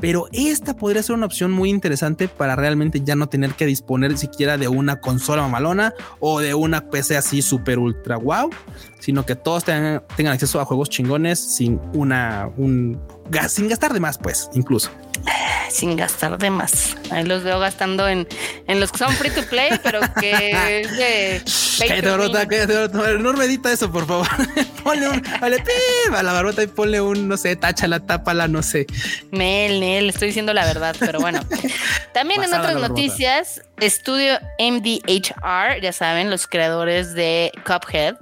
pero 0.00 0.26
esta 0.32 0.74
podría 0.74 1.00
ser 1.02 1.14
una 1.14 1.26
opción 1.26 1.52
muy 1.52 1.70
interesante 1.70 2.26
para 2.26 2.56
realmente 2.56 3.02
ya 3.04 3.14
no 3.14 3.28
tener 3.28 3.52
que 3.52 3.66
disponer 3.66 4.18
siquiera 4.18 4.58
de 4.58 4.66
una 4.66 5.00
consola 5.00 5.42
mamalona 5.42 5.94
o 6.18 6.40
de 6.40 6.54
una 6.54 6.90
PC 6.90 7.16
así 7.16 7.40
super 7.40 7.78
ultra 7.78 8.16
wow, 8.16 8.50
sino 8.98 9.24
que 9.24 9.36
todos 9.36 9.62
tengan, 9.62 10.02
tengan 10.16 10.34
acceso 10.34 10.60
a 10.60 10.64
juegos 10.64 10.90
chingones 10.90 11.38
sin 11.38 11.80
una, 11.92 12.50
un, 12.56 13.00
sin 13.48 13.68
gastar 13.68 13.92
de 13.92 14.00
más, 14.00 14.18
pues, 14.18 14.50
incluso 14.54 14.90
sin 15.70 15.96
gastar 15.96 16.38
de 16.38 16.50
más. 16.50 16.96
Ahí 17.10 17.24
los 17.24 17.44
veo 17.44 17.58
gastando 17.58 18.08
en, 18.08 18.26
en 18.66 18.80
los 18.80 18.92
que 18.92 18.98
son 18.98 19.12
free 19.14 19.30
to 19.30 19.42
play, 19.44 19.70
pero 19.82 20.00
que 20.20 20.80
es 20.80 20.96
de. 20.96 21.42
No 23.18 23.32
me 23.32 23.44
edita 23.44 23.72
eso, 23.72 23.90
por 23.90 24.06
favor. 24.06 24.26
ponle 24.84 25.08
un, 25.08 25.22
vale, 25.40 25.62
a 26.14 26.22
la 26.22 26.32
barbota 26.32 26.62
y 26.62 26.66
ponle 26.66 27.00
un, 27.00 27.28
no 27.28 27.36
sé, 27.36 27.56
táchala, 27.56 28.00
tápala, 28.00 28.48
no 28.48 28.62
sé. 28.62 28.86
Nel, 29.30 29.80
Nel, 29.80 30.08
estoy 30.08 30.28
diciendo 30.28 30.52
la 30.54 30.64
verdad, 30.64 30.96
pero 30.98 31.20
bueno. 31.20 31.40
También 32.12 32.42
en 32.42 32.54
otras 32.54 32.76
noticias, 32.76 33.62
Estudio 33.78 34.38
MDHR, 34.58 35.80
ya 35.80 35.92
saben, 35.92 36.30
los 36.30 36.46
creadores 36.46 37.14
de 37.14 37.52
Cuphead, 37.64 38.16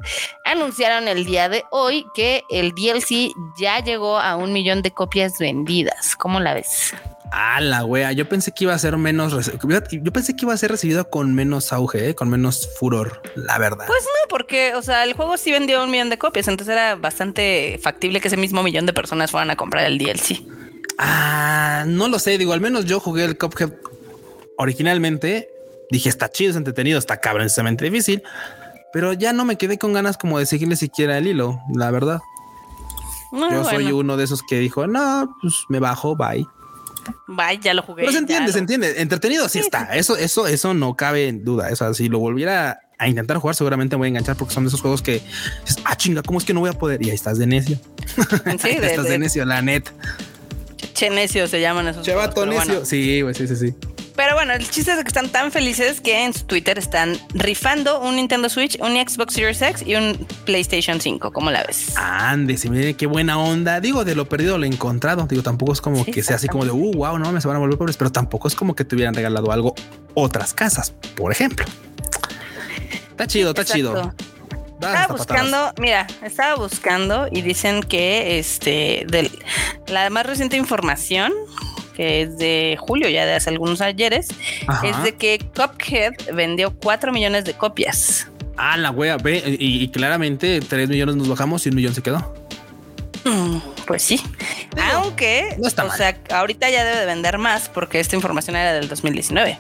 anunciaron 0.44 1.08
el 1.08 1.24
día 1.24 1.48
de 1.48 1.64
hoy 1.70 2.06
que 2.14 2.42
el 2.50 2.72
DLC 2.72 3.32
ya 3.58 3.80
llegó 3.80 4.18
a 4.18 4.36
un 4.36 4.52
millón 4.52 4.82
de 4.82 4.90
copias 4.90 5.38
vendidas. 5.38 6.16
¿Cómo 6.16 6.40
la 6.40 6.54
ves? 6.54 6.94
Ah, 7.32 7.60
la 7.60 7.84
wea. 7.84 8.12
Yo 8.12 8.28
pensé 8.28 8.52
que 8.52 8.64
iba 8.64 8.74
a 8.74 8.78
ser 8.78 8.96
menos. 8.96 9.50
Yo 9.92 10.12
pensé 10.12 10.36
que 10.36 10.44
iba 10.44 10.54
a 10.54 10.56
ser 10.56 10.70
recibido 10.70 11.10
con 11.10 11.34
menos 11.34 11.72
auge, 11.72 12.10
¿eh? 12.10 12.14
con 12.14 12.28
menos 12.28 12.68
furor, 12.78 13.20
la 13.34 13.58
verdad. 13.58 13.86
Pues 13.86 14.04
no, 14.04 14.28
porque, 14.28 14.74
o 14.74 14.82
sea, 14.82 15.04
el 15.04 15.14
juego 15.14 15.36
sí 15.36 15.50
vendió 15.50 15.82
un 15.82 15.90
millón 15.90 16.10
de 16.10 16.18
copias, 16.18 16.48
entonces 16.48 16.72
era 16.72 16.94
bastante 16.94 17.78
factible 17.82 18.20
que 18.20 18.28
ese 18.28 18.36
mismo 18.36 18.62
millón 18.62 18.86
de 18.86 18.92
personas 18.92 19.30
fueran 19.30 19.50
a 19.50 19.56
comprar 19.56 19.84
el 19.84 19.98
DLC. 19.98 20.42
Ah, 20.98 21.84
no 21.86 22.08
lo 22.08 22.18
sé. 22.18 22.38
Digo, 22.38 22.52
al 22.52 22.60
menos 22.60 22.84
yo 22.84 23.00
jugué 23.00 23.24
el 23.24 23.36
Cuphead 23.36 23.72
originalmente. 24.56 25.50
Dije, 25.90 26.08
está 26.08 26.28
chido, 26.28 26.50
es 26.50 26.56
entretenido, 26.56 26.98
está 26.98 27.20
cabronesamente 27.20 27.84
difícil, 27.84 28.22
pero 28.92 29.12
ya 29.12 29.32
no 29.32 29.44
me 29.44 29.56
quedé 29.56 29.78
con 29.78 29.92
ganas 29.92 30.16
como 30.16 30.38
de 30.38 30.46
seguirle 30.46 30.74
siquiera 30.74 31.18
el 31.18 31.28
hilo, 31.28 31.60
la 31.72 31.90
verdad. 31.90 32.20
yo 33.32 33.64
soy 33.64 33.92
uno 33.92 34.16
de 34.16 34.24
esos 34.24 34.42
que 34.42 34.58
dijo, 34.58 34.86
no, 34.88 35.36
pues 35.40 35.54
me 35.68 35.78
bajo, 35.78 36.16
bye. 36.16 36.44
Bye, 37.26 37.58
ya 37.60 37.74
lo 37.74 37.82
jugué. 37.82 38.02
Pero 38.02 38.12
se 38.12 38.18
entiende, 38.18 38.52
se 38.52 38.58
entiende. 38.58 39.00
Entretenido 39.00 39.48
sí, 39.48 39.58
está. 39.58 39.94
Eso, 39.96 40.16
eso, 40.16 40.46
eso 40.46 40.74
no 40.74 40.96
cabe 40.96 41.28
en 41.28 41.44
duda. 41.44 41.68
O 41.72 41.76
sea, 41.76 41.94
si 41.94 42.08
lo 42.08 42.18
volviera 42.18 42.80
a 42.98 43.08
intentar 43.08 43.36
jugar, 43.38 43.54
seguramente 43.54 43.96
voy 43.96 44.06
a 44.06 44.08
enganchar 44.08 44.36
porque 44.36 44.54
son 44.54 44.64
de 44.64 44.68
esos 44.68 44.80
juegos 44.80 45.02
que 45.02 45.22
ah, 45.84 45.96
chinga, 45.96 46.22
¿cómo 46.22 46.38
es 46.38 46.44
que 46.44 46.54
no 46.54 46.60
voy 46.60 46.70
a 46.70 46.74
poder? 46.74 47.02
Y 47.02 47.10
ahí 47.10 47.14
estás 47.14 47.38
de 47.38 47.46
necio. 47.46 47.78
Sí, 48.60 48.68
estás 48.82 49.04
de, 49.08 49.18
necio, 49.18 49.44
la 49.44 49.62
net. 49.62 49.84
Che 50.94 51.10
necio 51.10 51.46
se 51.46 51.60
llaman 51.60 51.88
esos. 51.88 52.04
Chevato 52.04 52.46
necio. 52.46 52.84
Sí, 52.84 53.20
güey, 53.20 53.34
sí, 53.34 53.46
sí, 53.46 53.56
sí. 53.56 53.74
Pero 54.16 54.34
bueno, 54.34 54.54
el 54.54 54.68
chiste 54.68 54.92
es 54.92 55.02
que 55.02 55.08
están 55.08 55.28
tan 55.28 55.52
felices 55.52 56.00
que 56.00 56.24
en 56.24 56.32
su 56.32 56.44
Twitter 56.44 56.78
están 56.78 57.18
rifando 57.34 58.00
un 58.00 58.16
Nintendo 58.16 58.48
Switch, 58.48 58.78
un 58.80 58.94
Xbox 58.94 59.34
Series 59.34 59.60
X 59.60 59.82
y 59.86 59.94
un 59.94 60.26
PlayStation 60.46 61.00
5. 61.00 61.32
¿Cómo 61.32 61.50
la 61.50 61.62
ves? 61.64 61.94
Ande, 61.96 62.56
si 62.56 62.70
mire 62.70 62.94
qué 62.94 63.06
buena 63.06 63.38
onda. 63.38 63.80
Digo, 63.80 64.04
de 64.04 64.14
lo 64.14 64.26
perdido 64.26 64.56
lo 64.56 64.64
he 64.64 64.68
encontrado. 64.68 65.26
Digo, 65.26 65.42
tampoco 65.42 65.74
es 65.74 65.82
como 65.82 66.04
que 66.06 66.22
sea 66.22 66.36
así 66.36 66.48
como 66.48 66.64
de, 66.64 66.70
uh, 66.70 66.92
wow, 66.92 67.18
no, 67.18 67.30
me 67.30 67.42
se 67.42 67.48
van 67.48 67.58
a 67.58 67.60
volver 67.60 67.76
pobres, 67.76 67.98
pero 67.98 68.10
tampoco 68.10 68.48
es 68.48 68.54
como 68.54 68.74
que 68.74 68.86
te 68.86 68.96
hubieran 68.96 69.12
regalado 69.12 69.52
algo 69.52 69.74
otras 70.14 70.54
casas, 70.54 70.94
por 71.14 71.30
ejemplo. 71.30 71.66
Está 73.10 73.26
chido, 73.26 73.50
está 73.50 73.64
chido. 73.64 74.14
Estaba 74.80 75.06
buscando, 75.08 75.72
mira, 75.78 76.06
estaba 76.22 76.54
buscando 76.56 77.28
y 77.30 77.42
dicen 77.42 77.82
que 77.82 78.38
este, 78.38 79.06
de 79.08 79.30
la 79.88 80.08
más 80.10 80.26
reciente 80.26 80.56
información 80.56 81.32
que 81.96 82.22
es 82.22 82.36
de 82.36 82.76
julio, 82.78 83.08
ya 83.08 83.24
de 83.24 83.34
hace 83.34 83.48
algunos 83.48 83.80
ayeres, 83.80 84.28
es 84.84 85.02
de 85.02 85.14
que 85.14 85.38
Cuphead 85.54 86.12
vendió 86.34 86.74
4 86.78 87.10
millones 87.10 87.44
de 87.46 87.54
copias. 87.54 88.28
Ah, 88.58 88.76
la 88.76 88.90
wea, 88.90 89.16
ve, 89.16 89.56
y, 89.58 89.88
claramente 89.88 90.60
3 90.60 90.88
millones 90.88 91.16
nos 91.16 91.28
bajamos 91.28 91.64
y 91.64 91.70
un 91.70 91.76
millón 91.76 91.94
se 91.94 92.02
quedó. 92.02 92.34
Mm, 93.24 93.58
pues 93.86 94.02
sí. 94.02 94.20
Aunque, 94.92 95.56
o 95.58 95.70
sea, 95.70 96.18
ahorita 96.30 96.68
ya 96.68 96.84
debe 96.84 97.00
de 97.00 97.06
vender 97.06 97.38
más 97.38 97.68
porque 97.70 97.98
esta 97.98 98.14
información 98.14 98.56
era 98.56 98.74
del 98.74 98.88
2019. 98.88 99.58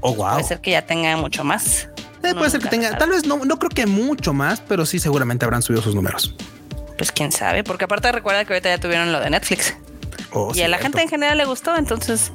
Oh, 0.00 0.14
wow. 0.14 0.32
Puede 0.34 0.44
ser 0.44 0.60
que 0.60 0.72
ya 0.72 0.82
tenga 0.82 1.16
mucho 1.16 1.44
más. 1.44 1.88
Eh, 2.22 2.34
puede 2.34 2.50
ser 2.50 2.60
que 2.60 2.68
tenga, 2.68 2.96
tal 2.96 3.10
vez 3.10 3.26
no, 3.26 3.44
no 3.44 3.58
creo 3.58 3.70
que 3.70 3.86
mucho 3.86 4.32
más, 4.32 4.60
pero 4.60 4.86
sí 4.86 4.98
seguramente 4.98 5.44
habrán 5.44 5.62
subido 5.62 5.82
sus 5.82 5.94
números. 5.94 6.34
Pues 6.98 7.10
quién 7.10 7.32
sabe, 7.32 7.64
porque 7.64 7.84
aparte 7.84 8.12
recuerda 8.12 8.44
que 8.44 8.52
ahorita 8.52 8.68
ya 8.68 8.78
tuvieron 8.78 9.12
lo 9.12 9.20
de 9.20 9.30
Netflix. 9.30 9.74
Oh, 10.34 10.52
y 10.54 10.62
a 10.62 10.68
la 10.68 10.78
gente 10.78 11.02
en 11.02 11.08
general 11.08 11.38
le 11.38 11.44
gustó, 11.44 11.76
entonces 11.76 12.32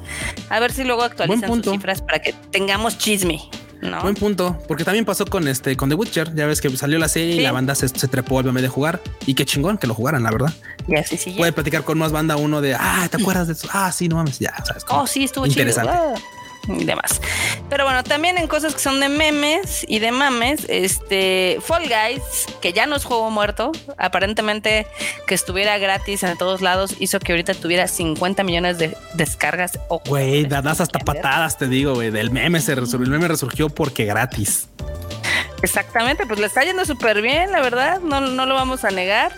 a 0.48 0.60
ver 0.60 0.72
si 0.72 0.84
luego 0.84 1.02
actualizan 1.02 1.52
sus 1.52 1.72
cifras 1.72 2.02
para 2.02 2.20
que 2.20 2.32
tengamos 2.32 2.98
chisme. 2.98 3.40
¿no? 3.80 4.02
Buen 4.02 4.14
punto, 4.14 4.58
porque 4.66 4.84
también 4.84 5.04
pasó 5.04 5.24
con 5.24 5.46
este 5.46 5.76
con 5.76 5.88
The 5.88 5.94
Witcher, 5.94 6.34
ya 6.34 6.46
ves 6.46 6.60
que 6.60 6.74
salió 6.76 6.98
la 6.98 7.08
serie 7.08 7.36
y 7.36 7.40
la 7.40 7.52
banda 7.52 7.74
se, 7.74 7.88
trepó 7.88 8.40
al 8.40 8.46
meme 8.46 8.62
de 8.62 8.68
jugar 8.68 9.00
y 9.26 9.34
qué 9.34 9.44
chingón 9.44 9.78
que 9.78 9.86
lo 9.86 9.94
jugaran, 9.94 10.22
la 10.22 10.30
verdad. 10.30 10.52
Ya 10.88 11.04
sí, 11.04 11.16
sí. 11.16 11.34
Puede 11.36 11.52
platicar 11.52 11.84
con 11.84 11.98
más 11.98 12.12
banda 12.12 12.36
uno 12.36 12.60
de, 12.60 12.74
ah, 12.74 13.06
¿te 13.10 13.18
acuerdas 13.18 13.46
de 13.46 13.52
eso? 13.52 13.68
Ah, 13.72 13.92
sí, 13.92 14.08
no 14.08 14.16
mames, 14.16 14.38
ya, 14.38 14.54
¿sabes? 14.64 14.84
Oh, 14.88 15.06
sí, 15.06 15.24
estuvo 15.24 15.46
interesante. 15.46 15.92
Y 16.68 16.84
demás. 16.84 17.20
Pero 17.68 17.84
bueno, 17.84 18.04
también 18.04 18.38
en 18.38 18.46
cosas 18.46 18.74
que 18.74 18.80
son 18.80 19.00
de 19.00 19.08
memes 19.08 19.84
y 19.88 19.98
de 19.98 20.12
mames, 20.12 20.64
este 20.68 21.58
Fall 21.62 21.84
Guys, 21.84 22.46
que 22.60 22.72
ya 22.72 22.86
no 22.86 22.96
es 22.96 23.04
juego 23.04 23.30
muerto, 23.30 23.72
aparentemente 23.96 24.86
que 25.26 25.34
estuviera 25.34 25.78
gratis 25.78 26.22
en 26.22 26.36
todos 26.38 26.60
lados, 26.60 26.94
hizo 26.98 27.20
que 27.20 27.32
ahorita 27.32 27.54
tuviera 27.54 27.88
50 27.88 28.42
millones 28.44 28.78
de 28.78 28.96
descargas. 29.14 29.78
Güey, 30.06 30.46
das 30.46 30.80
hasta 30.80 30.98
patadas, 30.98 31.58
te 31.58 31.68
digo, 31.68 31.94
güey. 31.94 32.10
Del 32.10 32.30
meme 32.30 32.60
se 32.60 32.74
resolvió. 32.74 33.04
El 33.04 33.12
meme 33.12 33.28
resurgió 33.28 33.68
porque 33.68 34.04
gratis. 34.04 34.68
Exactamente, 35.62 36.24
pues 36.26 36.38
le 36.38 36.46
está 36.46 36.62
yendo 36.62 36.84
súper 36.84 37.20
bien, 37.20 37.50
la 37.50 37.60
verdad, 37.60 38.00
no, 38.00 38.20
no 38.20 38.46
lo 38.46 38.54
vamos 38.54 38.84
a 38.84 38.90
negar. 38.90 39.32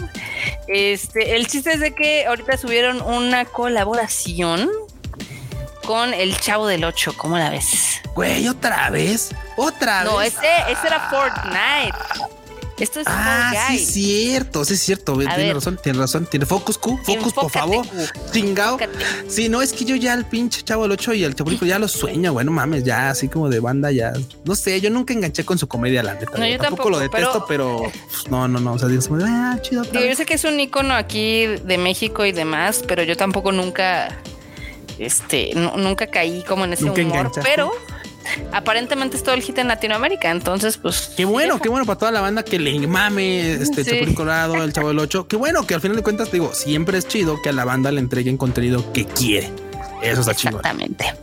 Este, 0.68 1.36
el 1.36 1.46
chiste 1.46 1.72
es 1.72 1.80
de 1.80 1.94
que 1.94 2.26
ahorita 2.26 2.56
subieron 2.58 3.00
una 3.00 3.44
colaboración 3.46 4.68
con 5.90 6.14
el 6.14 6.38
Chavo 6.38 6.68
del 6.68 6.84
8, 6.84 7.14
¿cómo 7.16 7.36
la 7.36 7.50
ves? 7.50 8.00
Güey, 8.14 8.46
otra 8.46 8.90
vez, 8.90 9.30
otra 9.56 10.04
no, 10.04 10.18
vez. 10.18 10.34
No, 10.34 10.40
ese, 10.40 10.72
ese 10.72 10.86
era 10.86 11.10
Fortnite. 11.10 12.30
Esto 12.78 13.00
es 13.00 13.08
ah, 13.10 13.52
sí 13.68 13.74
es 13.74 13.86
cierto, 13.88 14.64
sí 14.64 14.74
es 14.74 14.80
cierto. 14.80 15.18
tiene 15.18 15.52
razón, 15.52 15.80
tiene 15.82 15.98
razón. 15.98 16.26
Tiene 16.30 16.46
focus, 16.46 16.78
Q. 16.78 16.96
Focus, 17.02 17.32
por 17.32 17.50
favor. 17.50 17.84
Chingao. 18.30 18.78
Sí, 19.26 19.48
no, 19.48 19.60
es 19.62 19.72
que 19.72 19.84
yo 19.84 19.96
ya 19.96 20.14
el 20.14 20.26
pinche 20.26 20.62
chavo 20.62 20.84
del 20.84 20.92
8 20.92 21.14
y 21.14 21.24
el 21.24 21.34
chabulico 21.34 21.66
ya 21.66 21.80
lo 21.80 21.88
sueño, 21.88 22.32
bueno, 22.32 22.52
mames, 22.52 22.84
ya 22.84 23.10
así 23.10 23.26
como 23.26 23.48
de 23.48 23.58
banda, 23.58 23.90
ya. 23.90 24.12
No 24.44 24.54
sé, 24.54 24.80
yo 24.80 24.90
nunca 24.90 25.12
enganché 25.12 25.44
con 25.44 25.58
su 25.58 25.66
comedia, 25.66 26.04
la 26.04 26.14
neta. 26.14 26.38
No, 26.38 26.46
yo 26.46 26.56
tampoco, 26.56 26.88
lo 26.88 27.00
detesto, 27.00 27.46
pero, 27.48 27.90
pues, 28.06 28.30
no, 28.30 28.46
no, 28.46 28.60
no. 28.60 28.74
O 28.74 28.78
sea, 28.78 28.86
digo, 28.86 29.02
ah, 29.24 29.58
chido. 29.60 29.82
yo 29.82 30.14
sé 30.14 30.24
que 30.24 30.34
es 30.34 30.44
un 30.44 30.60
icono 30.60 30.94
aquí 30.94 31.46
de 31.46 31.78
México 31.78 32.24
y 32.24 32.30
demás, 32.30 32.84
pero 32.86 33.02
yo 33.02 33.16
tampoco 33.16 33.50
nunca, 33.50 34.20
este, 35.00 35.52
nunca 35.54 36.06
caí 36.08 36.42
como 36.46 36.64
en 36.64 36.74
ese 36.74 36.84
humor, 36.84 37.32
pero 37.42 37.72
aparentemente 38.52 39.16
es 39.16 39.22
todo 39.22 39.34
el 39.34 39.42
hit 39.42 39.58
en 39.58 39.68
Latinoamérica. 39.68 40.30
Entonces, 40.30 40.76
pues. 40.76 41.12
Qué 41.16 41.24
bueno, 41.24 41.58
qué 41.58 41.68
bueno 41.68 41.86
para 41.86 41.98
toda 41.98 42.12
la 42.12 42.20
banda 42.20 42.42
que 42.42 42.58
le 42.58 42.86
mame 42.86 43.52
este 43.52 43.82
sí. 43.84 44.14
Colorado, 44.14 44.62
el 44.62 44.72
Chavo 44.72 44.88
del 44.88 44.98
8. 45.00 45.26
Qué 45.26 45.36
bueno 45.36 45.66
que 45.66 45.74
al 45.74 45.80
final 45.80 45.96
de 45.96 46.02
cuentas, 46.02 46.30
digo, 46.30 46.52
siempre 46.52 46.98
es 46.98 47.08
chido 47.08 47.40
que 47.42 47.48
a 47.48 47.52
la 47.52 47.64
banda 47.64 47.90
le 47.90 48.00
entreguen 48.00 48.36
contenido 48.36 48.92
que 48.92 49.06
quiere. 49.06 49.50
Eso 50.02 50.20
está 50.20 50.34
chido. 50.34 50.58
Exactamente. 50.58 51.14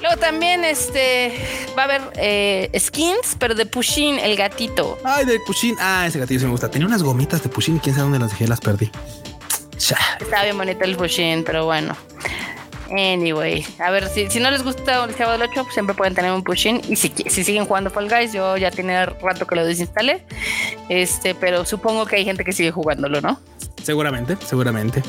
Luego 0.00 0.18
también 0.18 0.64
este 0.66 1.32
va 1.78 1.82
a 1.82 1.84
haber 1.86 2.02
eh, 2.16 2.70
skins, 2.78 3.36
pero 3.38 3.54
de 3.54 3.64
Pushin, 3.64 4.18
el 4.18 4.36
gatito. 4.36 4.98
Ay, 5.02 5.24
de 5.24 5.40
Pushin. 5.40 5.76
Ah, 5.80 6.04
ese 6.06 6.18
gatito 6.18 6.40
sí 6.40 6.44
me 6.44 6.52
gusta. 6.52 6.70
Tenía 6.70 6.86
unas 6.86 7.02
gomitas 7.02 7.42
de 7.42 7.48
Pushin. 7.48 7.78
Quién 7.78 7.94
sabe 7.94 8.04
dónde 8.04 8.18
las 8.18 8.30
dejé, 8.30 8.46
las 8.46 8.60
perdí. 8.60 8.90
Está 9.78 10.44
bien 10.44 10.58
bonito 10.58 10.84
el 10.84 10.96
Pushin, 10.96 11.42
pero 11.42 11.64
bueno. 11.64 11.96
Anyway, 12.90 13.66
a 13.78 13.90
ver, 13.90 14.08
si, 14.08 14.30
si 14.30 14.40
no 14.40 14.50
les 14.50 14.62
gusta 14.62 15.04
el 15.04 15.16
Chavo 15.16 15.32
del 15.32 15.42
8, 15.42 15.52
pues 15.54 15.74
siempre 15.74 15.94
pueden 15.94 16.14
tener 16.14 16.32
un 16.32 16.42
push-in. 16.42 16.80
Y 16.88 16.96
si, 16.96 17.12
si 17.26 17.44
siguen 17.44 17.66
jugando 17.66 17.90
Fall 17.90 18.08
Guys, 18.08 18.32
yo 18.32 18.56
ya 18.56 18.70
tiene 18.70 19.06
rato 19.06 19.46
que 19.46 19.54
lo 19.54 19.64
desinstalé. 19.64 20.24
Este, 20.88 21.34
pero 21.34 21.64
supongo 21.64 22.06
que 22.06 22.16
hay 22.16 22.24
gente 22.24 22.44
que 22.44 22.52
sigue 22.52 22.70
jugándolo, 22.70 23.20
¿no? 23.20 23.40
Seguramente, 23.82 24.36
seguramente. 24.44 25.02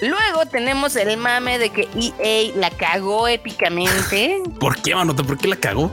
Luego 0.00 0.46
tenemos 0.46 0.94
el 0.96 1.16
mame 1.16 1.58
de 1.58 1.70
que 1.70 1.88
EA 1.96 2.52
la 2.54 2.70
cagó 2.70 3.26
épicamente. 3.26 4.42
¿Por 4.60 4.80
qué, 4.80 4.94
mano? 4.94 5.14
¿Por 5.14 5.38
qué 5.38 5.48
la 5.48 5.56
cagó? 5.56 5.90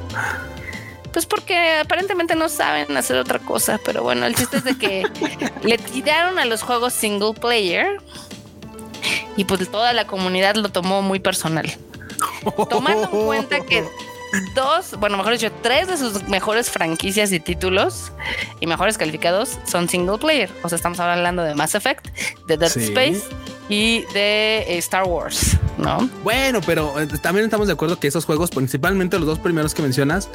Pues 1.12 1.26
porque 1.26 1.78
aparentemente 1.80 2.36
no 2.36 2.50
saben 2.50 2.96
hacer 2.96 3.18
otra 3.18 3.40
cosa. 3.40 3.80
Pero 3.84 4.04
bueno, 4.04 4.26
el 4.26 4.36
chiste 4.36 4.58
es 4.58 4.64
de 4.64 4.78
que 4.78 5.04
le 5.64 5.78
tiraron 5.78 6.38
a 6.38 6.46
los 6.46 6.62
juegos 6.62 6.94
single 6.94 7.34
player 7.34 7.98
y 9.38 9.46
pues 9.46 9.70
toda 9.70 9.94
la 9.94 10.08
comunidad 10.08 10.56
lo 10.56 10.70
tomó 10.70 11.02
muy 11.02 11.20
personal. 11.20 11.72
Tomando 12.70 13.10
en 13.12 13.26
cuenta 13.26 13.60
que 13.62 13.84
dos, 14.54 14.98
bueno, 15.00 15.18
mejor 15.18 15.34
dicho, 15.34 15.52
tres 15.62 15.88
de 15.88 15.98
sus 15.98 16.28
mejores 16.28 16.70
franquicias 16.70 17.32
y 17.32 17.40
títulos 17.40 18.12
y 18.60 18.68
mejores 18.68 18.98
calificados 18.98 19.58
son 19.66 19.90
single 19.90 20.18
player. 20.18 20.50
O 20.64 20.70
sea, 20.70 20.76
estamos 20.76 21.00
hablando 21.00 21.44
de 21.44 21.56
Mass 21.56 21.76
Effect, 21.76 22.08
de 22.48 22.58
Dead 22.58 22.78
Space 22.78 23.24
y 23.70 24.06
de 24.14 24.60
eh, 24.68 24.78
Star 24.78 25.06
Wars, 25.06 25.58
¿no? 25.78 26.10
Bueno, 26.24 26.62
pero 26.66 27.00
eh, 27.00 27.08
también 27.22 27.46
estamos 27.46 27.68
de 27.68 27.74
acuerdo 27.74 28.00
que 28.00 28.08
esos 28.08 28.26
juegos, 28.26 28.52
principalmente 28.52 29.18
los 29.18 29.28
dos 29.28 29.40
primeros 29.40 29.74
que 29.74 29.82
mencionas, 29.82 30.30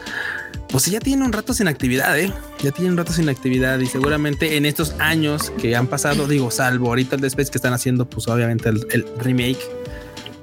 pues 0.69 0.87
ya 0.87 1.01
tienen 1.01 1.25
un 1.25 1.33
rato 1.33 1.55
sin 1.55 1.69
actividad, 1.69 2.19
¿eh? 2.19 2.33
Ya 2.61 2.73
tienen 2.73 2.93
un 2.93 2.99
rato 2.99 3.13
sin 3.13 3.29
actividad 3.29 3.79
y 3.79 3.87
seguramente 3.87 4.57
en 4.57 4.67
estos 4.67 4.95
años 4.99 5.53
que 5.61 5.77
han 5.77 5.87
pasado, 5.87 6.27
digo, 6.27 6.51
salvo 6.51 6.89
ahorita 6.89 7.17
el 7.17 7.21
Dead 7.21 7.29
Space 7.29 7.51
que 7.51 7.59
están 7.59 7.73
haciendo, 7.73 8.09
pues 8.09 8.27
obviamente 8.29 8.69
el, 8.69 9.07
remake. 9.19 9.61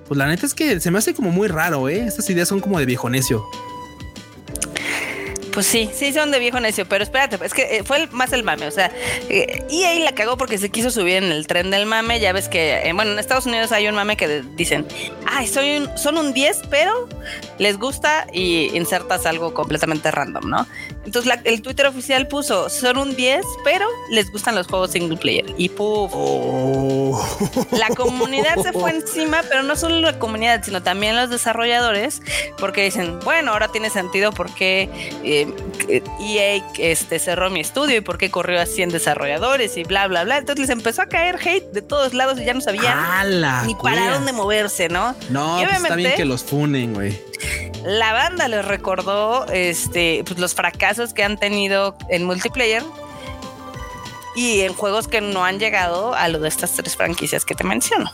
Pues 0.07 0.17
la 0.17 0.27
neta 0.27 0.45
es 0.45 0.53
que 0.53 0.79
se 0.79 0.89
me 0.89 0.99
hace 0.99 1.13
como 1.13 1.31
muy 1.31 1.47
raro, 1.49 1.89
¿eh? 1.89 2.05
Estas 2.05 2.29
ideas 2.29 2.47
son 2.47 2.61
como 2.61 2.79
de 2.79 2.85
viejo 2.85 3.09
necio. 3.09 3.45
Pues 5.57 5.65
sí, 5.65 5.89
sí 5.91 6.13
son 6.13 6.29
de 6.29 6.37
viejo 6.37 6.59
necio, 6.59 6.87
pero 6.87 7.03
espérate, 7.03 7.43
es 7.43 7.51
que 7.51 7.77
eh, 7.77 7.83
fue 7.83 8.05
más 8.11 8.31
el 8.31 8.43
mame, 8.43 8.67
o 8.67 8.71
sea, 8.71 8.91
eh, 9.27 9.65
y 9.71 9.85
ahí 9.85 9.97
la 10.03 10.13
cagó 10.13 10.37
porque 10.37 10.59
se 10.59 10.69
quiso 10.69 10.91
subir 10.91 11.15
en 11.15 11.31
el 11.31 11.47
tren 11.47 11.71
del 11.71 11.87
mame, 11.87 12.19
ya 12.19 12.31
ves 12.31 12.47
que, 12.47 12.87
eh, 12.87 12.93
bueno, 12.93 13.13
en 13.13 13.17
Estados 13.17 13.47
Unidos 13.47 13.71
hay 13.71 13.87
un 13.87 13.95
mame 13.95 14.17
que 14.17 14.43
dicen, 14.55 14.85
ay, 15.25 15.47
soy 15.47 15.77
un, 15.77 15.97
son 15.97 16.19
un 16.19 16.31
10, 16.31 16.61
pero 16.69 17.09
les 17.57 17.79
gusta 17.79 18.27
y 18.31 18.69
insertas 18.77 19.25
algo 19.25 19.55
completamente 19.55 20.11
random, 20.11 20.47
¿no? 20.47 20.67
Entonces 21.07 21.39
el 21.45 21.61
Twitter 21.61 21.85
oficial 21.85 22.27
puso, 22.27 22.67
son 22.67 22.97
un 22.97 23.15
10, 23.15 23.45
pero 23.63 23.87
les 24.09 24.29
gustan 24.29 24.55
los 24.55 24.67
juegos 24.67 24.91
single 24.91 25.15
player. 25.15 25.45
Y 25.57 25.69
puff. 25.69 26.11
Oh. 26.13 27.25
La 27.71 27.87
comunidad 27.95 28.61
se 28.61 28.73
fue 28.73 28.91
encima, 28.95 29.41
pero 29.49 29.63
no 29.63 29.77
solo 29.77 30.01
la 30.01 30.19
comunidad, 30.19 30.61
sino 30.65 30.83
también 30.83 31.15
los 31.15 31.29
desarrolladores, 31.29 32.21
porque 32.59 32.83
dicen, 32.83 33.21
bueno, 33.21 33.53
ahora 33.53 33.69
tiene 33.69 33.89
sentido 33.89 34.33
porque 34.33 34.89
EA 35.23 35.47
eh, 35.93 36.63
e 36.77 36.91
este, 36.91 37.19
cerró 37.19 37.49
mi 37.49 37.61
estudio 37.61 37.95
y 37.95 38.01
por 38.01 38.17
qué 38.17 38.29
corrió 38.29 38.59
a 38.59 38.65
100 38.65 38.89
desarrolladores 38.89 39.77
y 39.77 39.85
bla, 39.85 40.07
bla, 40.09 40.25
bla. 40.25 40.39
Entonces 40.39 40.67
les 40.67 40.77
empezó 40.77 41.03
a 41.03 41.05
caer 41.05 41.39
hate 41.41 41.71
de 41.71 41.81
todos 41.81 42.13
lados 42.13 42.37
y 42.37 42.43
ya 42.43 42.53
no 42.53 42.59
sabían 42.59 42.97
ni 43.65 43.75
para 43.75 44.13
dónde 44.13 44.33
moverse, 44.33 44.89
¿no? 44.89 45.15
No, 45.29 45.61
pues 45.63 45.83
está 45.83 45.95
bien 45.95 46.15
que 46.17 46.25
los 46.25 46.43
funen, 46.43 46.93
güey. 46.93 47.17
La 47.87 48.11
banda 48.11 48.49
les 48.49 48.65
recordó 48.65 49.45
este, 49.47 50.21
pues, 50.25 50.37
los 50.37 50.53
fracasos 50.53 51.13
que 51.13 51.23
han 51.23 51.37
tenido 51.37 51.95
en 52.09 52.25
multiplayer 52.25 52.83
y 54.35 54.59
en 54.59 54.73
juegos 54.73 55.07
que 55.07 55.21
no 55.21 55.45
han 55.45 55.57
llegado 55.57 56.13
a 56.13 56.27
lo 56.27 56.39
de 56.39 56.49
estas 56.49 56.73
tres 56.73 56.97
franquicias 56.97 57.45
que 57.45 57.55
te 57.55 57.63
menciono. 57.63 58.11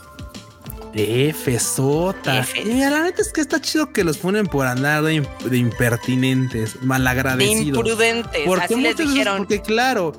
F, 0.94 1.58
sota. 1.58 2.46
Y 2.64 2.78
la 2.78 3.02
neta 3.02 3.20
es 3.20 3.32
que 3.32 3.40
está 3.40 3.60
chido 3.60 3.92
que 3.92 4.04
los 4.04 4.18
ponen 4.18 4.46
por 4.46 4.66
andar 4.66 5.02
de, 5.02 5.14
impertinentes, 5.56 6.82
malagradecidos. 6.82 7.56
De 7.56 7.62
imprudentes. 7.62 8.42
Porque 8.46 8.64
así 8.64 8.76
les 8.76 8.96
dijeron. 8.96 9.38
porque 9.38 9.60
claro, 9.60 10.12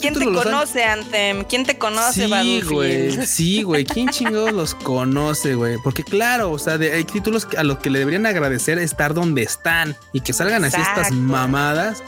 ¿Quién 0.00 0.14
te 0.14 0.24
conoce, 0.24 0.84
Anthem? 0.84 1.44
¿Quién 1.44 1.64
te 1.64 1.78
conoce, 1.78 2.26
Sí, 2.26 2.62
güey. 2.62 3.26
Sí, 3.26 3.62
güey. 3.62 3.84
¿Quién 3.84 4.08
chingados 4.08 4.52
los 4.52 4.74
conoce, 4.74 5.54
güey? 5.54 5.76
Porque 5.82 6.02
claro, 6.02 6.50
o 6.50 6.58
sea, 6.58 6.74
hay 6.74 7.04
títulos 7.04 7.46
a 7.56 7.62
los 7.62 7.78
que 7.78 7.90
le 7.90 7.98
deberían 7.98 8.26
agradecer 8.26 8.78
estar 8.78 9.14
donde 9.14 9.42
están 9.42 9.96
y 10.12 10.20
que 10.20 10.32
salgan 10.32 10.64
así 10.64 10.80
estas 10.80 11.10
mamadas. 11.12 12.02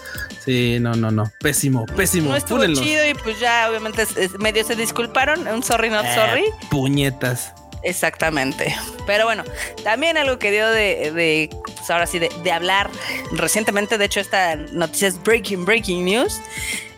Sí, 0.44 0.79
no, 0.81 0.94
no, 0.94 1.11
no. 1.11 1.31
Pésimo, 1.40 1.87
pésimo. 1.87 2.31
No 2.31 2.37
estuvo 2.37 2.64
chido 2.66 3.07
y 3.09 3.14
pues 3.14 3.40
ya 3.40 3.68
obviamente 3.68 4.07
medio 4.38 4.64
se 4.64 4.76
disculparon. 4.76 5.46
Un 5.48 5.62
sorry, 5.62 5.90
not 5.90 6.05
eh, 6.05 6.14
sorry. 6.14 6.44
Puñetas. 6.70 7.52
Exactamente. 7.82 8.74
Pero 9.06 9.24
bueno, 9.24 9.44
también 9.84 10.16
algo 10.16 10.38
que 10.38 10.50
dio 10.50 10.68
de, 10.68 11.50
pues 11.64 11.90
ahora 11.90 12.06
sí, 12.06 12.18
de, 12.18 12.52
hablar 12.52 12.90
recientemente, 13.32 13.98
de 13.98 14.04
hecho 14.04 14.20
esta 14.20 14.56
noticia 14.56 15.08
es 15.08 15.22
breaking, 15.22 15.64
breaking 15.64 16.04
news, 16.04 16.40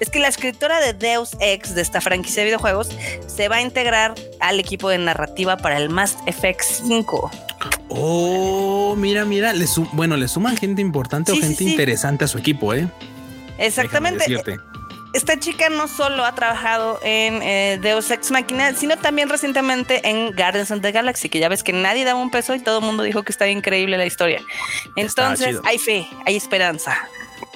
es 0.01 0.09
que 0.09 0.19
la 0.19 0.29
escritora 0.29 0.81
de 0.81 0.95
Deus 0.95 1.37
Ex, 1.41 1.75
de 1.75 1.83
esta 1.83 2.01
franquicia 2.01 2.43
de 2.43 2.47
videojuegos, 2.47 2.89
se 3.27 3.49
va 3.49 3.57
a 3.57 3.63
integrar 3.63 4.15
al 4.41 4.61
equipo 4.61 4.89
de 4.89 4.99
narrativa 4.99 5.57
para 5.57 5.77
el 5.77 5.91
Mass 5.91 6.17
Effect 6.27 6.63
5. 6.63 7.31
Oh, 7.89 8.95
mira, 8.97 9.25
mira, 9.25 9.53
le 9.53 9.67
bueno, 9.93 10.17
le 10.17 10.29
suman 10.29 10.57
gente 10.57 10.81
importante 10.81 11.33
o 11.33 11.37
gente 11.37 11.65
interesante 11.65 12.25
a 12.25 12.29
su 12.29 12.39
equipo, 12.39 12.73
¿eh? 12.73 12.89
Exactamente 13.59 14.25
esta 15.13 15.39
chica 15.39 15.69
no 15.71 15.89
solo 15.89 16.25
ha 16.25 16.35
trabajado 16.35 16.99
en 17.03 17.43
eh, 17.43 17.79
Deus 17.81 18.11
Ex 18.11 18.31
Machina, 18.31 18.75
sino 18.75 18.97
también 18.97 19.29
recientemente 19.29 20.09
en 20.09 20.33
Guardians 20.35 20.71
of 20.71 20.81
the 20.81 20.93
Galaxy, 20.93 21.29
que 21.29 21.39
ya 21.39 21.49
ves 21.49 21.63
que 21.63 21.73
nadie 21.73 22.05
daba 22.05 22.21
un 22.21 22.31
peso 22.31 22.55
y 22.55 22.61
todo 22.61 22.79
el 22.79 22.85
mundo 22.85 23.03
dijo 23.03 23.23
que 23.23 23.33
estaba 23.33 23.51
increíble 23.51 23.97
la 23.97 24.07
historia. 24.07 24.43
Entonces, 24.97 25.61
hay 25.65 25.79
fe, 25.79 26.09
hay 26.27 26.37
esperanza. 26.37 27.09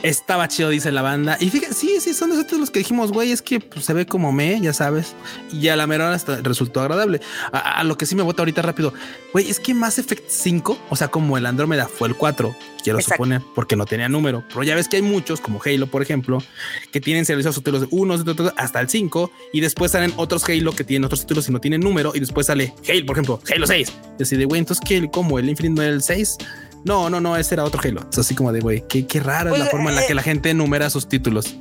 Estaba 0.02 0.48
chido, 0.48 0.70
dice 0.70 0.90
la 0.90 1.02
banda. 1.02 1.36
Y 1.38 1.48
fíjate, 1.48 1.74
sí, 1.74 1.98
sí, 2.00 2.12
son 2.12 2.30
nosotros 2.30 2.58
los 2.58 2.70
que 2.70 2.80
dijimos, 2.80 3.12
güey, 3.12 3.30
es 3.30 3.40
que 3.40 3.60
pues, 3.60 3.84
se 3.84 3.92
ve 3.92 4.04
como 4.04 4.32
me, 4.32 4.60
ya 4.60 4.72
sabes. 4.72 5.14
Y 5.52 5.68
a 5.68 5.76
la 5.76 5.86
mera 5.86 6.12
hasta 6.12 6.36
resultó 6.42 6.80
agradable. 6.80 7.20
A, 7.52 7.84
lo 7.84 7.96
que 7.96 8.04
sí 8.04 8.16
me 8.16 8.22
vota 8.22 8.42
ahorita 8.42 8.62
rápido, 8.62 8.92
güey, 9.32 9.48
es 9.48 9.60
que 9.60 9.74
Mass 9.74 9.98
Effect 9.98 10.28
5, 10.28 10.78
o 10.90 10.96
sea, 10.96 11.08
como 11.08 11.38
el 11.38 11.46
Andrómeda 11.46 11.86
fue 11.86 12.08
el 12.08 12.16
4, 12.16 12.54
quiero 12.82 13.00
suponer, 13.00 13.42
porque 13.54 13.76
no 13.76 13.86
tenía 13.86 14.08
número. 14.08 14.42
Pero 14.48 14.64
ya 14.64 14.74
ves 14.74 14.88
que 14.88 14.96
hay 14.96 15.02
muchos, 15.02 15.40
como 15.40 15.60
Halo, 15.64 15.86
por 15.86 16.02
ejemplo, 16.02 16.42
que 16.90 17.00
tienen 17.00 17.24
servicios 17.24 17.55
títulos 17.55 17.82
de 17.82 17.88
1 17.90 18.24
hasta 18.57 18.80
el 18.80 18.88
5, 18.88 19.30
y 19.53 19.61
después 19.61 19.92
salen 19.92 20.12
otros 20.16 20.42
Halo 20.48 20.72
que 20.72 20.82
tienen 20.82 21.05
otros 21.05 21.20
títulos 21.20 21.48
y 21.48 21.53
no 21.53 21.61
tienen 21.61 21.80
número, 21.80 22.11
y 22.14 22.20
después 22.20 22.48
sale 22.48 22.74
Halo, 22.88 23.07
por 23.07 23.16
ejemplo, 23.16 23.40
Halo 23.55 23.66
6. 23.68 23.92
Y 24.18 24.22
así 24.24 24.36
de, 24.36 24.46
güey, 24.46 24.59
entonces, 24.59 24.84
¿qué? 24.84 25.09
¿Cómo? 25.12 25.38
¿El 25.38 25.48
Infinite 25.48 25.74
no 25.74 25.82
era 25.82 25.92
el 25.92 26.03
6? 26.03 26.38
No, 26.85 27.09
no, 27.11 27.20
no, 27.20 27.37
ese 27.37 27.55
era 27.55 27.64
otro 27.64 27.80
Halo. 27.83 28.03
Es 28.11 28.18
así 28.18 28.35
como 28.35 28.53
de, 28.53 28.61
güey, 28.61 28.85
qué, 28.89 29.07
qué 29.07 29.20
rara 29.20 29.51
es 29.53 29.59
la 29.59 29.64
Pues, 29.64 29.70
forma 29.70 29.91
en 29.91 29.97
la 29.97 30.03
eh, 30.03 30.07
que 30.09 30.14
la 30.14 30.22
gente 30.22 30.51
enumera 30.51 30.91
sus 30.91 31.09
títulos. 31.09 31.57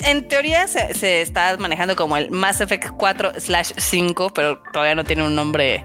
En 0.00 0.26
teoría 0.26 0.66
se, 0.66 0.94
se 0.94 1.20
está 1.22 1.56
manejando 1.58 1.94
como 1.96 2.16
el 2.16 2.30
Mass 2.30 2.60
Effect 2.60 2.88
4 2.96 3.32
slash 3.38 3.72
5, 3.76 4.32
pero 4.34 4.60
todavía 4.72 4.94
no 4.94 5.04
tiene 5.04 5.24
un 5.24 5.34
nombre. 5.36 5.84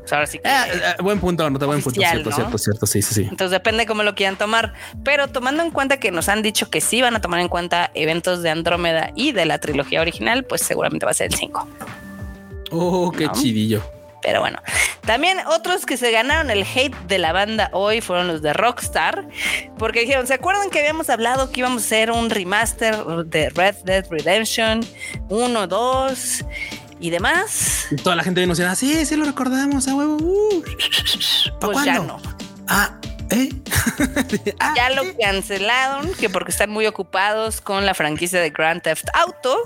pues 0.00 0.12
ahora 0.12 0.26
sí 0.26 0.38
que- 0.38 0.48
Ah, 0.48 0.66
ah, 0.98 1.02
buen 1.02 1.18
punto, 1.18 1.48
no, 1.50 1.58
buen 1.58 1.82
punto, 1.82 1.98
cierto, 2.00 2.30
¿no? 2.30 2.36
cierto, 2.36 2.58
cierto, 2.58 2.86
sí, 2.86 3.02
sí, 3.02 3.14
sí. 3.14 3.22
Entonces 3.22 3.50
depende 3.50 3.84
cómo 3.86 4.02
lo 4.04 4.14
quieran 4.14 4.36
tomar. 4.36 4.74
Pero 5.02 5.28
tomando 5.28 5.62
en 5.64 5.70
cuenta 5.72 5.98
que 5.98 6.10
nos 6.12 6.28
han 6.28 6.42
dicho 6.42 6.70
que 6.70 6.80
sí 6.80 7.02
van 7.02 7.16
a 7.16 7.20
tomar 7.20 7.40
en 7.40 7.48
cuenta 7.48 7.90
eventos 7.94 8.42
de 8.42 8.50
Andrómeda 8.50 9.10
y 9.16 9.32
de 9.32 9.44
la 9.46 9.58
trilogía 9.58 10.00
original, 10.02 10.44
pues 10.44 10.60
seguramente 10.62 11.04
va 11.04 11.10
a 11.10 11.14
ser 11.14 11.28
el 11.32 11.34
5. 11.34 11.66
Oh, 12.70 13.10
qué 13.10 13.26
No. 13.26 13.32
chidillo. 13.32 13.82
Pero 14.22 14.40
bueno, 14.40 14.58
también 15.06 15.38
otros 15.46 15.86
que 15.86 15.96
se 15.96 16.10
ganaron 16.10 16.50
el 16.50 16.62
hate 16.64 16.96
de 17.06 17.18
la 17.18 17.32
banda 17.32 17.70
hoy 17.72 18.00
fueron 18.00 18.26
los 18.26 18.42
de 18.42 18.52
Rockstar, 18.52 19.28
porque 19.78 20.00
dijeron, 20.00 20.26
¿se 20.26 20.34
acuerdan 20.34 20.70
que 20.70 20.80
habíamos 20.80 21.08
hablado 21.08 21.50
que 21.50 21.60
íbamos 21.60 21.82
a 21.82 21.86
hacer 21.86 22.10
un 22.10 22.28
remaster 22.30 22.96
de 23.26 23.50
Red 23.50 23.76
Dead 23.84 24.04
Redemption 24.10 24.80
1, 25.28 25.66
2 25.66 26.44
y 27.00 27.10
demás? 27.10 27.86
Y 27.90 27.96
toda 27.96 28.16
la 28.16 28.24
gente 28.24 28.40
vino 28.40 28.52
diciendo, 28.52 28.72
ah, 28.72 28.76
sí, 28.76 29.06
sí 29.06 29.16
lo 29.16 29.24
recordamos, 29.24 29.86
a 29.86 29.94
huevo. 29.94 30.16
Uh. 30.20 30.62
¿Pa' 31.60 31.68
Pues 31.70 31.84
ya 31.84 31.96
cuándo? 31.96 32.18
no. 32.18 32.20
Ah, 32.66 32.98
¿eh? 33.30 33.50
Ah, 34.60 34.74
Ya 34.76 34.90
lo 34.90 35.02
cancelaron, 35.20 36.12
que 36.14 36.28
porque 36.28 36.50
están 36.50 36.70
muy 36.70 36.86
ocupados 36.86 37.60
con 37.60 37.86
la 37.86 37.94
franquicia 37.94 38.40
de 38.40 38.50
Grand 38.50 38.82
Theft 38.82 39.06
Auto, 39.14 39.56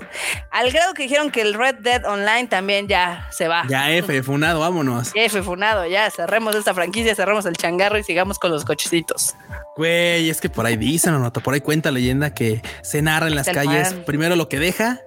al 0.51 0.71
grado 0.71 0.93
que 0.93 1.03
dijeron 1.03 1.31
que 1.31 1.41
el 1.41 1.53
Red 1.53 1.75
Dead 1.79 2.05
Online 2.05 2.47
también 2.47 2.87
ya 2.87 3.27
se 3.31 3.47
va. 3.47 3.63
ya 3.67 3.91
F, 3.91 4.23
funado, 4.23 4.59
vámonos. 4.59 5.11
F 5.15 5.41
funado, 5.43 5.85
ya 5.85 6.09
cerremos 6.11 6.55
esta 6.55 6.73
franquicia, 6.73 7.15
cerremos 7.15 7.45
el 7.45 7.55
changarro 7.55 7.97
y 7.97 8.03
sigamos 8.03 8.39
con 8.39 8.51
los 8.51 8.65
cochecitos. 8.65 9.35
Güey, 9.75 10.29
es 10.29 10.39
que 10.39 10.49
por 10.49 10.65
ahí 10.65 10.77
dicen 10.77 11.13
o 11.15 11.19
no, 11.19 11.33
por 11.33 11.53
ahí 11.53 11.61
cuenta 11.61 11.91
leyenda 11.91 12.33
que 12.33 12.61
se 12.83 13.01
narra 13.01 13.27
en 13.27 13.35
las 13.35 13.47
calles 13.49 13.93
primero 14.05 14.35
lo 14.35 14.47
que 14.47 14.59
deja 14.59 14.99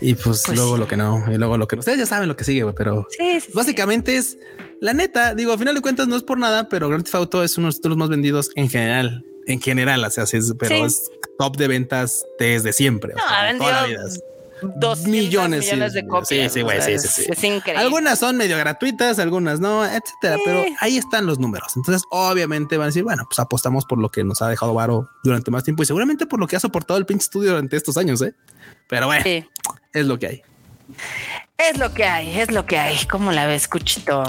y 0.00 0.14
pues, 0.14 0.42
Pues 0.46 0.56
luego 0.58 0.74
sí. 0.74 0.80
lo 0.80 0.88
que 0.88 0.96
no, 0.96 1.24
y 1.32 1.36
luego 1.36 1.56
lo 1.58 1.66
que 1.68 1.76
no. 1.76 1.80
Ustedes 1.80 1.98
ya 1.98 2.06
saben 2.06 2.28
lo 2.28 2.36
que 2.36 2.44
sigue, 2.44 2.64
pero 2.72 3.06
Sí, 3.16 3.40
sí, 3.40 3.50
básicamente 3.54 4.16
es 4.16 4.38
la 4.80 4.92
neta. 4.94 5.34
Digo, 5.34 5.52
a 5.52 5.58
final 5.58 5.74
de 5.74 5.80
cuentas 5.80 6.08
no 6.08 6.16
es 6.16 6.22
por 6.22 6.38
nada, 6.38 6.68
pero 6.68 6.88
Grand 6.88 7.04
Theft 7.04 7.14
Auto 7.16 7.42
es 7.44 7.56
uno 7.58 7.66
de 7.66 7.68
los 7.68 7.76
títulos 7.76 7.98
más 7.98 8.08
vendidos 8.08 8.50
en 8.56 8.68
general. 8.68 9.24
En 9.46 9.60
general, 9.60 10.04
o 10.04 10.10
sea, 10.10 10.24
es, 10.24 10.54
pero 10.58 10.86
es 10.86 11.10
top 11.38 11.56
de 11.56 11.66
ventas 11.68 12.24
desde 12.38 12.72
siempre. 12.72 13.14
o 13.14 13.16
No, 13.16 13.22
sea, 13.26 13.48
ha 13.48 13.58
toda 13.58 13.72
la 13.82 13.86
vida. 13.86 14.00
200 14.62 15.06
Millones, 15.08 15.64
millones, 15.64 15.94
de 15.94 16.06
copias. 16.06 16.28
Sí, 16.52 16.58
sí, 16.58 16.60
güey, 16.62 16.78
o 16.78 16.82
sea, 16.82 16.98
sí, 16.98 17.08
sí, 17.08 17.26
es- 17.30 17.44
increíble. 17.44 17.82
Algunas 17.82 18.18
son 18.18 18.36
medio 18.36 18.58
gratuitas, 18.58 19.18
algunas 19.18 19.58
no, 19.58 19.86
etcétera, 19.86 20.36
pero 20.44 20.64
ahí 20.80 20.98
están 20.98 21.24
los 21.24 21.38
números. 21.38 21.72
Entonces, 21.76 22.02
obviamente 22.10 22.76
van 22.76 22.84
a 22.84 22.86
decir, 22.88 23.02
bueno, 23.02 23.24
pues 23.26 23.38
apostamos 23.38 23.86
por 23.86 23.98
lo 23.98 24.10
que 24.10 24.22
nos 24.22 24.42
ha 24.42 24.48
dejado 24.48 24.74
Varo 24.74 25.08
durante 25.24 25.50
más 25.50 25.64
tiempo 25.64 25.82
y 25.82 25.86
seguramente 25.86 26.26
por 26.26 26.38
lo 26.40 26.46
que 26.46 26.56
ha 26.56 26.60
soportado 26.60 26.98
el 26.98 27.06
pinche 27.06 27.24
estudio 27.24 27.52
durante 27.52 27.74
estos 27.78 27.96
años, 27.96 28.20
¿eh? 28.20 28.34
Pero 28.90 29.06
bueno, 29.06 29.22
Sí. 29.24 29.46
es 29.94 30.06
lo 30.06 30.18
que 30.18 30.26
hay. 30.26 30.42
Es 31.68 31.78
lo 31.78 31.92
que 31.92 32.04
hay, 32.04 32.38
es 32.40 32.50
lo 32.50 32.64
que 32.64 32.78
hay. 32.78 32.96
¿Cómo 33.06 33.32
la 33.32 33.46
ves, 33.46 33.68
Cuchito? 33.68 34.22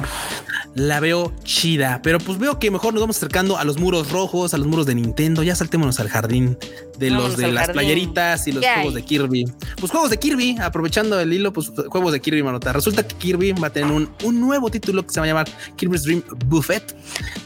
La 0.74 1.00
veo 1.00 1.34
chida, 1.44 2.00
pero 2.02 2.18
pues 2.20 2.38
veo 2.40 2.58
que 2.58 2.72
mejor 2.72 2.94
nos 2.94 3.02
vamos 3.02 3.18
acercando 3.18 3.58
a 3.58 3.64
los 3.66 3.78
muros 3.78 4.10
rojos, 4.12 4.54
a 4.54 4.58
los 4.58 4.68
muros 4.68 4.86
de 4.86 4.96
Nintendo. 4.96 5.44
Ya 5.44 5.54
saltémonos 5.56 6.00
al 6.00 6.08
jardín 6.10 6.58
de 6.98 7.10
Vámonos 7.10 7.32
los 7.32 7.38
de 7.38 7.48
las 7.52 7.66
jardín. 7.68 7.74
playeritas 7.74 8.48
y 8.48 8.52
los 8.54 8.64
¿Qué 8.64 8.70
juegos 8.74 8.96
hay? 8.96 9.02
de 9.02 9.06
Kirby. 9.08 9.46
Pues 9.80 9.92
juegos 9.92 10.10
de 10.12 10.18
Kirby, 10.18 10.58
aprovechando 10.62 11.20
el 11.20 11.34
hilo, 11.34 11.52
pues 11.52 11.72
juegos 11.90 12.14
de 12.14 12.22
Kirby, 12.22 12.42
manota. 12.44 12.72
Resulta 12.74 13.06
que 13.06 13.16
Kirby 13.16 13.52
va 13.54 13.68
a 13.68 13.70
tener 13.74 13.92
un, 13.92 14.10
un 14.24 14.40
nuevo 14.40 14.70
título 14.70 15.06
que 15.06 15.14
se 15.14 15.20
va 15.20 15.26
a 15.26 15.28
llamar 15.28 15.50
Kirby's 15.76 16.04
Dream 16.04 16.24
Buffet, 16.46 16.96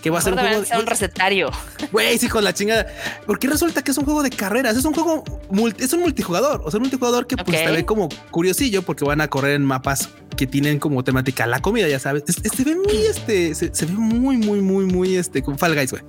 que 0.04 0.10
va 0.12 0.20
a 0.20 0.22
ser 0.22 0.34
un 0.34 0.40
juego 0.40 0.64
ser 0.66 0.80
un 0.80 0.86
recetario. 0.86 1.52
Güey, 1.92 2.18
sí, 2.20 2.28
con 2.28 2.44
la 2.44 2.54
chingada. 2.54 2.86
Porque 3.26 3.48
resulta 3.48 3.82
que 3.82 3.90
es 3.92 3.98
un 3.98 4.06
juego 4.06 4.22
de 4.22 4.30
carreras. 4.30 4.78
Es 4.78 4.86
un 4.86 4.94
juego, 4.94 5.24
multi- 5.50 5.84
es 5.84 5.94
un 5.94 6.02
multijugador. 6.02 6.62
O 6.64 6.70
sea, 6.70 6.78
un 6.78 6.84
multijugador 6.84 7.26
que 7.26 7.38
pues 7.38 7.58
Ok. 7.60 7.66
te 7.66 7.72
ve 7.72 7.86
como 7.86 8.10
curiosillo 8.32 8.84
porque 8.84 9.04
van 9.06 9.22
a 9.22 9.28
correr 9.30 9.54
en 9.56 9.66
mapas 9.76 10.08
que 10.36 10.48
tienen 10.48 10.80
como 10.80 11.04
temática 11.04 11.46
la 11.48 11.62
comida, 11.62 11.88
ya 11.88 12.00
sabes. 12.00 12.24
Es- 12.28 12.38
es- 12.44 12.52
se 12.52 12.64
ve 12.64 12.76
muy, 12.76 12.98
este, 13.10 13.56
se, 13.56 13.74
se 13.74 13.86
ve 13.86 13.94
muy, 13.94 14.38
muy, 14.38 14.62
muy, 14.62 14.86
muy, 14.86 15.16
este, 15.16 15.42
como 15.42 15.58
Fall 15.58 15.76
Guys, 15.76 15.92
güey. 15.92 16.04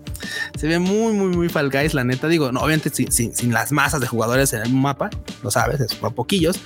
Se 0.59 0.66
ve 0.66 0.79
muy, 0.79 1.12
muy, 1.12 1.29
muy 1.37 1.49
Fall 1.49 1.70
Guys, 1.70 1.95
la 1.95 2.05
neta. 2.05 2.29
Digo, 2.29 2.51
no, 2.53 2.61
obviamente 2.61 2.91
sin, 2.91 3.11
sin, 3.12 3.35
sin 3.35 3.53
las 3.53 3.72
masas 3.72 4.01
de 4.01 4.07
jugadores 4.07 4.53
en 4.53 4.62
el 4.62 4.72
mapa, 4.72 5.11
lo 5.43 5.51
sabes, 5.51 5.81
es 5.81 5.95
poquillos. 5.95 6.61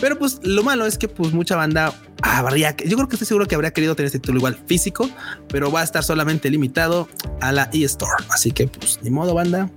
Pero 0.00 0.18
pues 0.18 0.38
lo 0.42 0.62
malo 0.62 0.86
es 0.86 0.96
que 0.98 1.08
pues 1.08 1.32
mucha 1.32 1.56
banda 1.56 1.92
habría, 2.22 2.74
yo 2.76 2.96
creo 2.96 3.08
que 3.08 3.16
estoy 3.16 3.26
seguro 3.26 3.46
que 3.46 3.54
habría 3.54 3.72
querido 3.72 3.94
tener 3.94 4.06
este 4.06 4.18
título 4.18 4.38
igual 4.38 4.58
físico, 4.66 5.08
pero 5.48 5.70
va 5.70 5.80
a 5.82 5.84
estar 5.84 6.02
solamente 6.02 6.48
limitado 6.50 7.08
a 7.40 7.52
la 7.52 7.68
eStore. 7.72 8.24
Así 8.30 8.52
que 8.52 8.68
pues 8.68 8.98
ni 9.02 9.10
modo, 9.10 9.34
banda. 9.34 9.70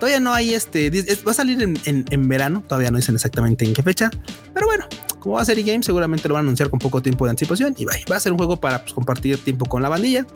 Todavía 0.00 0.20
no 0.20 0.32
hay 0.34 0.54
este, 0.54 0.90
va 1.26 1.30
a 1.30 1.34
salir 1.34 1.62
en, 1.62 1.78
en- 1.84 2.04
en 2.10 2.28
verano, 2.28 2.64
todavía 2.66 2.90
no 2.90 2.96
dicen 2.96 3.14
exactamente 3.14 3.64
en 3.64 3.72
qué 3.74 3.82
fecha, 3.82 4.10
pero 4.52 4.66
bueno, 4.66 4.86
como 5.20 5.36
va 5.36 5.42
a 5.42 5.44
ser 5.44 5.58
e-game, 5.58 5.82
seguramente 5.82 6.28
lo 6.28 6.34
van 6.34 6.44
a 6.44 6.46
anunciar 6.46 6.68
con 6.74 6.80
poco 6.80 7.00
tiempo 7.00 7.24
de 7.24 7.30
anticipación 7.30 7.74
y 7.78 7.84
va, 7.84 7.92
va 8.10 8.16
a 8.16 8.20
ser 8.20 8.32
un 8.32 8.38
juego 8.38 8.56
para 8.56 8.80
pues, 8.80 8.92
compartir 8.92 9.38
tiempo 9.38 9.66
con 9.66 9.80
la 9.80 9.88
bandilla 9.88 10.26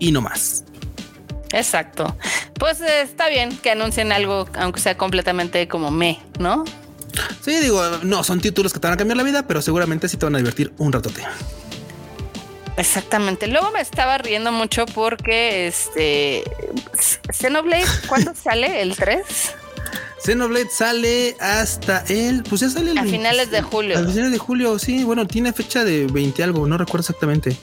y 0.00 0.10
no 0.10 0.20
más. 0.20 0.64
Exacto. 1.52 2.16
Pues 2.58 2.80
eh, 2.80 3.02
está 3.02 3.28
bien 3.28 3.56
que 3.56 3.70
anuncien 3.70 4.10
algo, 4.10 4.48
aunque 4.58 4.80
sea 4.80 4.96
completamente 4.96 5.68
como 5.68 5.92
me, 5.92 6.18
¿no? 6.40 6.64
Sí, 7.40 7.60
digo, 7.60 7.80
no 8.02 8.24
son 8.24 8.40
títulos 8.40 8.72
que 8.72 8.80
te 8.80 8.88
van 8.88 8.94
a 8.94 8.96
cambiar 8.96 9.16
la 9.16 9.22
vida, 9.22 9.46
pero 9.46 9.62
seguramente 9.62 10.08
sí 10.08 10.16
te 10.16 10.26
van 10.26 10.34
a 10.34 10.38
divertir 10.38 10.72
un 10.78 10.92
ratote. 10.92 11.22
Exactamente. 12.76 13.46
Luego 13.46 13.70
me 13.70 13.80
estaba 13.80 14.18
riendo 14.18 14.50
mucho 14.50 14.86
porque 14.86 15.68
este 15.68 16.42
Xenoblade, 17.32 17.86
¿cuándo 18.08 18.34
sale? 18.42 18.82
¿El 18.82 18.96
3? 18.96 19.22
Xenoblade 20.26 20.68
sale 20.70 21.36
hasta 21.38 22.04
el, 22.08 22.42
pues 22.42 22.60
ya 22.60 22.68
sale 22.70 22.90
el 22.90 22.98
A 22.98 23.02
20 23.02 23.16
finales 23.16 23.50
de 23.52 23.62
julio. 23.62 23.96
A 23.96 24.02
finales 24.04 24.32
de 24.32 24.38
julio, 24.38 24.78
sí, 24.80 25.04
bueno, 25.04 25.24
tiene 25.26 25.52
fecha 25.52 25.84
de 25.84 26.06
20 26.08 26.42
algo, 26.42 26.66
no 26.66 26.76
recuerdo 26.76 27.02
exactamente. 27.02 27.56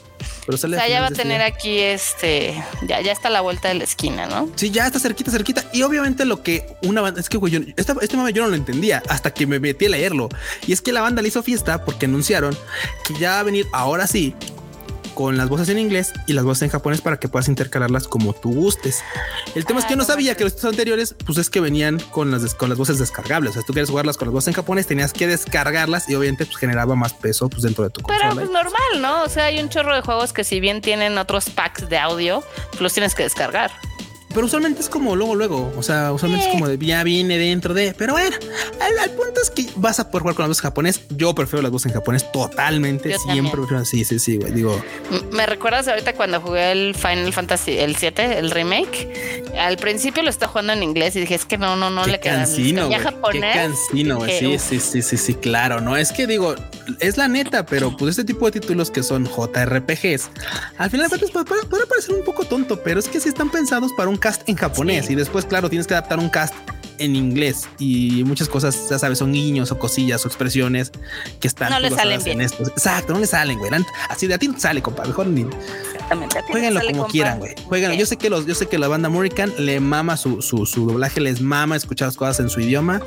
Pero 0.46 0.54
O 0.54 0.58
sale 0.58 0.76
sea, 0.78 0.88
ya 0.88 1.00
va 1.02 1.08
a 1.08 1.10
tener 1.10 1.42
aquí 1.42 1.78
este, 1.78 2.54
ya, 2.88 3.02
ya 3.02 3.12
está 3.12 3.28
a 3.28 3.30
la 3.30 3.42
vuelta 3.42 3.68
de 3.68 3.74
la 3.74 3.84
esquina, 3.84 4.26
¿no? 4.26 4.48
Sí, 4.56 4.70
ya 4.70 4.86
está 4.86 4.98
cerquita, 4.98 5.30
cerquita. 5.30 5.64
Y 5.74 5.82
obviamente 5.82 6.24
lo 6.24 6.42
que 6.42 6.64
una 6.82 7.02
banda, 7.02 7.20
es 7.20 7.28
que 7.28 7.36
güey, 7.36 7.52
yo, 7.52 7.60
esta- 7.76 7.96
este 8.00 8.16
mame 8.16 8.32
yo 8.32 8.42
no 8.42 8.48
lo 8.48 8.56
entendía 8.56 9.02
hasta 9.08 9.32
que 9.34 9.46
me 9.46 9.60
metí 9.60 9.84
a 9.84 9.90
leerlo. 9.90 10.30
Y 10.66 10.72
es 10.72 10.80
que 10.80 10.92
la 10.92 11.02
banda 11.02 11.20
le 11.20 11.28
hizo 11.28 11.42
fiesta 11.42 11.84
porque 11.84 12.06
anunciaron 12.06 12.56
que 13.06 13.14
ya 13.18 13.32
va 13.32 13.40
a 13.40 13.42
venir 13.42 13.66
ahora 13.72 14.06
sí 14.06 14.34
con 15.14 15.36
las 15.36 15.48
voces 15.48 15.68
en 15.68 15.78
inglés 15.78 16.12
y 16.26 16.32
las 16.32 16.44
voces 16.44 16.62
en 16.64 16.68
japonés 16.70 17.00
para 17.00 17.18
que 17.18 17.28
puedas 17.28 17.48
intercalarlas 17.48 18.08
como 18.08 18.32
tú 18.32 18.52
gustes. 18.52 19.02
El 19.54 19.64
tema 19.64 19.80
es 19.80 19.86
que 19.86 19.92
yo 19.92 19.96
no 19.96 20.04
sabía 20.04 20.36
que 20.36 20.44
los 20.44 20.54
títulos 20.54 20.74
anteriores, 20.74 21.14
pues 21.24 21.38
es 21.38 21.50
que 21.50 21.60
venían 21.60 21.98
con 22.10 22.30
las, 22.30 22.54
con 22.54 22.68
las 22.68 22.78
voces 22.78 22.98
descargables. 22.98 23.50
O 23.50 23.52
sea, 23.54 23.62
si 23.62 23.66
tú 23.66 23.72
quieres 23.72 23.90
jugarlas 23.90 24.16
con 24.16 24.28
las 24.28 24.32
voces 24.32 24.48
en 24.48 24.54
japonés, 24.54 24.86
tenías 24.86 25.12
que 25.12 25.26
descargarlas 25.26 26.08
y 26.08 26.14
obviamente 26.14 26.44
pues 26.46 26.56
generaba 26.58 26.94
más 26.96 27.12
peso 27.14 27.48
pues 27.48 27.62
dentro 27.62 27.84
de 27.84 27.90
tu 27.90 28.02
Pero 28.02 28.18
consola. 28.18 28.34
pues 28.34 28.50
normal, 28.50 29.00
¿no? 29.02 29.22
O 29.22 29.28
sea, 29.28 29.44
hay 29.44 29.60
un 29.60 29.68
chorro 29.68 29.94
de 29.94 30.00
juegos 30.02 30.32
que 30.32 30.44
si 30.44 30.60
bien 30.60 30.80
tienen 30.80 31.16
otros 31.18 31.50
packs 31.50 31.88
de 31.88 31.98
audio, 31.98 32.42
pues 32.70 32.80
los 32.80 32.92
tienes 32.92 33.14
que 33.14 33.22
descargar. 33.22 33.70
Pero 34.34 34.46
usualmente 34.46 34.80
es 34.80 34.88
como 34.88 35.14
luego, 35.16 35.34
luego. 35.36 35.72
O 35.76 35.82
sea, 35.82 36.12
usualmente 36.12 36.46
Eh. 36.46 36.48
es 36.50 36.54
como 36.54 36.68
de 36.68 36.76
ya 36.84 37.02
viene 37.04 37.38
dentro 37.38 37.72
de. 37.72 37.94
Pero 37.96 38.12
bueno, 38.14 38.36
al, 38.80 38.98
al 38.98 39.10
punto 39.10 39.40
es 39.40 39.50
que 39.50 39.66
vas 39.76 40.00
a 40.00 40.10
poder 40.10 40.22
jugar 40.22 40.34
con 40.34 40.42
las 40.44 40.48
voces 40.50 40.62
japonés. 40.62 41.00
Yo 41.10 41.34
prefiero 41.34 41.62
las 41.62 41.70
voces 41.70 41.86
en 41.86 41.92
japonés 41.94 42.30
totalmente. 42.32 43.10
Yo 43.10 43.18
Siempre 43.18 43.36
también. 43.36 43.52
prefiero. 43.68 43.84
Sí, 43.84 44.04
sí, 44.04 44.18
sí, 44.18 44.36
güey. 44.36 44.52
Digo, 44.52 44.82
¿Me 45.32 45.46
recuerdas 45.46 45.86
ahorita 45.88 46.14
cuando 46.14 46.40
jugué 46.40 46.72
el 46.72 46.94
Final 46.94 47.32
Fantasy 47.32 47.78
el 47.78 47.96
7, 47.96 48.38
el 48.38 48.50
remake? 48.50 49.44
Al 49.58 49.76
principio 49.76 50.22
lo 50.22 50.30
estaba 50.30 50.50
jugando 50.50 50.72
en 50.72 50.82
inglés 50.82 51.14
y 51.16 51.20
dije, 51.20 51.34
es 51.36 51.44
que 51.44 51.56
no, 51.58 51.76
no, 51.76 51.90
no 51.90 52.04
qué 52.04 52.10
le 52.12 52.20
queda. 52.20 52.36
cansino, 52.38 52.88
güey. 52.88 53.00
Qué 53.32 53.40
cansino, 53.40 54.16
güey. 54.16 54.38
Sí, 54.38 54.58
sí, 54.58 54.80
sí, 54.80 55.02
sí, 55.02 55.16
sí, 55.16 55.34
claro. 55.34 55.80
No 55.80 55.96
es 55.96 56.10
que 56.12 56.26
digo, 56.26 56.54
es 56.98 57.16
la 57.16 57.28
neta, 57.28 57.64
pero 57.66 57.96
pues 57.96 58.10
este 58.18 58.24
tipo 58.24 58.46
de 58.50 58.58
títulos 58.60 58.90
que 58.90 59.02
son 59.02 59.26
JRPGs, 59.26 60.30
al 60.78 60.90
final 60.90 61.04
de 61.06 61.08
cuentas 61.08 61.30
puede, 61.30 61.44
puede- 61.44 61.64
puede 61.66 61.86
parecer 61.86 62.14
un 62.16 62.24
poco 62.24 62.44
tonto, 62.44 62.82
pero 62.82 62.98
es 63.00 63.08
que 63.08 63.20
sí 63.20 63.28
están 63.28 63.50
pensados 63.50 63.92
para 63.96 64.08
un 64.10 64.16
cast 64.24 64.48
en 64.48 64.56
japonés 64.56 65.06
Sí. 65.06 65.12
y 65.12 65.16
después, 65.16 65.44
claro, 65.44 65.68
tienes 65.68 65.86
que 65.86 65.94
adaptar 65.94 66.18
un 66.18 66.28
cast 66.30 66.54
en 66.98 67.16
inglés 67.16 67.68
y 67.78 68.22
muchas 68.24 68.48
cosas, 68.48 68.88
ya 68.88 68.98
sabes, 68.98 69.18
son 69.18 69.32
guiños 69.32 69.70
o 69.72 69.78
cosillas 69.78 70.24
o 70.24 70.28
expresiones 70.28 70.92
que 71.40 71.48
están 71.48 71.70
No 71.70 71.80
le 71.80 71.90
salen 71.90 72.18
en 72.20 72.24
bien. 72.24 72.40
esto. 72.40 72.62
Exacto, 72.62 73.12
no 73.12 73.18
le 73.20 73.26
salen, 73.26 73.58
güey. 73.58 73.70
Así 74.08 74.26
de 74.28 74.34
a 74.34 74.38
ti 74.38 74.46
no 74.48 74.58
sale, 74.58 74.80
compa. 74.80 75.04
Mejor 75.04 75.26
ni 75.26 75.42
Exactamente. 75.42 76.40
Jueguenlo 76.50 76.80
como 76.80 76.92
compa. 76.98 77.10
quieran, 77.12 77.38
güey. 77.40 77.54
Jueguenlo. 77.66 77.94
Sí. 77.94 78.00
Yo 78.00 78.06
sé 78.06 78.16
que 78.16 78.30
los, 78.30 78.46
yo 78.46 78.54
sé 78.54 78.66
que 78.66 78.78
la 78.78 78.88
banda 78.88 79.08
Murican 79.08 79.52
le 79.58 79.80
mama 79.80 80.16
su, 80.16 80.40
su, 80.40 80.66
su 80.66 80.86
doblaje, 80.86 81.20
les 81.20 81.40
mama 81.40 81.74
escuchar 81.76 82.08
las 82.08 82.16
cosas 82.16 82.40
en 82.40 82.48
su 82.48 82.60
idioma. 82.60 83.00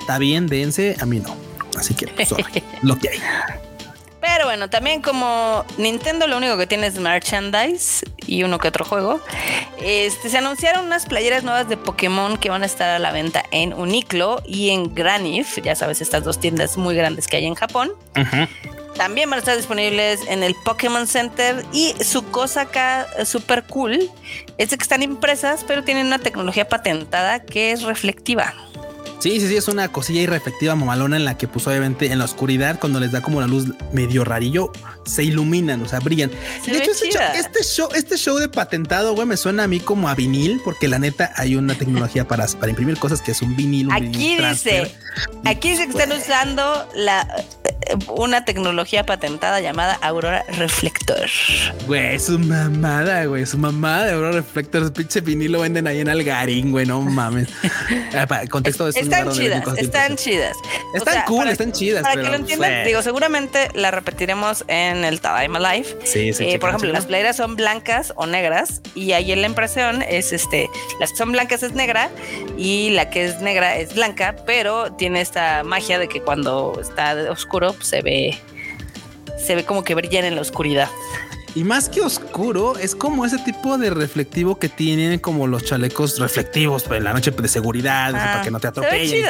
Está 0.00 0.18
bien, 0.18 0.46
dense, 0.48 0.96
a 1.00 1.06
mí 1.06 1.20
no. 1.20 1.34
Así 1.78 1.94
que, 1.94 2.08
pues, 2.08 2.28
sorry, 2.28 2.44
lo 2.82 2.98
que 2.98 3.08
hay. 3.10 3.18
Pero 4.36 4.48
bueno, 4.48 4.68
también 4.68 5.00
como 5.00 5.64
Nintendo 5.78 6.26
lo 6.26 6.36
único 6.36 6.58
que 6.58 6.66
tiene 6.66 6.88
es 6.88 6.98
merchandise 6.98 8.04
y 8.26 8.42
uno 8.42 8.58
que 8.58 8.68
otro 8.68 8.84
juego, 8.84 9.18
este, 9.80 10.28
se 10.28 10.36
anunciaron 10.36 10.84
unas 10.84 11.06
playeras 11.06 11.42
nuevas 11.42 11.70
de 11.70 11.78
Pokémon 11.78 12.36
que 12.36 12.50
van 12.50 12.62
a 12.62 12.66
estar 12.66 12.90
a 12.90 12.98
la 12.98 13.12
venta 13.12 13.44
en 13.50 13.72
Uniqlo 13.72 14.42
y 14.44 14.68
en 14.68 14.94
Granif, 14.94 15.58
ya 15.62 15.74
sabes, 15.74 16.02
estas 16.02 16.22
dos 16.22 16.38
tiendas 16.38 16.76
muy 16.76 16.94
grandes 16.94 17.28
que 17.28 17.38
hay 17.38 17.46
en 17.46 17.54
Japón. 17.54 17.92
También 18.94 19.30
van 19.30 19.38
a 19.38 19.40
estar 19.40 19.56
disponibles 19.56 20.20
en 20.28 20.42
el 20.42 20.54
Pokémon 20.66 21.06
Center 21.06 21.64
y 21.72 21.94
su 22.04 22.30
cosa 22.30 22.62
acá 22.62 23.06
super 23.24 23.62
cool 23.62 24.10
es 24.58 24.68
que 24.68 24.74
están 24.74 25.02
impresas, 25.02 25.64
pero 25.66 25.82
tienen 25.82 26.08
una 26.08 26.18
tecnología 26.18 26.68
patentada 26.68 27.40
que 27.40 27.72
es 27.72 27.84
reflectiva. 27.84 28.52
Sí, 29.26 29.40
sí, 29.40 29.48
sí, 29.48 29.56
es 29.56 29.66
una 29.66 29.88
cosilla 29.90 30.20
irreflectiva 30.20 30.76
mamalona 30.76 31.16
en 31.16 31.24
la 31.24 31.36
que 31.36 31.48
pues 31.48 31.66
obviamente 31.66 32.12
en 32.12 32.20
la 32.20 32.26
oscuridad 32.26 32.78
cuando 32.78 33.00
les 33.00 33.10
da 33.10 33.22
como 33.22 33.40
la 33.40 33.48
luz 33.48 33.66
medio 33.90 34.22
rarillo 34.22 34.70
se 35.04 35.24
iluminan, 35.24 35.82
o 35.82 35.88
sea, 35.88 35.98
brillan. 35.98 36.30
de 36.30 36.78
hecho, 36.78 36.92
este 36.92 37.10
show, 37.10 37.22
este 37.34 37.64
show, 37.64 37.88
este 37.92 38.16
show, 38.18 38.36
de 38.38 38.48
patentado, 38.48 39.16
güey, 39.16 39.26
me 39.26 39.36
suena 39.36 39.64
a 39.64 39.66
mí 39.66 39.80
como 39.80 40.08
a 40.08 40.14
vinil 40.14 40.60
porque 40.64 40.86
la 40.86 41.00
neta 41.00 41.32
hay 41.34 41.56
una 41.56 41.74
tecnología 41.74 42.28
para, 42.28 42.46
para 42.46 42.70
imprimir 42.70 42.98
cosas 42.98 43.20
que 43.20 43.32
es 43.32 43.42
un 43.42 43.56
vinil. 43.56 43.88
Un 43.88 43.94
aquí 43.94 44.36
dice, 44.36 44.94
aquí 45.44 45.70
dice 45.70 45.86
que 45.86 45.90
están 45.90 46.12
usando 46.12 46.88
la 46.94 47.26
una 48.08 48.44
tecnología 48.44 49.06
patentada 49.06 49.60
llamada 49.60 49.98
Aurora 50.02 50.44
Reflector. 50.48 51.28
Güey, 51.86 52.18
su 52.18 52.38
mamada, 52.38 53.24
güey, 53.26 53.46
su 53.46 53.58
mamada 53.58 54.06
de 54.06 54.12
Aurora 54.12 54.32
Reflector, 54.32 54.92
pinche 54.92 55.20
vinil 55.20 55.52
lo 55.52 55.60
venden 55.60 55.86
ahí 55.86 56.00
en 56.00 56.08
Algarín, 56.08 56.72
güey, 56.72 56.86
no 56.86 57.00
mames. 57.00 57.48
Ah, 58.14 58.26
contexto 58.48 58.84
de 58.90 58.98
están 58.98 59.30
chidas, 59.30 59.62
están 59.76 60.16
chidas. 60.16 60.56
Están 60.94 61.24
cool, 61.26 61.48
están 61.48 61.72
chidas. 61.72 62.02
Para 62.02 62.22
que 62.22 62.28
lo 62.28 62.34
entiendan, 62.34 62.84
digo, 62.84 63.02
seguramente 63.02 63.68
la 63.74 63.90
repetiremos 63.90 64.64
en 64.68 65.04
el 65.04 65.20
Tadaima 65.20 65.58
Live. 65.58 65.98
Sí, 66.04 66.32
sí. 66.32 66.44
Eh, 66.44 66.58
por 66.58 66.70
ejemplo, 66.70 66.92
las 66.92 67.06
playeras 67.06 67.36
son 67.36 67.56
blancas 67.56 68.12
o 68.16 68.26
negras 68.26 68.80
y 68.94 69.12
ahí 69.12 69.32
en 69.32 69.42
la 69.42 69.48
impresión 69.48 70.02
es 70.02 70.32
este, 70.32 70.68
las 70.98 71.10
que 71.10 71.18
son 71.18 71.32
blancas 71.32 71.62
es 71.62 71.72
negra 71.72 72.10
y 72.56 72.90
la 72.90 73.10
que 73.10 73.26
es 73.26 73.40
negra 73.40 73.76
es 73.76 73.94
blanca, 73.94 74.36
pero 74.46 74.92
tiene 74.92 75.20
esta 75.20 75.62
magia 75.62 75.98
de 75.98 76.08
que 76.08 76.20
cuando 76.20 76.78
está 76.80 77.14
oscuro 77.30 77.65
pues, 77.74 77.88
se 77.88 78.02
ve 78.02 78.38
se 79.38 79.54
ve 79.54 79.64
como 79.64 79.84
que 79.84 79.94
brillan 79.94 80.24
en 80.24 80.34
la 80.34 80.40
oscuridad. 80.40 80.88
Y 81.54 81.64
más 81.64 81.88
que 81.88 82.02
oscuro, 82.02 82.76
es 82.76 82.94
como 82.94 83.24
ese 83.24 83.38
tipo 83.38 83.78
de 83.78 83.88
reflectivo 83.88 84.58
que 84.58 84.68
tienen 84.68 85.18
como 85.18 85.46
los 85.46 85.64
chalecos 85.64 86.18
reflectivos 86.18 86.84
en 86.90 87.02
la 87.02 87.14
noche 87.14 87.30
de 87.30 87.48
seguridad, 87.48 88.12
para 88.12 88.42
que 88.42 88.50
no 88.50 88.60
te 88.60 88.68
atropellen. 88.68 89.24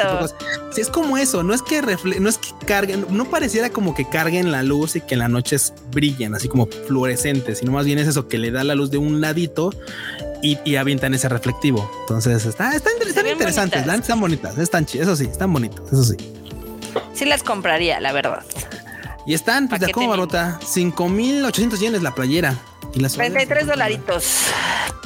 Sí, 0.73 0.81
es 0.81 0.89
como 0.89 1.17
eso, 1.17 1.41
no 1.43 1.53
es 1.53 1.61
que 1.61 1.81
no 1.81 2.27
es 2.27 2.37
que 2.37 2.49
carguen, 2.65 3.05
no 3.11 3.29
pareciera 3.29 3.69
como 3.69 3.95
que 3.95 4.09
carguen 4.09 4.51
la 4.51 4.61
luz 4.61 4.97
y 4.97 5.01
que 5.01 5.13
en 5.15 5.19
la 5.19 5.29
noche 5.29 5.55
brillen 5.93 6.35
así 6.35 6.49
como 6.49 6.67
fluorescentes, 6.67 7.59
sino 7.59 7.71
más 7.71 7.85
bien 7.85 7.97
es 7.97 8.09
eso 8.09 8.27
que 8.27 8.37
le 8.37 8.51
da 8.51 8.65
la 8.65 8.75
luz 8.75 8.91
de 8.91 8.97
un 8.97 9.21
ladito 9.21 9.71
y, 10.41 10.59
y 10.65 10.75
avientan 10.75 11.13
ese 11.13 11.29
reflectivo. 11.29 11.89
Entonces 12.01 12.45
está, 12.45 12.75
están, 12.75 12.91
interesantes, 12.95 13.85
están 13.87 14.19
bonitas, 14.19 14.57
están 14.57 14.85
eso 14.93 15.15
sí, 15.15 15.23
están 15.31 15.53
bonitas, 15.53 15.85
eso 15.93 16.03
sí. 16.03 16.17
Sí 17.13 17.25
las 17.25 17.43
compraría, 17.43 17.99
la 17.99 18.11
verdad. 18.11 18.43
Y 19.25 19.33
están, 19.33 19.67
pues, 19.67 19.81
de 19.81 19.91
cómo 19.91 20.07
barota, 20.07 20.59
5800 20.65 21.79
yenes 21.79 22.01
la 22.01 22.15
playera. 22.15 22.55
Y 22.93 22.99
las 23.01 23.13
33 23.13 23.67
dolaritos. 23.67 24.23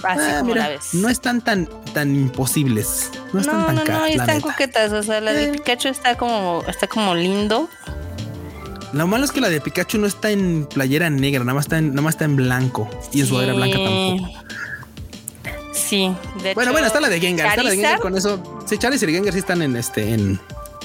Así 0.03 0.21
ah, 0.31 0.37
como 0.39 0.55
la 0.55 0.69
ves. 0.69 0.93
No 0.93 1.09
están 1.09 1.41
tan, 1.41 1.67
tan 1.93 2.15
imposibles. 2.15 3.09
No 3.33 3.41
están 3.41 3.65
tan 3.65 3.75
no, 3.75 3.83
caras. 3.83 4.01
No, 4.01 4.05
están 4.05 4.41
coquetas. 4.41 4.91
O 4.91 5.03
sea, 5.03 5.21
la 5.21 5.33
de 5.33 5.45
eh. 5.45 5.51
Pikachu 5.53 5.89
está 5.89 6.15
como, 6.17 6.63
está 6.67 6.87
como 6.87 7.15
lindo. 7.15 7.67
Lo 8.93 9.07
malo 9.07 9.23
es 9.23 9.31
que 9.31 9.39
la 9.41 9.49
de 9.49 9.61
Pikachu 9.61 9.97
no 9.97 10.07
está 10.07 10.31
en 10.31 10.65
playera 10.65 11.09
negra, 11.09 11.43
nada 11.45 11.53
más 11.53 11.65
está 11.65 11.77
en, 11.77 11.89
nada 11.89 12.01
más 12.01 12.15
está 12.15 12.25
en 12.25 12.35
blanco. 12.35 12.89
Y 13.13 13.21
en 13.21 13.27
sudadera 13.27 13.53
blanca 13.53 13.77
tampoco. 13.77 14.29
Sí, 15.73 16.13
de 16.43 16.53
Bueno, 16.53 16.73
bueno, 16.73 16.87
está 16.87 16.99
la 16.99 17.09
de 17.09 17.19
Gengar. 17.19 17.47
Está 17.47 17.63
la 17.63 17.69
de 17.69 17.77
Gengar 17.77 17.99
con 17.99 18.17
eso. 18.17 18.61
Sí, 18.65 18.77
Charizard 18.77 19.09
y 19.09 19.13
Gengar 19.13 19.33
sí 19.33 19.39
están 19.39 19.61
en 19.61 19.77
este. 19.77 20.13
En, 20.13 20.39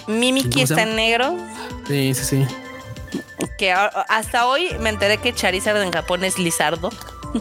Mimiki 0.07 0.63
está 0.63 0.83
en 0.83 0.97
negro. 0.97 1.37
Sí, 1.87 2.15
sí, 2.15 2.25
sí 2.25 2.47
que 3.57 3.73
hasta 3.73 4.47
hoy 4.47 4.77
me 4.81 4.91
enteré 4.91 5.19
que 5.19 5.33
Charizard 5.35 5.81
en 5.83 5.91
Japón 5.91 6.25
es 6.25 6.39
Lizardo. 6.39 6.91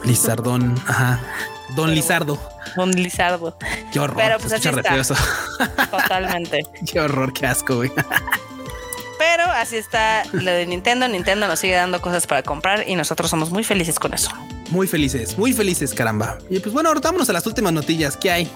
Lizardón, 0.04 0.76
ajá. 0.88 1.20
Don 1.76 1.94
Lizardo. 1.94 2.40
Don 2.76 2.92
Lizardo. 2.92 3.58
Qué 3.92 4.00
horror. 4.00 4.18
Pero 4.18 4.40
pues 4.40 4.54
así 4.54 4.68
está. 4.68 5.06
Totalmente. 5.92 6.64
qué 6.92 7.00
horror, 7.00 7.34
qué 7.34 7.48
asco, 7.48 7.78
güey. 7.78 7.92
Pero 9.18 9.44
así 9.44 9.78
está 9.78 10.24
lo 10.32 10.52
de 10.52 10.66
Nintendo. 10.66 11.08
Nintendo 11.08 11.48
nos 11.48 11.60
sigue 11.60 11.76
dando 11.76 12.02
cosas 12.02 12.28
para 12.28 12.44
comprar 12.44 12.88
y 12.88 12.96
nosotros 12.96 13.30
somos 13.30 13.50
muy 13.50 13.64
felices 13.64 14.00
con 14.00 14.14
eso. 14.14 14.30
Muy 14.70 14.88
felices, 14.88 15.38
muy 15.38 15.54
felices, 15.54 15.94
caramba. 15.94 16.38
Y 16.50 16.60
pues 16.60 16.74
bueno, 16.74 16.90
ahora 16.90 17.02
vámonos 17.02 17.30
a 17.30 17.34
las 17.34 17.46
últimas 17.46 17.74
notillas. 17.74 18.18
¿Qué 18.18 18.32
hay? 18.32 18.52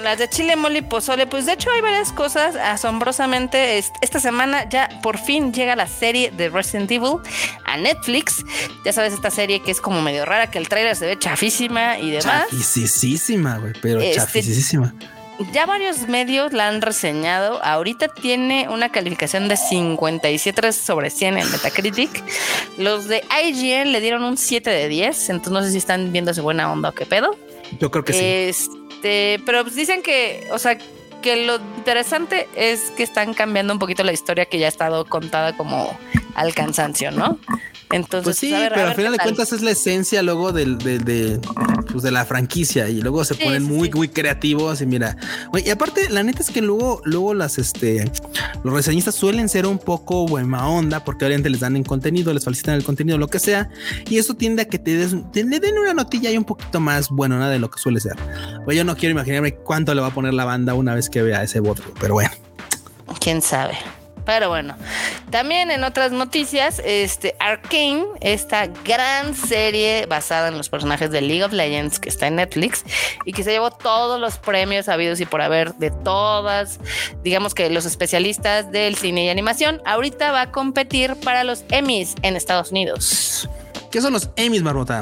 Las 0.00 0.18
de 0.18 0.28
chile, 0.28 0.56
mole 0.56 0.78
y 0.78 0.82
pozole, 0.82 1.26
pues 1.26 1.44
de 1.44 1.52
hecho 1.52 1.70
hay 1.70 1.82
varias 1.82 2.12
cosas. 2.12 2.56
Asombrosamente, 2.56 3.78
esta 3.78 4.20
semana 4.20 4.68
ya 4.68 4.88
por 5.02 5.18
fin 5.18 5.52
llega 5.52 5.76
la 5.76 5.86
serie 5.86 6.30
de 6.30 6.48
Resident 6.48 6.90
Evil 6.90 7.18
a 7.64 7.76
Netflix. 7.76 8.44
Ya 8.84 8.92
sabes, 8.92 9.12
esta 9.12 9.30
serie 9.30 9.60
que 9.60 9.70
es 9.70 9.80
como 9.80 10.00
medio 10.00 10.24
rara, 10.24 10.50
que 10.50 10.58
el 10.58 10.68
trailer 10.68 10.96
se 10.96 11.06
ve 11.06 11.18
chafísima 11.18 11.98
y 11.98 12.10
demás. 12.10 12.46
Chafisísima, 12.50 13.58
güey, 13.58 13.74
pero 13.82 14.00
este, 14.00 14.16
chafisísima. 14.16 14.94
Ya 15.52 15.66
varios 15.66 16.08
medios 16.08 16.52
la 16.52 16.68
han 16.68 16.80
reseñado. 16.80 17.62
Ahorita 17.62 18.08
tiene 18.08 18.68
una 18.68 18.90
calificación 18.90 19.48
de 19.48 19.56
57 19.56 20.72
sobre 20.72 21.10
100 21.10 21.38
en 21.38 21.50
Metacritic. 21.50 22.22
Los 22.78 23.08
de 23.08 23.24
IGN 23.44 23.92
le 23.92 24.00
dieron 24.00 24.22
un 24.24 24.36
7 24.36 24.70
de 24.70 24.88
10. 24.88 25.30
Entonces 25.30 25.52
no 25.52 25.62
sé 25.62 25.72
si 25.72 25.78
están 25.78 26.12
viendo 26.12 26.32
su 26.32 26.42
buena 26.42 26.70
onda 26.70 26.90
o 26.90 26.92
qué 26.92 27.06
pedo. 27.06 27.36
Yo 27.80 27.90
creo 27.90 28.04
que 28.04 28.52
sí. 28.52 28.68
Este, 29.02 29.42
pero 29.44 29.64
pues 29.64 29.74
dicen 29.74 30.00
que, 30.00 30.46
o 30.52 30.58
sea, 30.58 30.78
que 31.22 31.44
lo 31.44 31.56
interesante 31.56 32.48
es 32.54 32.92
que 32.92 33.02
están 33.02 33.34
cambiando 33.34 33.72
un 33.72 33.80
poquito 33.80 34.04
la 34.04 34.12
historia 34.12 34.44
que 34.44 34.60
ya 34.60 34.66
ha 34.66 34.68
estado 34.68 35.04
contada 35.06 35.56
como 35.56 35.98
al 36.34 36.54
cansancio, 36.54 37.10
¿no? 37.10 37.38
Entonces, 37.92 38.24
pues 38.24 38.38
sí, 38.38 38.54
pero 38.70 38.88
al 38.88 38.94
final 38.94 39.12
de 39.12 39.18
cuentas 39.18 39.52
es 39.52 39.60
la 39.60 39.70
esencia 39.70 40.22
luego 40.22 40.52
del, 40.52 40.78
de, 40.78 41.38
pues 41.90 42.02
de 42.02 42.10
la 42.10 42.24
franquicia 42.24 42.88
y 42.88 43.02
luego 43.02 43.22
se 43.22 43.34
ponen 43.34 43.64
muy, 43.64 43.90
muy 43.90 44.08
creativos 44.08 44.80
y 44.80 44.86
mira, 44.86 45.16
y 45.62 45.68
aparte 45.68 46.08
la 46.08 46.22
neta 46.22 46.40
es 46.40 46.50
que 46.50 46.62
luego, 46.62 47.02
luego 47.04 47.34
las, 47.34 47.58
este, 47.58 48.10
los 48.64 48.72
reseñistas 48.72 49.14
suelen 49.14 49.50
ser 49.50 49.66
un 49.66 49.78
poco 49.78 50.26
buena 50.26 50.66
onda 50.68 51.04
porque 51.04 51.26
obviamente 51.26 51.50
les 51.50 51.60
dan 51.60 51.76
en 51.76 51.84
contenido, 51.84 52.32
les 52.32 52.44
facilitan 52.44 52.76
el 52.76 52.84
contenido, 52.84 53.18
lo 53.18 53.28
que 53.28 53.38
sea, 53.38 53.68
y 54.08 54.16
eso 54.16 54.34
tiende 54.34 54.62
a 54.62 54.64
que 54.64 54.78
te, 54.78 54.96
des, 54.96 55.14
te 55.30 55.44
den 55.44 55.78
una 55.78 55.92
notilla 55.92 56.30
y 56.30 56.38
un 56.38 56.44
poquito 56.44 56.80
más 56.80 57.10
bueno 57.10 57.38
nada 57.38 57.50
de 57.50 57.58
lo 57.58 57.70
que 57.70 57.78
suele 57.78 58.00
ser. 58.00 58.16
Pues 58.64 58.74
yo 58.74 58.84
no 58.84 58.96
quiero 58.96 59.12
imaginarme 59.12 59.54
cuánto 59.54 59.94
le 59.94 60.00
va 60.00 60.06
a 60.06 60.14
poner 60.14 60.32
la 60.32 60.46
banda 60.46 60.72
una 60.72 60.94
vez 60.94 61.10
que 61.10 61.20
vea 61.20 61.42
ese 61.42 61.60
voto, 61.60 61.82
pero 62.00 62.14
bueno. 62.14 62.30
Quién 63.20 63.42
sabe. 63.42 63.76
Pero 64.24 64.48
bueno, 64.48 64.76
también 65.30 65.70
en 65.70 65.82
otras 65.84 66.12
noticias, 66.12 66.80
este 66.84 67.34
Arkane, 67.40 68.04
esta 68.20 68.66
gran 68.66 69.34
serie 69.34 70.06
basada 70.06 70.48
en 70.48 70.56
los 70.56 70.68
personajes 70.68 71.10
de 71.10 71.20
League 71.20 71.44
of 71.44 71.52
Legends 71.52 71.98
que 71.98 72.08
está 72.08 72.28
en 72.28 72.36
Netflix 72.36 72.84
y 73.24 73.32
que 73.32 73.42
se 73.42 73.50
llevó 73.50 73.70
todos 73.70 74.20
los 74.20 74.38
premios 74.38 74.88
habidos 74.88 75.20
y 75.20 75.26
por 75.26 75.42
haber 75.42 75.74
de 75.74 75.90
todas, 75.90 76.78
digamos 77.22 77.54
que 77.54 77.68
los 77.70 77.84
especialistas 77.84 78.70
del 78.70 78.96
cine 78.96 79.24
y 79.24 79.28
animación, 79.28 79.82
ahorita 79.84 80.30
va 80.32 80.42
a 80.42 80.50
competir 80.52 81.16
para 81.16 81.44
los 81.44 81.64
Emmys 81.70 82.14
en 82.22 82.36
Estados 82.36 82.70
Unidos. 82.70 83.48
¿Qué 83.90 84.00
son 84.00 84.12
los 84.12 84.30
Emmys, 84.36 84.62
Marmota? 84.62 85.00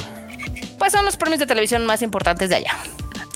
Pues 0.79 0.93
son 0.93 1.05
los 1.05 1.16
premios 1.16 1.41
de 1.41 1.47
televisión 1.47 1.85
más 1.85 2.03
importantes 2.03 2.49
de 2.49 2.57
allá. 2.57 2.77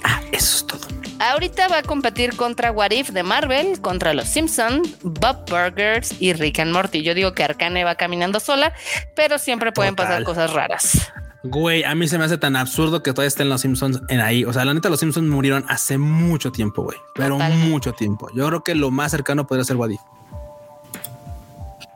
Ah, 0.02 0.20
eso 0.32 0.56
es 0.56 0.66
todo. 0.66 1.03
Ahorita 1.30 1.68
va 1.68 1.78
a 1.78 1.82
competir 1.82 2.36
contra 2.36 2.70
What 2.70 2.90
If 2.90 3.08
de 3.08 3.22
Marvel, 3.22 3.80
contra 3.80 4.12
Los 4.12 4.28
Simpsons, 4.28 4.98
Bob 5.02 5.48
Burgers 5.48 6.20
y 6.20 6.34
Rick 6.34 6.58
and 6.58 6.70
Morty. 6.70 7.02
Yo 7.02 7.14
digo 7.14 7.32
que 7.32 7.42
Arcane 7.42 7.82
va 7.82 7.94
caminando 7.94 8.40
sola, 8.40 8.74
pero 9.16 9.38
siempre 9.38 9.72
pueden 9.72 9.96
pasar 9.96 10.22
cosas 10.24 10.52
raras. 10.52 11.10
Güey, 11.42 11.82
a 11.82 11.94
mí 11.94 12.08
se 12.08 12.18
me 12.18 12.26
hace 12.26 12.36
tan 12.36 12.56
absurdo 12.56 13.02
que 13.02 13.12
todavía 13.12 13.28
estén 13.28 13.48
los 13.48 13.62
Simpsons 13.62 14.02
en 14.10 14.20
ahí. 14.20 14.44
O 14.44 14.52
sea, 14.52 14.66
la 14.66 14.74
neta, 14.74 14.90
los 14.90 15.00
Simpsons 15.00 15.26
murieron 15.26 15.64
hace 15.68 15.96
mucho 15.96 16.52
tiempo, 16.52 16.82
güey. 16.82 16.98
Pero 17.14 17.38
mucho 17.38 17.94
tiempo. 17.94 18.28
Yo 18.34 18.46
creo 18.46 18.62
que 18.62 18.74
lo 18.74 18.90
más 18.90 19.10
cercano 19.10 19.46
podría 19.46 19.64
ser 19.64 19.76
What 19.76 19.90
If. 19.90 20.00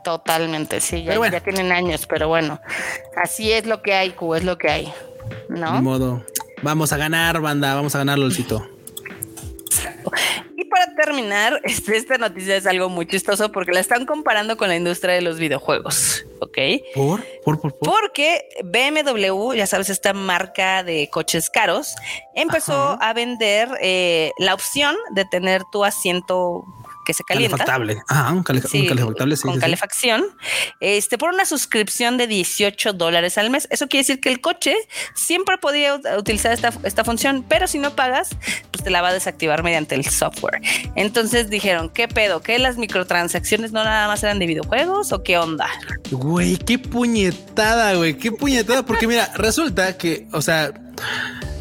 Totalmente, 0.03 0.81
sí, 0.81 1.03
ya, 1.03 1.29
ya, 1.29 1.39
tienen 1.41 1.71
años, 1.71 2.07
pero 2.07 2.29
bueno, 2.29 2.59
así 3.21 3.51
es 3.51 3.67
lo 3.67 3.83
que 3.83 3.93
hay, 3.93 4.09
Q, 4.11 4.35
es 4.35 4.43
lo 4.43 4.57
que 4.57 4.69
hay, 4.69 4.93
¿no? 5.49 5.73
De 5.73 5.81
modo, 5.81 6.25
vamos 6.63 6.93
a 6.93 6.97
ganar, 6.97 7.41
banda, 7.41 7.75
vamos 7.75 7.93
a 7.93 7.99
ganar, 7.99 8.17
LOLcito. 8.17 8.78
Y 10.57 10.65
para 10.65 10.93
terminar, 10.95 11.61
este, 11.63 11.97
esta 11.97 12.17
noticia 12.17 12.55
es 12.55 12.65
algo 12.65 12.89
muy 12.89 13.05
chistoso 13.07 13.51
porque 13.51 13.71
la 13.71 13.79
están 13.79 14.05
comparando 14.05 14.57
con 14.57 14.69
la 14.69 14.75
industria 14.75 15.13
de 15.13 15.21
los 15.21 15.39
videojuegos. 15.39 16.25
¿Ok? 16.41 16.57
¿Por? 16.95 17.23
¿Por? 17.43 17.59
¿Por? 17.59 17.77
Porque 17.79 18.47
BMW, 18.63 19.53
ya 19.53 19.67
sabes, 19.67 19.89
esta 19.89 20.13
marca 20.13 20.83
de 20.83 21.09
coches 21.09 21.49
caros, 21.49 21.95
empezó 22.33 22.97
a 23.01 23.13
vender 23.13 23.69
eh, 23.81 24.31
la 24.37 24.53
opción 24.53 24.95
de 25.11 25.25
tener 25.25 25.63
tu 25.71 25.83
asiento 25.83 26.63
que 27.09 27.13
se 27.15 27.23
calienta. 27.23 27.57
Calefactable. 27.57 28.03
Ah, 28.07 28.31
un, 28.31 28.43
cale- 28.43 28.61
un 28.63 28.67
Sí, 28.69 28.85
calefactable, 28.87 29.35
sí. 29.35 29.41
con 29.41 29.51
sí, 29.53 29.55
sí. 29.57 29.61
calefacción, 29.61 30.25
este, 30.79 31.17
por 31.17 31.33
una 31.33 31.43
suscripción 31.45 32.17
de 32.17 32.27
18 32.27 32.93
dólares 32.93 33.39
al 33.39 33.49
mes. 33.49 33.67
Eso 33.71 33.87
quiere 33.87 34.01
decir 34.01 34.19
que 34.21 34.29
el 34.29 34.41
coche 34.41 34.75
siempre 35.15 35.57
podía 35.57 35.95
ut- 35.95 36.19
utilizar 36.19 36.51
esta, 36.51 36.71
esta 36.83 37.03
función, 37.03 37.43
pero 37.49 37.65
si 37.65 37.79
no 37.79 37.95
pagas, 37.95 38.29
pues 38.69 38.83
te 38.83 38.91
la 38.91 39.01
va 39.01 39.07
a 39.07 39.13
desactivar 39.13 39.63
mediante 39.63 39.95
el 39.95 40.05
software. 40.05 40.61
Entonces 40.95 41.49
dijeron, 41.49 41.89
¿qué 41.89 42.07
pedo? 42.07 42.41
¿Qué 42.43 42.59
las 42.59 42.77
microtransacciones 42.77 43.71
no 43.71 43.83
nada 43.83 44.07
más 44.07 44.21
eran 44.21 44.37
de 44.37 44.45
videojuegos 44.45 45.11
o 45.11 45.23
qué 45.23 45.39
onda? 45.39 45.67
Güey, 46.11 46.57
qué 46.57 46.77
puñetada, 46.77 47.95
güey, 47.95 48.15
qué 48.17 48.31
puñetada. 48.31 48.85
Porque 48.85 49.07
mira, 49.07 49.31
resulta 49.35 49.97
que, 49.97 50.27
o 50.31 50.41
sea, 50.43 50.71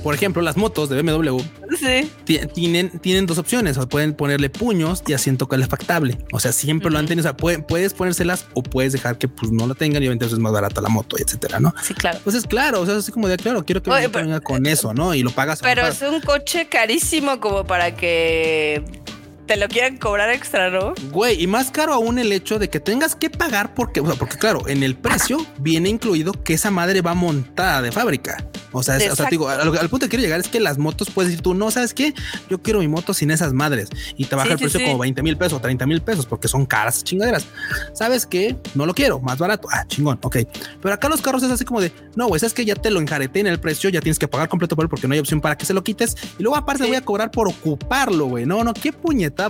por 0.03 0.14
ejemplo, 0.14 0.43
las 0.43 0.57
motos 0.57 0.89
de 0.89 1.01
BMW 1.03 1.39
Sí. 1.78 2.11
tienen, 2.55 2.99
tienen 3.01 3.26
dos 3.26 3.39
opciones. 3.39 3.76
O 3.78 3.89
pueden 3.89 4.14
ponerle 4.14 4.49
puños 4.51 5.03
y 5.07 5.12
asiento 5.12 5.49
calefactable. 5.49 6.18
O 6.32 6.41
sea, 6.41 6.53
siempre 6.53 6.91
lo 6.91 6.99
han 6.99 7.07
tenido. 7.07 7.22
O 7.22 7.28
sea, 7.30 7.36
puede- 7.36 7.59
puedes 7.61 7.95
ponérselas 7.95 8.47
o 8.55 8.62
puedes 8.62 8.93
dejar 8.93 9.18
que 9.18 9.28
pues 9.28 9.51
no 9.53 9.66
lo 9.66 9.74
tengan 9.74 10.03
y 10.03 10.07
obviamente 10.07 10.26
es 10.26 10.32
más 10.39 10.53
barata 10.53 10.80
la 10.80 10.89
moto, 10.89 11.16
etcétera, 11.18 11.61
¿no? 11.61 11.74
Sí, 11.82 11.95
claro. 11.95 12.18
Pues 12.24 12.36
es 12.36 12.47
claro, 12.47 12.80
o 12.80 12.86
sea, 12.86 12.97
así 12.97 13.12
como 13.12 13.28
de 13.28 13.36
claro, 13.36 13.64
quiero 13.64 13.82
que 13.82 13.91
Oye, 13.91 14.09
pero- 14.09 14.24
venga 14.24 14.41
con 14.41 14.66
eso, 14.66 14.95
¿no? 14.95 15.14
Y 15.14 15.22
lo 15.22 15.30
pagas. 15.30 15.61
Pero 15.61 15.86
es 15.86 16.01
un 16.03 16.20
coche 16.20 16.68
carísimo 16.68 17.41
como 17.41 17.64
para 17.64 17.95
que 17.95 18.82
te 19.49 19.57
lo 19.57 19.66
quieran 19.66 19.96
cobrar 19.96 20.30
extra, 20.30 20.70
¿no? 20.70 20.94
Güey, 21.11 21.42
y 21.42 21.46
más 21.49 21.70
caro 21.72 21.92
aún 21.94 22.18
el 22.20 22.30
hecho 22.32 22.59
de 22.61 22.68
que 22.70 22.78
tengas 22.78 23.16
que 23.16 23.30
pagar 23.30 23.74
porque, 23.74 23.99
o 24.01 24.07
sea, 24.07 24.14
porque 24.14 24.36
claro, 24.36 24.68
en 24.68 24.82
el 24.84 24.94
precio 24.94 25.44
viene 25.59 25.88
incluido 25.88 26.32
que 26.32 26.55
esa 26.55 26.70
madre 26.70 27.01
va 27.01 27.14
montada 27.14 27.82
de 27.82 27.90
fábrica. 27.90 28.44
O 28.70 28.82
sea, 28.82 28.99
es- 28.99 29.11
o 29.11 29.16
sea, 29.16 29.26
digo, 29.30 29.49
al, 29.49 29.76
al 29.76 29.88
punto 29.88 30.05
que 30.07 30.11
quiero 30.11 30.22
llegar 30.22 30.38
es 30.40 30.49
que 30.49 30.61
las 30.61 30.76
motos 30.76 31.09
puedes 31.11 31.30
decir 31.30 31.42
tú, 31.42 31.55
no, 31.55 31.70
¿sabes 31.70 31.94
qué? 31.94 32.12
Yo 32.51 32.61
quiero 32.62 32.80
mi 32.80 32.88
moto 32.88 33.14
sin 33.14 33.30
esas 33.30 33.55
madres 33.55 33.88
y 34.18 34.26
te 34.26 34.36
baja 34.36 34.49
Sí, 34.49 34.53
el 34.53 34.59
sí, 34.59 34.64
precio 34.64 34.80
sí. 34.80 34.86
como 34.86 34.99
20 34.99 35.22
mil 35.22 35.36
pesos, 35.38 35.61
30 35.62 35.86
mil 35.86 36.03
pesos 36.03 36.26
porque 36.26 36.46
son 36.49 36.66
caras 36.66 37.03
chingaderas. 37.03 37.46
¿Sabes 37.94 38.26
qué? 38.26 38.55
No 38.74 38.84
lo 38.84 38.92
quiero, 38.94 39.18
más 39.20 39.38
barato. 39.38 39.66
Ah, 39.72 39.84
chingón, 39.88 40.18
ok. 40.22 40.36
Pero 40.82 40.94
acá 40.94 41.09
los 41.09 41.22
carros 41.22 41.42
es 41.42 41.51
así 41.51 41.64
como 41.64 41.80
de, 41.80 41.90
no, 42.14 42.26
güey, 42.28 42.38
es 42.44 42.53
que 42.53 42.66
ya 42.66 42.74
te 42.74 42.90
lo 42.90 43.01
enjareté 43.01 43.40
en 43.40 43.46
el 43.46 43.59
precio, 43.59 43.88
ya 43.88 44.01
tienes 44.03 44.18
que 44.18 44.28
pagar 44.28 44.51
completo 44.51 44.76
por 44.76 44.84
él 44.84 44.90
porque 44.90 45.09
no 45.09 45.14
hay 45.14 45.20
opción 45.20 45.40
para 45.40 45.57
que 45.57 45.64
se 45.64 45.72
lo 45.72 45.82
quites 45.82 46.14
y 46.38 46.42
luego 46.42 46.57
aparte 46.57 46.84
voy 46.86 46.96
a 46.96 47.01
cobrar 47.01 47.30
por 47.30 47.49
ocuparlo, 47.49 48.26
güey. 48.26 48.44
No, 48.44 48.62
no, 48.64 48.74
qué 48.74 48.92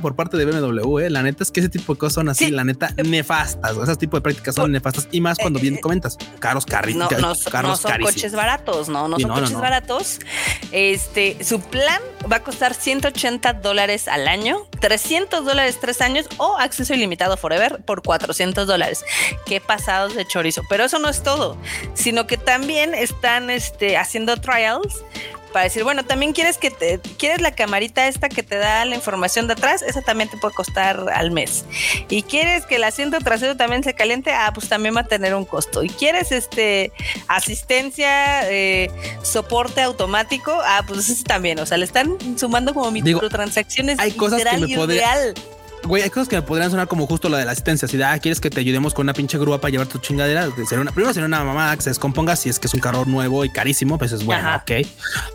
por 0.01 0.15
parte 0.15 0.37
de 0.37 0.45
BMW, 0.45 0.99
eh. 1.01 1.11
La 1.11 1.23
neta 1.23 1.43
es 1.43 1.51
que 1.51 1.61
ese 1.61 1.69
tipo 1.71 1.95
de 1.95 1.99
cosas 1.99 2.15
son 2.15 2.29
así, 2.29 2.47
Sí. 2.47 2.51
la 2.51 2.63
neta, 2.65 2.93
nefastas. 3.03 3.75
O 3.77 3.83
ese 3.83 3.97
tipo 3.97 4.17
de 4.19 4.21
prácticas 4.21 4.55
son 4.55 4.71
nefastas 4.71 5.09
y 5.11 5.21
más 5.23 5.39
cuando 5.39 5.59
Eh, 5.59 5.63
bien 5.63 5.75
eh, 5.77 5.81
comentas, 5.81 6.19
caros 6.39 6.67
carritos, 6.67 7.11
No, 7.11 7.19
no, 7.19 7.29
no 7.29 7.35
son 7.35 7.53
carísimos. 7.91 8.13
coches 8.15 8.33
baratos, 8.35 8.89
no, 8.91 9.09
no 9.09 9.17
Sí, 9.17 9.23
son 9.23 9.31
no, 9.31 9.41
coches 9.41 9.59
baratos. 9.59 10.19
Este, 10.73 11.43
su 11.43 11.61
plan 11.61 12.01
va 12.31 12.37
a 12.37 12.43
costar 12.45 12.75
180 12.75 13.55
dólares 13.55 14.09
al 14.09 14.29
año, 14.29 14.67
300 14.81 15.45
dólares 15.45 15.79
tres 15.81 16.01
años 16.03 16.27
o 16.37 16.59
acceso 16.59 16.93
ilimitado 16.95 17.37
forever 17.39 17.83
por 17.85 18.03
400 18.03 18.67
dólares. 18.67 19.05
Qué 19.47 19.61
pasados 19.61 20.15
de 20.15 20.27
chorizo. 20.27 20.63
Pero 20.69 20.85
eso 20.85 20.99
no 20.99 21.09
es 21.09 21.23
todo, 21.23 21.57
sino 21.95 22.27
que 22.27 22.37
también 22.37 22.95
están 22.95 23.49
este, 23.49 23.97
haciendo 23.97 24.37
trials 24.37 25.03
para 25.49 25.65
decir, 25.65 25.85
bueno, 25.85 26.05
también 26.05 26.33
quieres 26.33 26.59
que 26.59 26.71
te, 26.71 27.01
quieres 27.19 27.41
la 27.41 27.53
camarita 27.53 28.07
esta 28.09 28.29
que 28.29 28.43
te 28.43 28.57
da 28.57 28.85
la 28.85 28.95
información 28.95 29.47
de 29.47 29.55
atrás, 29.55 29.83
esa 29.83 30.03
también 30.03 30.29
te 30.29 30.37
puede 30.37 30.55
costar 30.55 31.07
al 31.13 31.31
mes. 31.31 31.65
Y 32.09 32.23
quieres 32.23 32.67
que 32.67 32.77
el 32.77 32.85
asiento 32.85 33.19
trasero 33.19 33.57
también 33.57 33.83
se 33.85 33.95
caliente, 33.95 34.33
ah, 34.33 34.53
pues 34.55 34.69
también 34.69 34.97
va 34.97 35.01
a 35.01 35.07
tener 35.07 35.35
un 35.35 35.45
costo. 35.45 35.83
Y 35.83 35.89
quieres 35.89 36.33
este 36.33 36.93
asistencia, 37.27 38.49
eh, 38.51 38.91
soporte 39.23 39.81
automático, 39.81 40.53
ah, 40.65 40.83
pues 40.87 41.09
ese 41.09 41.25
también. 41.25 41.59
O 41.59 41.67
sea, 41.67 41.77
le 41.77 41.85
están 41.85 42.17
sumando 42.39 42.75
como 42.75 42.91
Digo, 42.91 43.05
microtransacciones. 43.05 43.99
hay 43.99 44.13
cosas 44.13 44.45
que 44.45 44.57
me 44.59 44.77
podría-. 44.77 45.35
Güey, 45.85 46.03
hay 46.03 46.11
cosas 46.11 46.29
que 46.29 46.37
me 46.37 46.43
podrían 46.43 46.71
sonar 46.71 46.89
como 46.89 47.07
justo 47.07 47.29
la 47.29 47.39
de 47.39 47.45
la 47.45 47.53
asistencia. 47.53 47.89
Si 47.89 48.01
ah, 48.03 48.19
quieres 48.19 48.41
que 48.41 48.51
te 48.51 48.61
ayudemos 48.61 48.93
con 48.95 49.07
una 49.07 49.15
pinche 49.15 49.39
grúa 49.39 49.61
para 49.61 49.71
llevar 49.71 49.87
tu 49.87 49.99
chingadera, 49.99 50.49
sería 50.67 50.81
una, 50.81 50.93
primero 50.93 51.13
sería 51.15 51.27
una 51.27 51.43
mamada 51.45 51.75
que 51.77 51.83
se 51.83 51.91
descomponga. 51.91 52.37
Si 52.37 52.49
es 52.49 52.59
que 52.59 52.67
es 52.67 52.75
un 52.75 52.81
carro 52.81 53.05
nuevo 53.05 53.45
y 53.45 53.51
carísimo, 53.51 53.97
pues 53.99 54.13
es 54.13 54.25
bueno, 54.25 54.49
Ajá. 54.49 54.65
ok. 54.69 54.87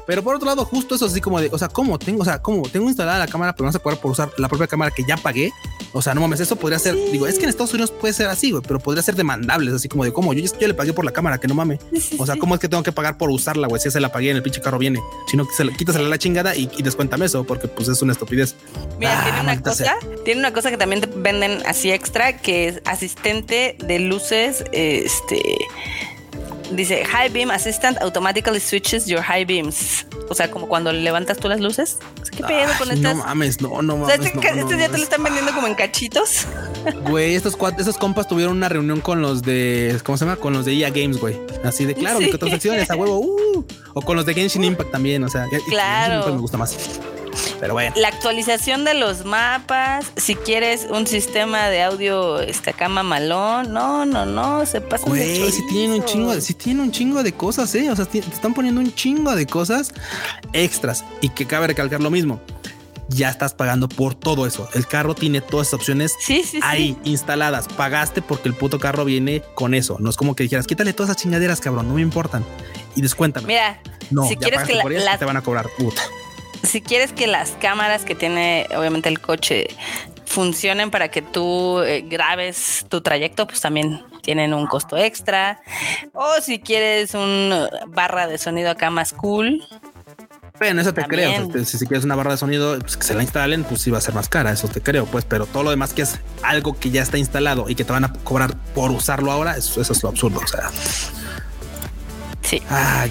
Pero 0.06 0.24
por 0.24 0.36
otro 0.36 0.46
lado, 0.48 0.66
justo 0.66 0.96
eso 0.96 1.06
así 1.06 1.22
como 1.22 1.39
de, 1.41 1.50
o 1.52 1.58
sea, 1.58 1.70
¿cómo 1.70 1.98
tengo? 1.98 2.22
O 2.22 2.26
sea, 2.26 2.41
¿cómo 2.41 2.64
tengo 2.70 2.88
instalada 2.88 3.20
la 3.20 3.28
cámara, 3.28 3.54
pero 3.56 3.66
no 3.66 3.72
se 3.72 3.80
puede 3.80 3.98
por 3.98 4.12
usar 4.12 4.30
la 4.38 4.48
propia 4.48 4.68
cámara 4.68 4.91
que 4.91 5.04
ya 5.08 5.18
pagué? 5.18 5.52
O 5.94 6.02
sea, 6.02 6.14
no 6.14 6.22
mames, 6.22 6.39
eso 6.39 6.56
podría 6.56 6.80
ser, 6.80 6.96
digo, 7.12 7.28
es 7.28 7.38
que 7.38 7.44
en 7.44 7.50
Estados 7.50 7.74
Unidos 7.74 7.91
puede 7.91 8.14
ser 8.14 8.28
así, 8.28 8.52
güey, 8.52 8.64
pero 8.66 8.80
podría 8.80 9.04
ser 9.04 9.16
demandable, 9.16 9.72
así 9.74 9.88
como 9.88 10.04
de, 10.04 10.12
¿cómo? 10.12 10.34
Yo, 10.34 10.44
yo 10.60 10.68
le 10.68 10.74
pagué 10.74 10.94
por 10.94 11.06
la 11.06 11.12
cámara, 11.12 11.39
que 11.39 11.48
no 11.48 11.56
mames. 11.56 11.80
O 12.18 12.26
sea, 12.26 12.36
¿cómo 12.36 12.56
es 12.56 12.62
que 12.62 12.68
tengo 12.68 12.84
que 12.84 12.91
pagar 12.91 13.18
por 13.18 13.30
usarla, 13.30 13.68
güey? 13.68 13.80
Si 13.80 13.86
ya 13.86 13.91
se 13.91 14.00
la 14.00 14.12
pagué 14.12 14.32
en 14.32 14.38
el 14.38 14.44
pinche 14.44 14.62
carro 14.62 14.78
viene. 14.78 15.00
Si 15.30 15.38
no, 15.38 15.46
se 15.56 15.64
la, 15.64 15.72
quítasela 15.74 16.10
la 16.10 16.18
chingada 16.18 16.56
y, 16.56 16.70
y 16.78 16.84
descuéntame 16.84 17.26
eso, 17.26 17.44
porque 17.44 17.68
pues 17.68 17.88
es 17.88 18.02
una 18.02 18.14
estupidez. 18.14 18.56
Mira, 19.00 19.14
Ah, 19.20 19.24
tiene 19.24 19.38
una 19.39 19.44
maldita 19.44 19.70
cosa, 19.70 19.96
tiene 20.26 20.39
una 20.44 20.54
cosa 20.54 20.70
que 20.70 20.78
también 20.78 21.02
te 21.02 21.08
venden 21.16 21.62
así 21.66 21.91
extra, 21.91 22.38
que 22.38 22.68
es 22.68 22.82
asistente 22.86 23.76
de 23.80 24.00
luces, 24.00 24.64
este 24.72 25.41
dice 26.72 27.06
High 27.06 27.30
Beam 27.30 27.52
Assistant 27.52 28.00
automatically 28.02 28.60
switches 28.60 29.06
your 29.06 29.22
high 29.22 29.46
beams. 29.46 30.06
O 30.30 30.36
sea, 30.36 30.50
como 30.50 30.68
cuando 30.68 30.91
levantas 30.91 31.38
tú 31.38 31.48
las 31.48 31.60
luces. 31.60 31.98
O 32.22 32.24
¿Qué 32.36 32.44
pedo 32.44 32.72
con 32.80 32.89
Ay, 32.89 32.98
estas? 32.98 33.16
No 33.18 33.24
mames, 33.24 33.62
no, 33.62 33.82
no 33.84 33.96
o 33.96 34.08
sea, 34.08 34.18
mames. 34.18 34.26
este, 34.34 34.38
no, 34.38 34.41
no, 34.56 34.62
este 34.62 34.74
no, 34.76 34.80
ya 34.80 34.86
te 34.88 34.91
lo 34.91 34.98
es- 34.98 35.04
están 35.04 35.24
vendiendo 35.24 35.54
como 35.54 35.68
en 35.68 35.76
cachitos. 35.76 36.48
Güey, 37.10 37.36
estos 37.36 37.56
esos 37.78 37.98
compas 37.98 38.28
tuvieron 38.28 38.58
una 38.58 38.68
reunión 38.68 39.00
con 39.02 39.22
los 39.22 39.41
de, 39.44 39.98
¿cómo 40.04 40.18
se 40.18 40.26
llama? 40.26 40.36
Con 40.38 40.52
los 40.54 40.66
de 40.66 40.74
EA 40.74 40.89
Games, 40.89 41.18
güey. 41.18 41.39
Así 41.64 41.86
de, 41.86 41.94
claro, 41.94 42.18
Sí. 42.20 42.26
microtransacciones 42.26 42.89
a 42.89 42.96
huevo. 42.96 43.20
uh. 43.20 43.66
O 43.94 44.02
con 44.02 44.18
los 44.18 44.26
de 44.26 44.34
Genshin 44.34 44.64
Impact 44.66 44.91
también, 44.91 45.24
o 45.24 45.30
sea, 45.30 45.46
Claro. 45.48 45.60
Genshin 45.60 46.16
Impact 46.16 46.36
me 46.36 46.41
gusta 46.41 46.58
más. 46.58 46.76
Pero 47.64 47.76
bueno. 47.76 47.93
La 47.95 48.09
actualización 48.09 48.84
de 48.84 48.93
los 48.93 49.24
mapas, 49.24 50.07
si 50.18 50.36
quieres 50.36 50.86
un 50.89 51.07
sistema 51.07 51.70
de 51.70 51.82
audio 51.82 52.41
este 52.41 52.72
acá 52.72 52.89
mamalón, 52.89 53.72
no, 53.72 54.05
no, 54.05 54.26
no, 54.26 54.66
se 54.66 54.82
Güey, 54.82 55.49
si 55.49 55.66
tienen 55.68 55.91
un 55.93 56.03
chingo, 56.03 56.36
de- 56.36 56.41
sí 56.41 56.53
tienen 56.55 56.84
un 56.84 56.91
chingo 56.91 57.24
de 57.24 57.32
cosas, 57.32 57.74
eh. 57.76 57.89
O 57.89 57.95
sea, 57.95 58.03
te 58.03 58.20
están 58.20 58.53
poniendo 58.53 58.82
un 58.82 58.93
chingo 58.93 59.34
de 59.34 59.45
cosas 59.47 59.93
extras. 60.51 61.05
Y 61.22 61.30
que 61.30 61.45
cabe 61.47 61.68
recalcar 61.68 62.01
lo 62.01 62.09
mismo. 62.11 62.41
Ya 63.07 63.30
estás 63.30 63.53
pagando 63.53 63.88
por 63.88 64.14
todo 64.14 64.45
eso. 64.45 64.68
El 64.74 64.86
carro 64.86 65.16
tiene 65.16 65.39
todas 65.39 65.68
esas 65.68 65.76
opciones 65.80 66.14
Sí, 66.20 66.41
sí, 66.43 66.57
sí. 66.57 66.59
ahí 66.64 66.97
instaladas. 67.05 67.70
Pagaste 67.70 68.22
porque 68.22 68.49
el 68.49 68.55
puto 68.55 68.78
carro 68.78 69.05
viene 69.05 69.41
con 69.55 69.74
eso. 69.74 69.95
No 70.01 70.09
es 70.09 70.18
como 70.18 70.36
que 70.36 70.43
dijeras, 70.43 70.68
quítale 70.68 70.91
todas 70.91 71.11
esas 71.11 71.22
chingaderas, 71.24 71.61
cabrón, 71.61 71.88
no 71.88 71.95
me 71.95 72.01
importan. 72.01 72.43
Y 72.95 73.01
descuéntame. 73.01 73.47
Mira, 73.47 73.80
no, 74.11 74.24
si 74.28 74.34
ya 74.36 74.39
quieres 74.41 74.64
que 74.68 74.76
la- 74.76 74.84
por 74.84 74.91
ellas, 74.91 75.05
las- 75.05 75.20
te 75.20 75.24
van 75.24 75.38
a 75.38 75.41
cobrar. 75.41 75.70
Puta. 75.78 76.01
Si 76.64 76.82
quieres 76.82 77.14
que 77.14 77.28
las 77.28 77.51
cámaras 77.51 78.03
que 78.05 78.16
tiene 78.16 78.68
obviamente 78.76 79.09
el 79.09 79.20
coche 79.20 79.68
funcionen 80.26 80.89
para 80.89 81.09
que 81.11 81.22
tú 81.22 81.82
eh, 81.82 82.01
grabes 82.07 82.86
tu 82.89 83.01
trayecto, 83.01 83.45
pues 83.45 83.61
también 83.61 84.01
tienen 84.24 84.53
un 84.53 84.66
costo 84.68 84.97
extra. 84.97 85.61
O 86.14 86.41
si 86.41 86.59
quieres 86.59 87.14
un 87.14 87.53
barra 87.88 88.26
de 88.28 88.38
sonido 88.38 88.72
acá 88.72 88.89
más 88.89 89.14
cool, 89.14 89.61
Bueno, 90.59 90.82
eso 90.82 90.93
te 90.93 91.01
También. 91.01 91.49
creo. 91.49 91.66
Si, 91.66 91.78
si 91.78 91.86
quieres 91.86 92.05
una 92.05 92.16
barra 92.16 92.32
de 92.32 92.38
sonido, 92.38 92.80
pues 92.80 92.95
que 92.95 93.03
se 93.03 93.14
la 93.16 93.22
instalen, 93.24 93.64
pues 93.64 93.82
sí 93.82 93.91
va 93.91 93.97
a 93.97 94.01
ser 94.01 94.14
más 94.14 94.30
cara. 94.30 94.51
Eso 94.51 94.68
te 94.68 94.82
creo, 94.82 95.05
pues. 95.05 95.26
Pero 95.26 95.45
todo 95.45 95.64
lo 95.64 95.72
demás 95.72 95.93
que 95.93 96.03
es 96.03 96.20
algo 96.41 96.80
que 96.80 96.89
ya 96.89 97.01
está 97.01 97.18
instalado 97.18 97.70
y 97.70 97.76
que 97.76 97.84
te 97.84 97.91
van 97.91 98.05
a 98.05 98.14
cobrar 98.24 98.55
por 98.74 98.91
usarlo 98.91 99.32
ahora, 99.32 99.57
eso, 99.57 99.82
eso 99.82 99.93
es 99.93 100.01
lo 100.03 100.09
absurdo. 100.09 100.39
O 100.43 100.47
sea, 100.47 100.70
sí. 102.44 102.62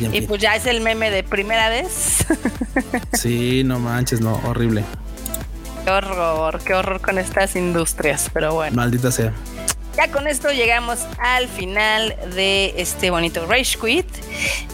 en 0.00 0.14
Y 0.14 0.18
fin. 0.18 0.26
pues 0.28 0.40
ya 0.40 0.54
es 0.56 0.66
el 0.66 0.80
meme 0.80 1.10
de 1.10 1.22
primera 1.22 1.68
vez. 1.68 2.24
Sí, 3.12 3.62
no 3.64 3.78
manches, 3.78 4.20
no, 4.20 4.40
horrible. 4.46 4.84
qué 5.84 5.90
horror, 5.90 6.60
qué 6.64 6.74
horror 6.74 7.00
con 7.00 7.18
estas 7.18 7.54
industrias. 7.56 8.30
Pero 8.32 8.54
bueno. 8.54 8.74
Maldita 8.76 9.10
sea. 9.12 9.32
Ya 9.96 10.10
con 10.10 10.26
esto 10.26 10.50
llegamos 10.50 11.00
al 11.20 11.48
final 11.48 12.16
de 12.34 12.72
este 12.78 13.10
bonito 13.10 13.44
Rage 13.46 13.76
Quit. 13.78 14.06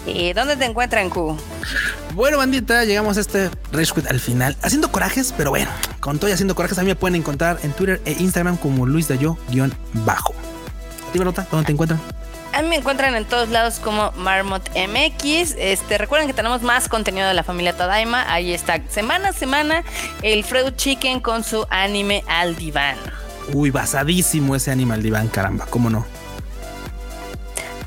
Eh, 0.07 0.33
¿Dónde 0.35 0.57
te 0.57 0.65
encuentran, 0.65 1.11
Q? 1.11 1.37
Bueno, 2.15 2.39
bandita, 2.39 2.85
llegamos 2.85 3.17
a 3.17 3.21
este 3.21 3.51
Rage 3.73 3.93
Quit 3.95 4.07
al 4.07 4.21
final. 4.21 4.57
Haciendo 4.63 4.93
corajes, 4.93 5.35
pero 5.37 5.51
bueno, 5.51 5.69
con 6.01 6.19
todo 6.21 6.31
y 6.31 6.33
haciendo 6.35 6.55
corajes, 6.55 6.79
a 6.79 6.83
mí 6.83 6.87
me 6.89 6.95
pueden 6.95 7.17
encontrar 7.17 7.59
en 7.65 7.73
Twitter 7.73 8.01
e 8.05 8.13
Instagram 8.13 8.57
como 8.59 8.87
Luis 8.87 9.09
Dayo-bajo. 9.09 10.35
¿A 11.09 11.13
ti, 11.13 11.19
Berlota? 11.19 11.47
¿Dónde 11.51 11.67
te 11.67 11.73
encuentran? 11.73 12.01
A 12.59 12.63
mí 12.63 12.71
me 12.71 12.75
encuentran 12.75 13.15
en 13.15 13.25
todos 13.25 13.51
lados 13.51 13.79
como 13.79 14.11
Marmot 14.17 14.69
MX. 14.71 15.55
Este, 15.57 15.97
recuerden 15.97 16.27
que 16.27 16.35
tenemos 16.35 16.61
más 16.63 16.89
contenido 16.89 17.29
de 17.29 17.33
la 17.33 17.45
familia 17.45 17.77
Tadaima. 17.77 18.33
Ahí 18.33 18.53
está 18.53 18.81
semana 18.89 19.29
a 19.29 19.33
semana 19.33 19.85
el 20.23 20.43
Freud 20.43 20.75
Chicken 20.75 21.21
con 21.21 21.45
su 21.45 21.65
anime 21.71 22.25
al 22.27 22.57
diván. 22.57 22.97
Uy, 23.53 23.71
basadísimo 23.71 24.57
ese 24.57 24.73
Animal 24.73 25.05
Diván, 25.05 25.29
caramba, 25.29 25.67
¿cómo 25.71 25.89
no? 25.89 26.05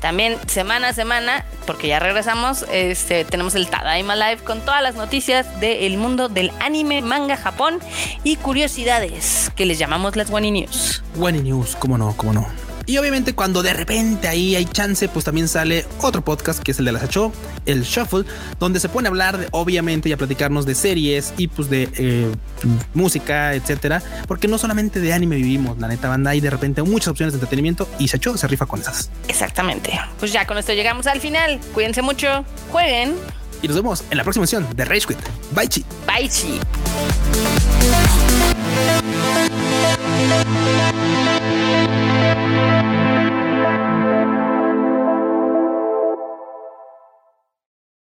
También 0.00 0.38
semana 0.46 0.88
a 0.88 0.92
semana, 0.94 1.44
porque 1.66 1.88
ya 1.88 1.98
regresamos, 1.98 2.64
este, 2.72 3.26
tenemos 3.26 3.54
el 3.54 3.68
Tadaima 3.68 4.16
Live 4.16 4.38
con 4.38 4.62
todas 4.62 4.82
las 4.82 4.94
noticias 4.94 5.60
del 5.60 5.98
mundo 5.98 6.30
del 6.30 6.50
anime, 6.60 7.02
manga, 7.02 7.36
Japón 7.36 7.78
y 8.24 8.36
curiosidades 8.36 9.52
que 9.54 9.66
les 9.66 9.78
llamamos 9.78 10.16
las 10.16 10.30
Wani 10.30 10.50
News. 10.50 11.04
Wani 11.16 11.42
News, 11.42 11.76
¿cómo 11.76 11.98
no? 11.98 12.16
¿Cómo 12.16 12.32
no? 12.32 12.61
Y 12.86 12.98
obviamente 12.98 13.34
cuando 13.34 13.62
de 13.62 13.74
repente 13.74 14.28
ahí 14.28 14.56
hay 14.56 14.64
chance, 14.64 15.08
pues 15.08 15.24
también 15.24 15.48
sale 15.48 15.86
otro 16.00 16.22
podcast 16.22 16.62
que 16.62 16.72
es 16.72 16.78
el 16.78 16.84
de 16.84 16.92
la 16.92 17.00
Sacho, 17.00 17.32
el 17.66 17.82
Shuffle, 17.82 18.24
donde 18.58 18.80
se 18.80 18.88
pone 18.88 19.08
a 19.08 19.10
hablar 19.10 19.38
de, 19.38 19.48
obviamente 19.52 20.08
y 20.08 20.12
a 20.12 20.16
platicarnos 20.16 20.66
de 20.66 20.74
series 20.74 21.32
y 21.36 21.48
pues 21.48 21.70
de 21.70 21.88
eh, 21.96 22.32
música, 22.94 23.54
etcétera, 23.54 24.02
porque 24.26 24.48
no 24.48 24.58
solamente 24.58 25.00
de 25.00 25.12
anime 25.12 25.36
vivimos, 25.36 25.78
la 25.78 25.88
neta 25.88 26.08
banda, 26.08 26.30
hay 26.30 26.40
de 26.40 26.50
repente 26.50 26.82
muchas 26.82 27.08
opciones 27.08 27.32
de 27.32 27.36
entretenimiento 27.36 27.88
y 27.98 28.08
Sacho 28.08 28.36
se 28.36 28.46
rifa 28.48 28.66
con 28.66 28.80
esas. 28.80 29.10
Exactamente. 29.28 29.98
Pues 30.18 30.32
ya 30.32 30.46
con 30.46 30.58
esto 30.58 30.72
llegamos 30.72 31.06
al 31.06 31.20
final. 31.20 31.60
Cuídense 31.72 32.02
mucho, 32.02 32.44
jueguen 32.70 33.14
y 33.62 33.68
nos 33.68 33.76
vemos 33.76 34.04
en 34.10 34.18
la 34.18 34.24
próxima 34.24 34.44
edición 34.44 34.66
de 34.74 34.84
Rage 34.84 35.06
Quit. 35.06 35.18
Bye 35.54 35.68
chi. 35.68 35.84
Bye 36.06 36.28
chi. 36.28 36.60